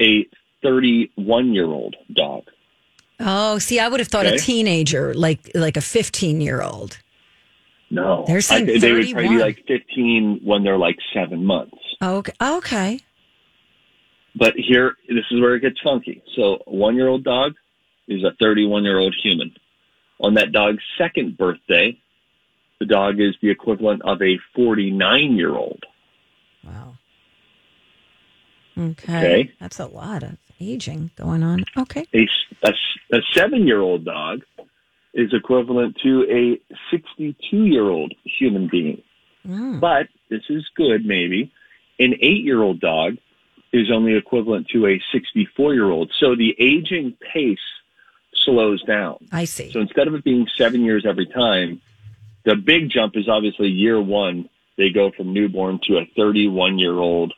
a 0.00 0.26
31-year-old 0.64 1.96
dog. 2.14 2.44
Oh, 3.20 3.58
see, 3.58 3.78
I 3.78 3.88
would 3.88 4.00
have 4.00 4.08
thought 4.08 4.26
a 4.26 4.36
teenager, 4.38 5.14
like 5.14 5.50
like 5.54 5.76
a 5.76 5.80
15 5.80 6.40
year 6.40 6.60
old. 6.62 6.98
No, 7.90 8.24
They're 8.26 8.40
saying 8.40 8.68
I- 8.70 8.78
they 8.78 8.92
would 8.92 9.10
probably 9.12 9.28
be 9.28 9.38
like 9.38 9.64
15 9.68 10.40
when 10.42 10.62
they're 10.64 10.78
like 10.78 10.96
seven 11.12 11.44
months. 11.44 11.76
Okay. 12.02 12.32
Okay. 12.40 13.00
But 14.34 14.54
here, 14.56 14.96
this 15.08 15.24
is 15.30 15.40
where 15.40 15.54
it 15.56 15.60
gets 15.60 15.78
funky. 15.82 16.22
So, 16.34 16.62
a 16.66 16.70
one 16.74 16.96
year 16.96 17.06
old 17.08 17.22
dog 17.22 17.52
is 18.08 18.24
a 18.24 18.32
31 18.40 18.82
year 18.84 18.98
old 18.98 19.14
human. 19.22 19.54
On 20.20 20.34
that 20.34 20.52
dog's 20.52 20.82
second 20.96 21.36
birthday, 21.36 21.98
the 22.80 22.86
dog 22.86 23.20
is 23.20 23.34
the 23.42 23.50
equivalent 23.50 24.02
of 24.02 24.22
a 24.22 24.38
49 24.56 25.36
year 25.36 25.54
old. 25.54 25.84
Wow. 26.64 26.94
Okay. 28.76 29.18
Okay. 29.18 29.52
That's 29.60 29.78
a 29.78 29.86
lot 29.86 30.22
of 30.22 30.36
aging 30.60 31.10
going 31.16 31.42
on. 31.42 31.64
Okay. 31.76 32.06
A, 32.14 32.28
a, 32.62 32.72
a 33.12 33.20
seven 33.32 33.66
year 33.66 33.80
old 33.80 34.04
dog 34.04 34.42
is 35.14 35.32
equivalent 35.34 35.96
to 36.02 36.24
a 36.30 36.60
62 36.90 37.64
year 37.64 37.88
old 37.88 38.14
human 38.24 38.68
being. 38.68 39.02
Mm. 39.46 39.80
But 39.80 40.08
this 40.30 40.42
is 40.48 40.64
good, 40.76 41.04
maybe. 41.04 41.52
An 41.98 42.14
eight 42.20 42.44
year 42.44 42.62
old 42.62 42.80
dog 42.80 43.16
is 43.72 43.90
only 43.90 44.14
equivalent 44.14 44.68
to 44.68 44.86
a 44.86 45.00
64 45.12 45.74
year 45.74 45.90
old. 45.90 46.12
So 46.18 46.34
the 46.34 46.54
aging 46.58 47.16
pace 47.32 47.58
slows 48.34 48.82
down. 48.84 49.28
I 49.32 49.44
see. 49.44 49.70
So 49.72 49.80
instead 49.80 50.08
of 50.08 50.14
it 50.14 50.24
being 50.24 50.46
seven 50.56 50.82
years 50.82 51.04
every 51.06 51.26
time, 51.26 51.80
the 52.44 52.56
big 52.56 52.90
jump 52.90 53.16
is 53.16 53.28
obviously 53.28 53.68
year 53.68 54.00
one. 54.00 54.48
They 54.76 54.90
go 54.90 55.10
from 55.16 55.32
newborn 55.32 55.80
to 55.84 55.98
a 55.98 56.06
31 56.16 56.78
year 56.78 56.94
old 56.94 57.32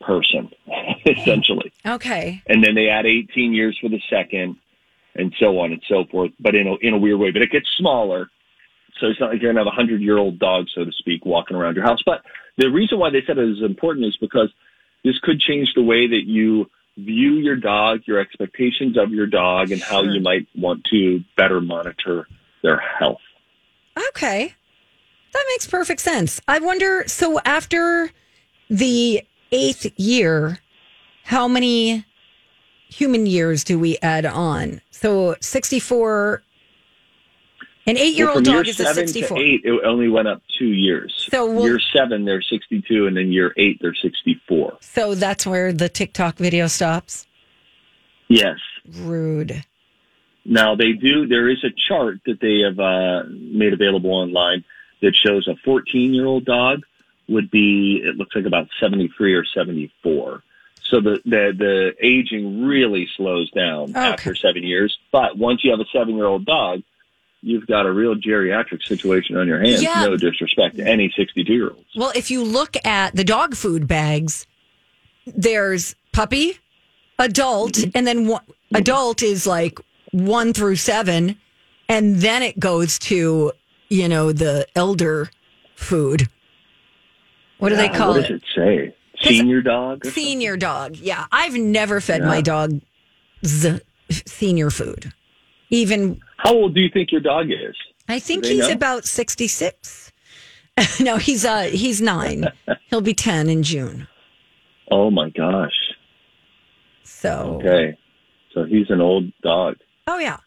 person, 0.00 0.50
essentially. 1.06 1.72
Okay. 1.86 2.42
And 2.46 2.64
then 2.64 2.74
they 2.74 2.88
add 2.88 3.06
18 3.06 3.52
years 3.52 3.78
for 3.80 3.88
the 3.88 4.00
second 4.10 4.56
and 5.14 5.34
so 5.38 5.58
on 5.58 5.72
and 5.72 5.82
so 5.88 6.04
forth, 6.10 6.30
but 6.38 6.54
in 6.54 6.66
a, 6.66 6.74
in 6.76 6.94
a 6.94 6.98
weird 6.98 7.18
way. 7.18 7.30
But 7.30 7.42
it 7.42 7.50
gets 7.50 7.68
smaller. 7.76 8.30
So 8.98 9.06
it's 9.06 9.20
not 9.20 9.30
like 9.30 9.40
you're 9.40 9.52
going 9.52 9.64
to 9.64 9.70
have 9.70 9.74
a 9.74 9.76
100 9.76 10.00
year 10.00 10.18
old 10.18 10.38
dog, 10.38 10.66
so 10.74 10.84
to 10.84 10.92
speak, 10.92 11.24
walking 11.24 11.56
around 11.56 11.74
your 11.74 11.84
house. 11.84 12.00
But 12.04 12.22
the 12.56 12.68
reason 12.68 12.98
why 12.98 13.10
they 13.10 13.22
said 13.26 13.38
it 13.38 13.48
is 13.48 13.62
important 13.62 14.06
is 14.06 14.16
because 14.16 14.52
this 15.04 15.18
could 15.22 15.40
change 15.40 15.72
the 15.74 15.82
way 15.82 16.06
that 16.06 16.24
you 16.26 16.70
view 16.96 17.34
your 17.34 17.56
dog, 17.56 18.00
your 18.06 18.18
expectations 18.18 18.98
of 18.98 19.10
your 19.10 19.26
dog, 19.26 19.70
and 19.70 19.80
how 19.80 20.02
you 20.02 20.20
might 20.20 20.46
want 20.54 20.84
to 20.90 21.20
better 21.36 21.60
monitor 21.60 22.26
their 22.62 22.78
health. 22.78 23.20
Okay. 24.08 24.54
That 25.32 25.44
makes 25.48 25.66
perfect 25.66 26.00
sense. 26.00 26.40
I 26.48 26.58
wonder 26.58 27.04
so 27.06 27.40
after 27.44 28.10
the 28.68 29.22
eighth 29.52 29.86
year, 29.98 30.58
how 31.24 31.48
many 31.48 32.04
human 32.88 33.26
years 33.26 33.64
do 33.64 33.78
we 33.78 33.98
add 34.02 34.26
on? 34.26 34.80
So 34.90 35.36
64. 35.40 36.42
An 37.86 37.96
eight-year-old 37.96 38.44
dog 38.44 38.68
is 38.68 38.78
a 38.78 38.94
64. 38.94 39.36
to 39.38 39.42
eight, 39.42 39.62
it 39.64 39.80
only 39.84 40.08
went 40.08 40.28
up 40.28 40.42
two 40.58 40.66
years. 40.68 41.26
So 41.30 41.50
we'll- 41.50 41.64
year 41.64 41.80
seven, 41.96 42.24
they're 42.24 42.42
62, 42.42 43.06
and 43.06 43.16
then 43.16 43.32
year 43.32 43.52
eight, 43.56 43.78
they're 43.80 43.94
64. 43.94 44.78
So 44.80 45.14
that's 45.14 45.46
where 45.46 45.72
the 45.72 45.88
TikTok 45.88 46.36
video 46.36 46.66
stops. 46.66 47.26
Yes. 48.28 48.58
Rude. 48.98 49.64
Now 50.44 50.74
they 50.74 50.92
do. 50.92 51.26
There 51.26 51.48
is 51.48 51.64
a 51.64 51.70
chart 51.88 52.20
that 52.26 52.40
they 52.40 52.60
have 52.60 52.78
uh, 52.78 53.24
made 53.30 53.72
available 53.72 54.12
online 54.12 54.64
that 55.02 55.14
shows 55.16 55.48
a 55.48 55.56
14 55.64 56.14
year 56.14 56.26
old 56.26 56.44
dog 56.44 56.82
would 57.30 57.50
be. 57.50 58.02
It 58.04 58.16
looks 58.16 58.34
like 58.34 58.44
about 58.44 58.68
73 58.78 59.34
or 59.34 59.44
74. 59.44 60.42
So 60.90 61.00
the 61.00 61.20
the, 61.24 61.52
the 61.56 61.94
aging 62.00 62.64
really 62.64 63.08
slows 63.16 63.50
down 63.52 63.94
after 63.94 64.34
seven 64.34 64.64
years. 64.64 64.98
But 65.12 65.38
once 65.38 65.64
you 65.64 65.70
have 65.70 65.80
a 65.80 65.86
seven 65.92 66.16
year 66.16 66.26
old 66.26 66.44
dog, 66.44 66.82
you've 67.42 67.66
got 67.66 67.86
a 67.86 67.92
real 67.92 68.16
geriatric 68.16 68.82
situation 68.82 69.36
on 69.36 69.46
your 69.46 69.60
hands. 69.60 69.82
Yeah. 69.82 70.04
No 70.04 70.16
disrespect 70.16 70.76
to 70.76 70.86
any 70.86 71.12
62 71.16 71.52
year 71.52 71.70
olds. 71.70 71.86
Well, 71.96 72.12
if 72.14 72.30
you 72.30 72.42
look 72.42 72.76
at 72.84 73.14
the 73.14 73.24
dog 73.24 73.54
food 73.54 73.86
bags, 73.86 74.46
there's 75.26 75.94
puppy, 76.12 76.58
adult, 77.18 77.78
and 77.94 78.06
then 78.06 78.26
one, 78.26 78.42
adult 78.74 79.22
is 79.22 79.46
like 79.46 79.78
one 80.10 80.52
through 80.52 80.76
seven, 80.76 81.38
and 81.88 82.16
then 82.16 82.42
it 82.42 82.58
goes 82.58 82.98
to 82.98 83.52
you 83.88 84.08
know 84.08 84.32
the 84.32 84.66
elder 84.74 85.30
food. 85.76 86.28
What 87.60 87.68
do 87.70 87.76
they 87.76 87.84
Yeah, 87.84 87.96
call 87.96 88.08
what 88.14 88.24
it? 88.24 88.28
does 88.28 88.40
it 88.40 88.42
say? 88.54 88.96
Senior 89.22 89.60
dog? 89.62 90.04
or 90.06 90.10
Senior 90.10 90.56
dog. 90.56 90.96
Yeah, 90.96 91.26
I've 91.30 91.54
never 91.54 92.00
fed 92.00 92.22
Yeah. 92.22 92.26
my 92.28 92.40
dog 92.40 92.80
z- 93.44 93.80
senior 94.10 94.70
food. 94.70 95.12
Even 95.70 96.20
How 96.38 96.52
old 96.54 96.74
do 96.74 96.80
you 96.80 96.88
think 96.92 97.12
your 97.12 97.20
dog 97.20 97.50
is? 97.50 97.76
I 98.08 98.18
think 98.18 98.44
he's 98.44 98.66
know? 98.66 98.72
about 98.74 99.04
sixty 99.04 99.46
six. 99.46 100.10
no, 101.00 101.16
he's 101.18 101.44
uh 101.44 101.64
he's 101.64 102.00
nine. 102.00 102.50
He'll 102.88 103.02
be 103.02 103.14
ten 103.14 103.48
in 103.48 103.62
June. 103.62 104.08
Oh 104.90 105.10
my 105.10 105.30
gosh. 105.30 105.76
So 107.04 107.60
Okay. 107.62 107.96
So 108.54 108.64
he's 108.64 108.90
an 108.90 109.00
old 109.00 109.30
dog. 109.42 109.76
oh 110.06 110.18
yeah. 110.18 110.38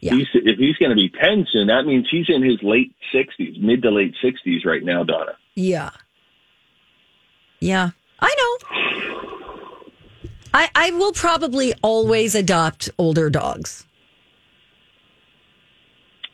He's, 0.00 0.26
if 0.34 0.58
he's 0.58 0.74
going 0.78 0.90
to 0.90 0.96
be 0.96 1.08
10 1.08 1.46
soon, 1.52 1.68
that 1.68 1.86
means 1.86 2.08
he's 2.10 2.26
in 2.28 2.42
his 2.42 2.60
late 2.60 2.92
60s, 3.14 3.60
mid 3.60 3.82
to 3.82 3.90
late 3.92 4.12
60s 4.20 4.64
right 4.66 4.82
now, 4.82 5.04
Donna. 5.04 5.36
Yeah. 5.54 5.90
Yeah. 7.60 7.90
I 8.20 8.34
know. 8.38 8.78
I 10.54 10.70
I 10.74 10.90
will 10.92 11.12
probably 11.12 11.72
always 11.82 12.34
adopt 12.34 12.90
older 12.98 13.30
dogs. 13.30 13.84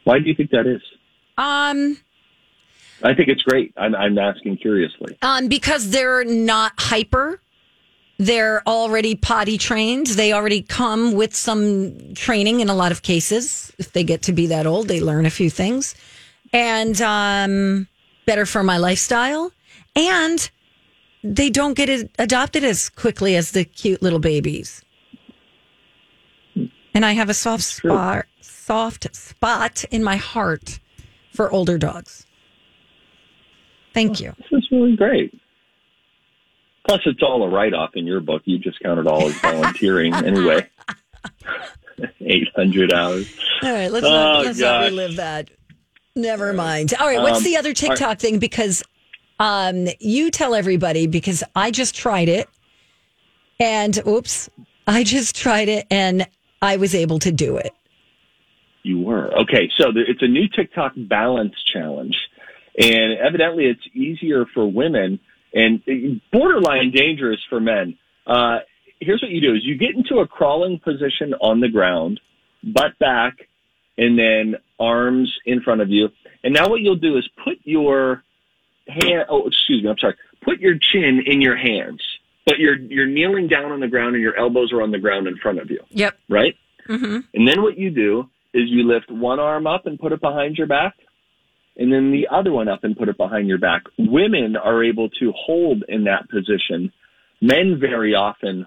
Why 0.04 0.18
do 0.18 0.28
you 0.28 0.34
think 0.34 0.50
that 0.50 0.66
is? 0.66 0.82
Um 1.36 1.98
I 3.02 3.14
think 3.14 3.28
it's 3.28 3.42
great. 3.42 3.72
I'm, 3.76 3.94
I'm 3.94 4.18
asking 4.18 4.56
curiously. 4.58 5.16
um 5.22 5.48
because 5.48 5.90
they're 5.90 6.24
not 6.24 6.72
hyper. 6.78 7.40
They're 8.20 8.66
already 8.66 9.14
potty 9.14 9.58
trained. 9.58 10.08
They 10.08 10.32
already 10.32 10.62
come 10.62 11.12
with 11.12 11.36
some 11.36 12.14
training 12.14 12.58
in 12.58 12.68
a 12.68 12.74
lot 12.74 12.90
of 12.90 13.02
cases. 13.02 13.72
If 13.78 13.92
they 13.92 14.02
get 14.02 14.22
to 14.22 14.32
be 14.32 14.48
that 14.48 14.66
old, 14.66 14.88
they 14.88 15.00
learn 15.00 15.24
a 15.26 15.30
few 15.30 15.50
things. 15.50 15.94
And 16.52 17.00
um 17.02 17.86
better 18.28 18.44
for 18.44 18.62
my 18.62 18.76
lifestyle. 18.76 19.50
And 19.96 20.50
they 21.24 21.48
don't 21.48 21.72
get 21.74 22.10
adopted 22.18 22.62
as 22.62 22.90
quickly 22.90 23.34
as 23.36 23.52
the 23.52 23.64
cute 23.64 24.02
little 24.02 24.18
babies. 24.18 24.84
And 26.94 27.06
I 27.06 27.12
have 27.12 27.30
a 27.30 27.34
soft 27.34 27.62
spot, 27.64 28.26
soft 28.42 29.14
spot 29.16 29.84
in 29.90 30.04
my 30.04 30.16
heart 30.16 30.78
for 31.32 31.50
older 31.50 31.78
dogs. 31.78 32.26
Thank 33.94 34.20
you. 34.20 34.34
This 34.38 34.58
is 34.58 34.68
really 34.70 34.94
great. 34.94 35.32
Plus, 36.86 37.00
it's 37.06 37.22
all 37.22 37.42
a 37.44 37.48
write 37.48 37.72
off 37.72 37.90
in 37.94 38.06
your 38.06 38.20
book. 38.20 38.42
You 38.44 38.58
just 38.58 38.78
count 38.80 39.00
it 39.00 39.06
all 39.06 39.26
as 39.26 39.34
volunteering 39.40 40.14
anyway. 40.30 40.68
800 42.20 42.92
hours. 42.92 43.38
All 43.62 43.72
right, 43.72 43.90
let's 43.90 44.04
Oh, 44.06 44.10
not, 44.10 44.44
let's 44.44 44.58
not 44.58 44.84
relive 44.84 45.16
that. 45.16 45.50
Never 46.18 46.52
mind. 46.52 46.94
All 46.98 47.06
right, 47.06 47.22
what's 47.22 47.38
Um, 47.38 47.44
the 47.44 47.56
other 47.56 47.72
TikTok 47.72 48.18
thing? 48.18 48.40
Because 48.40 48.82
um, 49.38 49.86
you 50.00 50.32
tell 50.32 50.56
everybody 50.56 51.06
because 51.06 51.44
I 51.54 51.70
just 51.70 51.94
tried 51.94 52.28
it, 52.28 52.48
and 53.60 53.96
oops, 54.04 54.50
I 54.86 55.04
just 55.04 55.36
tried 55.36 55.68
it 55.68 55.86
and 55.92 56.26
I 56.60 56.76
was 56.76 56.92
able 56.94 57.20
to 57.20 57.30
do 57.30 57.56
it. 57.56 57.72
You 58.82 59.00
were. 59.00 59.32
Okay, 59.42 59.70
so 59.78 59.92
the, 59.92 60.02
it's 60.08 60.22
a 60.22 60.26
new 60.26 60.48
TikTok 60.48 60.94
balance 60.96 61.54
challenge. 61.72 62.16
And 62.76 63.18
evidently, 63.18 63.66
it's 63.66 63.86
easier 63.94 64.44
for 64.54 64.66
women 64.66 65.20
and 65.54 65.82
borderline 66.32 66.90
dangerous 66.90 67.40
for 67.48 67.60
men. 67.60 67.96
Uh, 68.26 68.58
here's 69.00 69.22
what 69.22 69.30
you 69.30 69.40
do: 69.40 69.54
is 69.54 69.60
you 69.64 69.76
get 69.76 69.94
into 69.94 70.18
a 70.18 70.26
crawling 70.26 70.80
position 70.80 71.34
on 71.40 71.60
the 71.60 71.68
ground, 71.68 72.20
butt 72.64 72.98
back, 72.98 73.34
and 73.98 74.18
then 74.18 74.54
arms 74.78 75.36
in 75.44 75.60
front 75.60 75.82
of 75.82 75.90
you. 75.90 76.08
And 76.44 76.54
now 76.54 76.68
what 76.68 76.80
you'll 76.80 76.96
do 76.96 77.18
is 77.18 77.28
put 77.44 77.58
your 77.64 78.22
hand. 78.86 79.26
Oh, 79.28 79.46
excuse 79.46 79.82
me. 79.82 79.90
I'm 79.90 79.98
sorry. 79.98 80.14
Put 80.42 80.60
your 80.60 80.78
chin 80.78 81.20
in 81.26 81.42
your 81.42 81.56
hands, 81.56 82.00
but 82.46 82.58
you're 82.58 82.76
you're 82.76 83.06
kneeling 83.06 83.48
down 83.48 83.72
on 83.72 83.80
the 83.80 83.88
ground, 83.88 84.14
and 84.14 84.22
your 84.22 84.38
elbows 84.38 84.72
are 84.72 84.80
on 84.80 84.92
the 84.92 84.98
ground 84.98 85.26
in 85.26 85.36
front 85.36 85.58
of 85.58 85.70
you. 85.70 85.80
Yep. 85.90 86.16
Right. 86.28 86.54
Mm-hmm. 86.88 87.18
And 87.34 87.48
then 87.48 87.60
what 87.60 87.76
you 87.76 87.90
do 87.90 88.30
is 88.54 88.62
you 88.68 88.84
lift 88.84 89.10
one 89.10 89.40
arm 89.40 89.66
up 89.66 89.86
and 89.86 89.98
put 89.98 90.12
it 90.12 90.20
behind 90.20 90.56
your 90.56 90.68
back, 90.68 90.94
and 91.76 91.92
then 91.92 92.12
the 92.12 92.28
other 92.30 92.52
one 92.52 92.68
up 92.68 92.84
and 92.84 92.96
put 92.96 93.08
it 93.08 93.18
behind 93.18 93.48
your 93.48 93.58
back. 93.58 93.82
Women 93.98 94.56
are 94.56 94.82
able 94.82 95.10
to 95.10 95.32
hold 95.36 95.84
in 95.88 96.04
that 96.04 96.30
position. 96.30 96.92
Men 97.42 97.78
very 97.80 98.14
often 98.14 98.66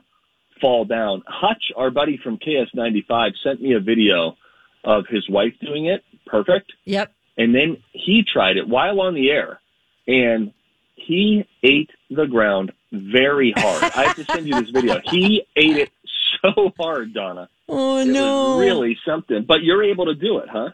fall 0.61 0.85
down. 0.85 1.23
Hutch, 1.25 1.71
our 1.75 1.89
buddy 1.89 2.19
from 2.23 2.37
KS95, 2.37 3.31
sent 3.43 3.61
me 3.61 3.73
a 3.73 3.79
video 3.79 4.37
of 4.83 5.05
his 5.07 5.27
wife 5.29 5.53
doing 5.61 5.85
it. 5.87 6.03
Perfect. 6.25 6.71
Yep. 6.85 7.11
And 7.37 7.55
then 7.55 7.77
he 7.93 8.23
tried 8.23 8.57
it 8.57 8.67
while 8.67 9.01
on 9.01 9.13
the 9.15 9.29
air, 9.31 9.59
and 10.07 10.53
he 10.95 11.45
ate 11.63 11.89
the 12.09 12.27
ground 12.27 12.71
very 12.91 13.53
hard. 13.55 13.83
I 13.83 14.03
have 14.03 14.15
to 14.17 14.25
send 14.25 14.47
you 14.47 14.59
this 14.61 14.69
video. 14.69 14.99
He 15.09 15.43
ate 15.55 15.77
it 15.77 15.91
so 16.43 16.71
hard, 16.79 17.13
Donna. 17.13 17.49
Oh 17.69 17.99
It 17.99 18.07
no. 18.07 18.59
really 18.59 18.97
something. 19.05 19.45
But 19.47 19.63
you're 19.63 19.83
able 19.83 20.05
to 20.05 20.13
do 20.15 20.37
it, 20.39 20.49
huh? 20.49 20.69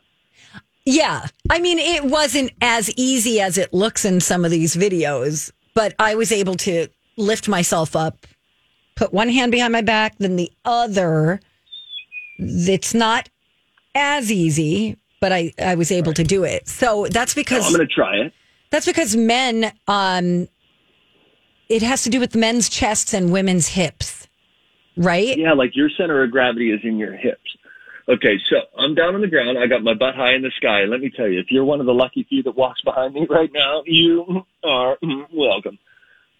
Yeah. 0.85 1.27
I 1.49 1.59
mean, 1.59 1.79
it 1.79 2.03
wasn't 2.05 2.51
as 2.61 2.89
easy 2.97 3.39
as 3.39 3.57
it 3.57 3.73
looks 3.73 4.03
in 4.05 4.19
some 4.19 4.45
of 4.45 4.51
these 4.51 4.75
videos, 4.75 5.51
but 5.73 5.93
I 5.99 6.15
was 6.15 6.31
able 6.31 6.55
to 6.55 6.87
lift 7.17 7.47
myself 7.47 7.95
up, 7.95 8.25
put 8.95 9.13
one 9.13 9.29
hand 9.29 9.51
behind 9.51 9.73
my 9.73 9.81
back, 9.81 10.17
then 10.17 10.35
the 10.37 10.51
other. 10.65 11.39
It's 12.39 12.93
not 12.93 13.29
as 13.97 14.31
easy, 14.31 14.97
but 15.19 15.31
I, 15.31 15.53
I 15.59 15.75
was 15.75 15.91
able 15.91 16.13
to 16.13 16.23
do 16.23 16.43
it. 16.43 16.67
So 16.67 17.07
that's 17.09 17.33
because 17.33 17.65
I'm 17.65 17.73
going 17.73 17.87
to 17.87 17.93
try 17.93 18.15
it. 18.17 18.33
that's 18.69 18.85
because 18.85 19.15
men, 19.15 19.73
um, 19.87 20.47
it 21.67 21.81
has 21.81 22.03
to 22.03 22.09
do 22.09 22.19
with 22.19 22.35
men's 22.35 22.69
chests 22.69 23.13
and 23.13 23.31
women's 23.31 23.67
hips, 23.67 24.27
right? 24.95 25.37
Yeah, 25.37 25.53
like 25.53 25.75
your 25.75 25.89
center 25.89 26.23
of 26.23 26.31
gravity 26.31 26.71
is 26.71 26.79
in 26.83 26.97
your 26.97 27.13
hips. 27.13 27.57
Okay, 28.09 28.37
so 28.49 28.55
I'm 28.77 28.95
down 28.95 29.15
on 29.15 29.21
the 29.21 29.27
ground. 29.27 29.57
I 29.57 29.67
got 29.67 29.83
my 29.83 29.93
butt 29.93 30.15
high 30.15 30.33
in 30.33 30.41
the 30.41 30.51
sky. 30.55 30.85
Let 30.85 31.01
me 31.01 31.09
tell 31.09 31.27
you, 31.27 31.39
if 31.39 31.47
you're 31.51 31.65
one 31.65 31.81
of 31.81 31.85
the 31.85 31.93
lucky 31.93 32.23
few 32.23 32.41
that 32.43 32.55
walks 32.55 32.81
behind 32.81 33.13
me 33.13 33.27
right 33.29 33.51
now, 33.51 33.83
you 33.85 34.45
are 34.63 34.97
welcome. 35.33 35.77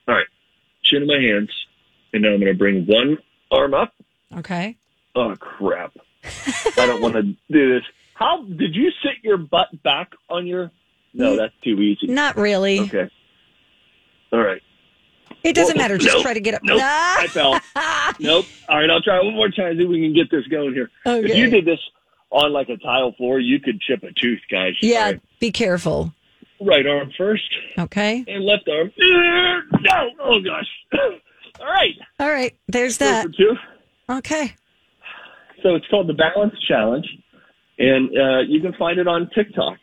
All 0.08 0.16
right, 0.16 0.28
chin 0.84 1.02
in 1.02 1.08
my 1.08 1.20
hands, 1.20 1.50
and 2.14 2.22
now 2.22 2.30
I'm 2.30 2.40
going 2.40 2.54
to 2.54 2.58
bring 2.58 2.86
one 2.86 3.18
arm 3.52 3.74
up. 3.74 3.94
Okay. 4.38 4.78
Oh 5.14 5.36
crap! 5.38 5.94
I 6.24 6.86
don't 6.86 7.02
want 7.02 7.16
to 7.16 7.24
do 7.24 7.74
this. 7.74 7.84
How 8.14 8.44
did 8.44 8.76
you 8.76 8.92
sit 9.04 9.24
your 9.24 9.38
butt 9.38 9.68
back 9.84 10.12
on 10.30 10.48
your? 10.48 10.72
No, 11.14 11.36
that's 11.36 11.54
too 11.64 11.80
easy. 11.82 12.08
Not 12.08 12.38
really. 12.38 12.80
Okay. 12.82 13.10
All 14.32 14.40
right. 14.40 14.62
It 15.44 15.54
doesn't 15.54 15.76
Whoa, 15.76 15.82
matter. 15.82 15.98
Just 15.98 16.16
nope, 16.16 16.24
try 16.24 16.34
to 16.34 16.40
get 16.40 16.56
up. 16.56 16.62
Nope. 16.64 16.80
Ah! 16.82 17.22
I 17.22 17.28
fell. 17.28 17.60
nope. 18.20 18.46
All 18.68 18.78
right, 18.78 18.90
I'll 18.90 19.02
try 19.02 19.22
one 19.22 19.36
more 19.36 19.50
time. 19.50 19.78
See 19.78 19.84
if 19.84 19.90
we 19.90 20.02
can 20.02 20.14
get 20.14 20.30
this 20.32 20.46
going 20.48 20.74
here. 20.74 20.90
If 21.06 21.36
you 21.36 21.50
did 21.50 21.66
this 21.66 21.80
on 22.32 22.52
like 22.52 22.70
a 22.70 22.78
tile 22.78 23.14
floor, 23.14 23.40
you 23.40 23.60
could 23.60 23.80
chip 23.82 24.04
a 24.04 24.12
tooth, 24.20 24.42
guys. 24.52 24.74
Yeah, 24.82 25.06
right. 25.06 25.22
be 25.40 25.52
careful. 25.52 26.14
Right 26.60 26.88
arm 26.88 27.12
first 27.16 27.44
Okay. 27.78 28.26
and 28.28 28.44
left 28.44 28.68
arm. 28.68 28.92
No. 28.98 30.10
Oh 30.20 30.40
gosh. 30.40 30.68
All 31.60 31.66
right. 31.68 31.94
All 32.20 32.30
right. 32.30 32.58
There's 32.68 32.98
that. 32.98 33.28
Okay. 34.10 34.54
So 35.64 35.76
it's 35.76 35.88
called 35.90 36.08
the 36.08 36.14
Balance 36.14 36.54
Challenge, 36.68 37.06
and 37.80 38.10
uh, 38.18 38.40
you 38.48 38.62
can 38.62 38.74
find 38.74 39.00
it 39.00 39.08
on 39.08 39.30
TikTok. 39.34 39.78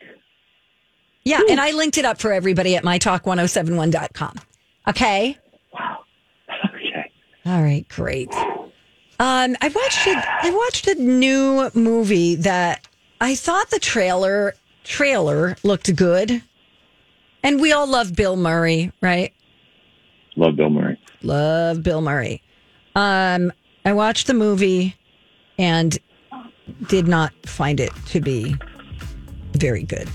Yeah, 1.23 1.41
and 1.49 1.59
I 1.59 1.71
linked 1.71 1.97
it 1.97 2.05
up 2.05 2.19
for 2.19 2.31
everybody 2.31 2.75
at 2.75 2.83
mytalk1071.com. 2.83 4.35
Okay. 4.87 5.37
Wow. 5.73 5.99
Okay. 6.65 7.11
All 7.45 7.61
right, 7.61 7.87
great. 7.89 8.33
Um, 9.19 9.55
I 9.61 9.69
watched 9.73 10.07
it. 10.07 10.17
I 10.17 10.49
watched 10.51 10.87
a 10.87 10.95
new 10.95 11.69
movie 11.73 12.35
that 12.35 12.87
I 13.21 13.35
thought 13.35 13.69
the 13.69 13.79
trailer 13.79 14.53
trailer 14.83 15.55
looked 15.63 15.95
good, 15.95 16.43
and 17.43 17.59
we 17.61 17.71
all 17.71 17.87
love 17.87 18.15
Bill 18.15 18.35
Murray, 18.35 18.91
right? 19.01 19.33
Love 20.35 20.55
Bill 20.57 20.69
Murray. 20.69 20.99
Love 21.21 21.81
Bill 21.81 22.01
Murray. 22.01 22.41
Um, 22.95 23.51
I 23.83 23.93
watched 23.93 24.27
the 24.27 24.33
movie 24.33 24.95
and 25.57 25.97
did 26.87 27.07
not 27.07 27.33
find 27.45 27.79
it 27.79 27.91
to 28.07 28.19
be 28.19 28.55
very 29.53 29.83
good. 29.83 30.09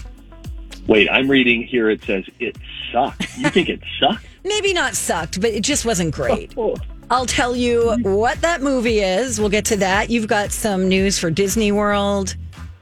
Wait, 0.87 1.09
I'm 1.11 1.31
reading 1.31 1.63
here. 1.63 1.89
It 1.91 2.03
says 2.03 2.25
it 2.39 2.57
sucked. 2.93 3.27
You 3.39 3.51
think 3.51 3.69
it 3.69 3.81
sucked? 4.01 4.27
Maybe 4.45 4.73
not 4.73 4.95
sucked, 4.95 5.41
but 5.41 5.51
it 5.51 5.63
just 5.63 5.85
wasn't 5.85 6.15
great. 6.15 6.55
Oh. 6.57 6.77
I'll 7.11 7.27
tell 7.27 7.57
you 7.57 7.97
what 8.03 8.41
that 8.41 8.63
movie 8.63 9.01
is. 9.01 9.41
We'll 9.41 9.49
get 9.49 9.65
to 9.67 9.77
that. 9.79 10.11
You've 10.11 10.29
got 10.29 10.53
some 10.53 10.89
news 10.89 11.19
for 11.19 11.31
Disney 11.31 11.73
World 11.73 12.37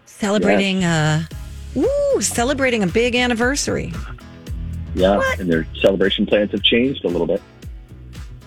celebrating 0.04 0.84
uh 0.84 1.24
woo, 1.74 2.20
celebrating 2.20 2.82
a 2.82 2.86
big 2.86 3.14
anniversary. 3.14 3.92
Yeah, 4.94 5.20
and 5.38 5.50
their 5.50 5.66
celebration 5.80 6.26
plans 6.26 6.50
have 6.50 6.62
changed 6.62 7.04
a 7.04 7.08
little 7.08 7.26
bit. 7.26 7.40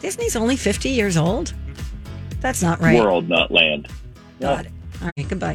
Disney's 0.01 0.36
only 0.36 0.55
50 0.55 0.89
years 0.89 1.18
old. 1.18 1.53
That's 2.42 2.62
not 2.62 2.82
right. 2.82 3.00
World, 3.00 3.30
not 3.30 3.52
land. 3.52 3.88
Got 4.39 4.66
it. 4.66 4.72
All 5.02 5.10
right, 5.16 5.30
goodbye. 5.30 5.50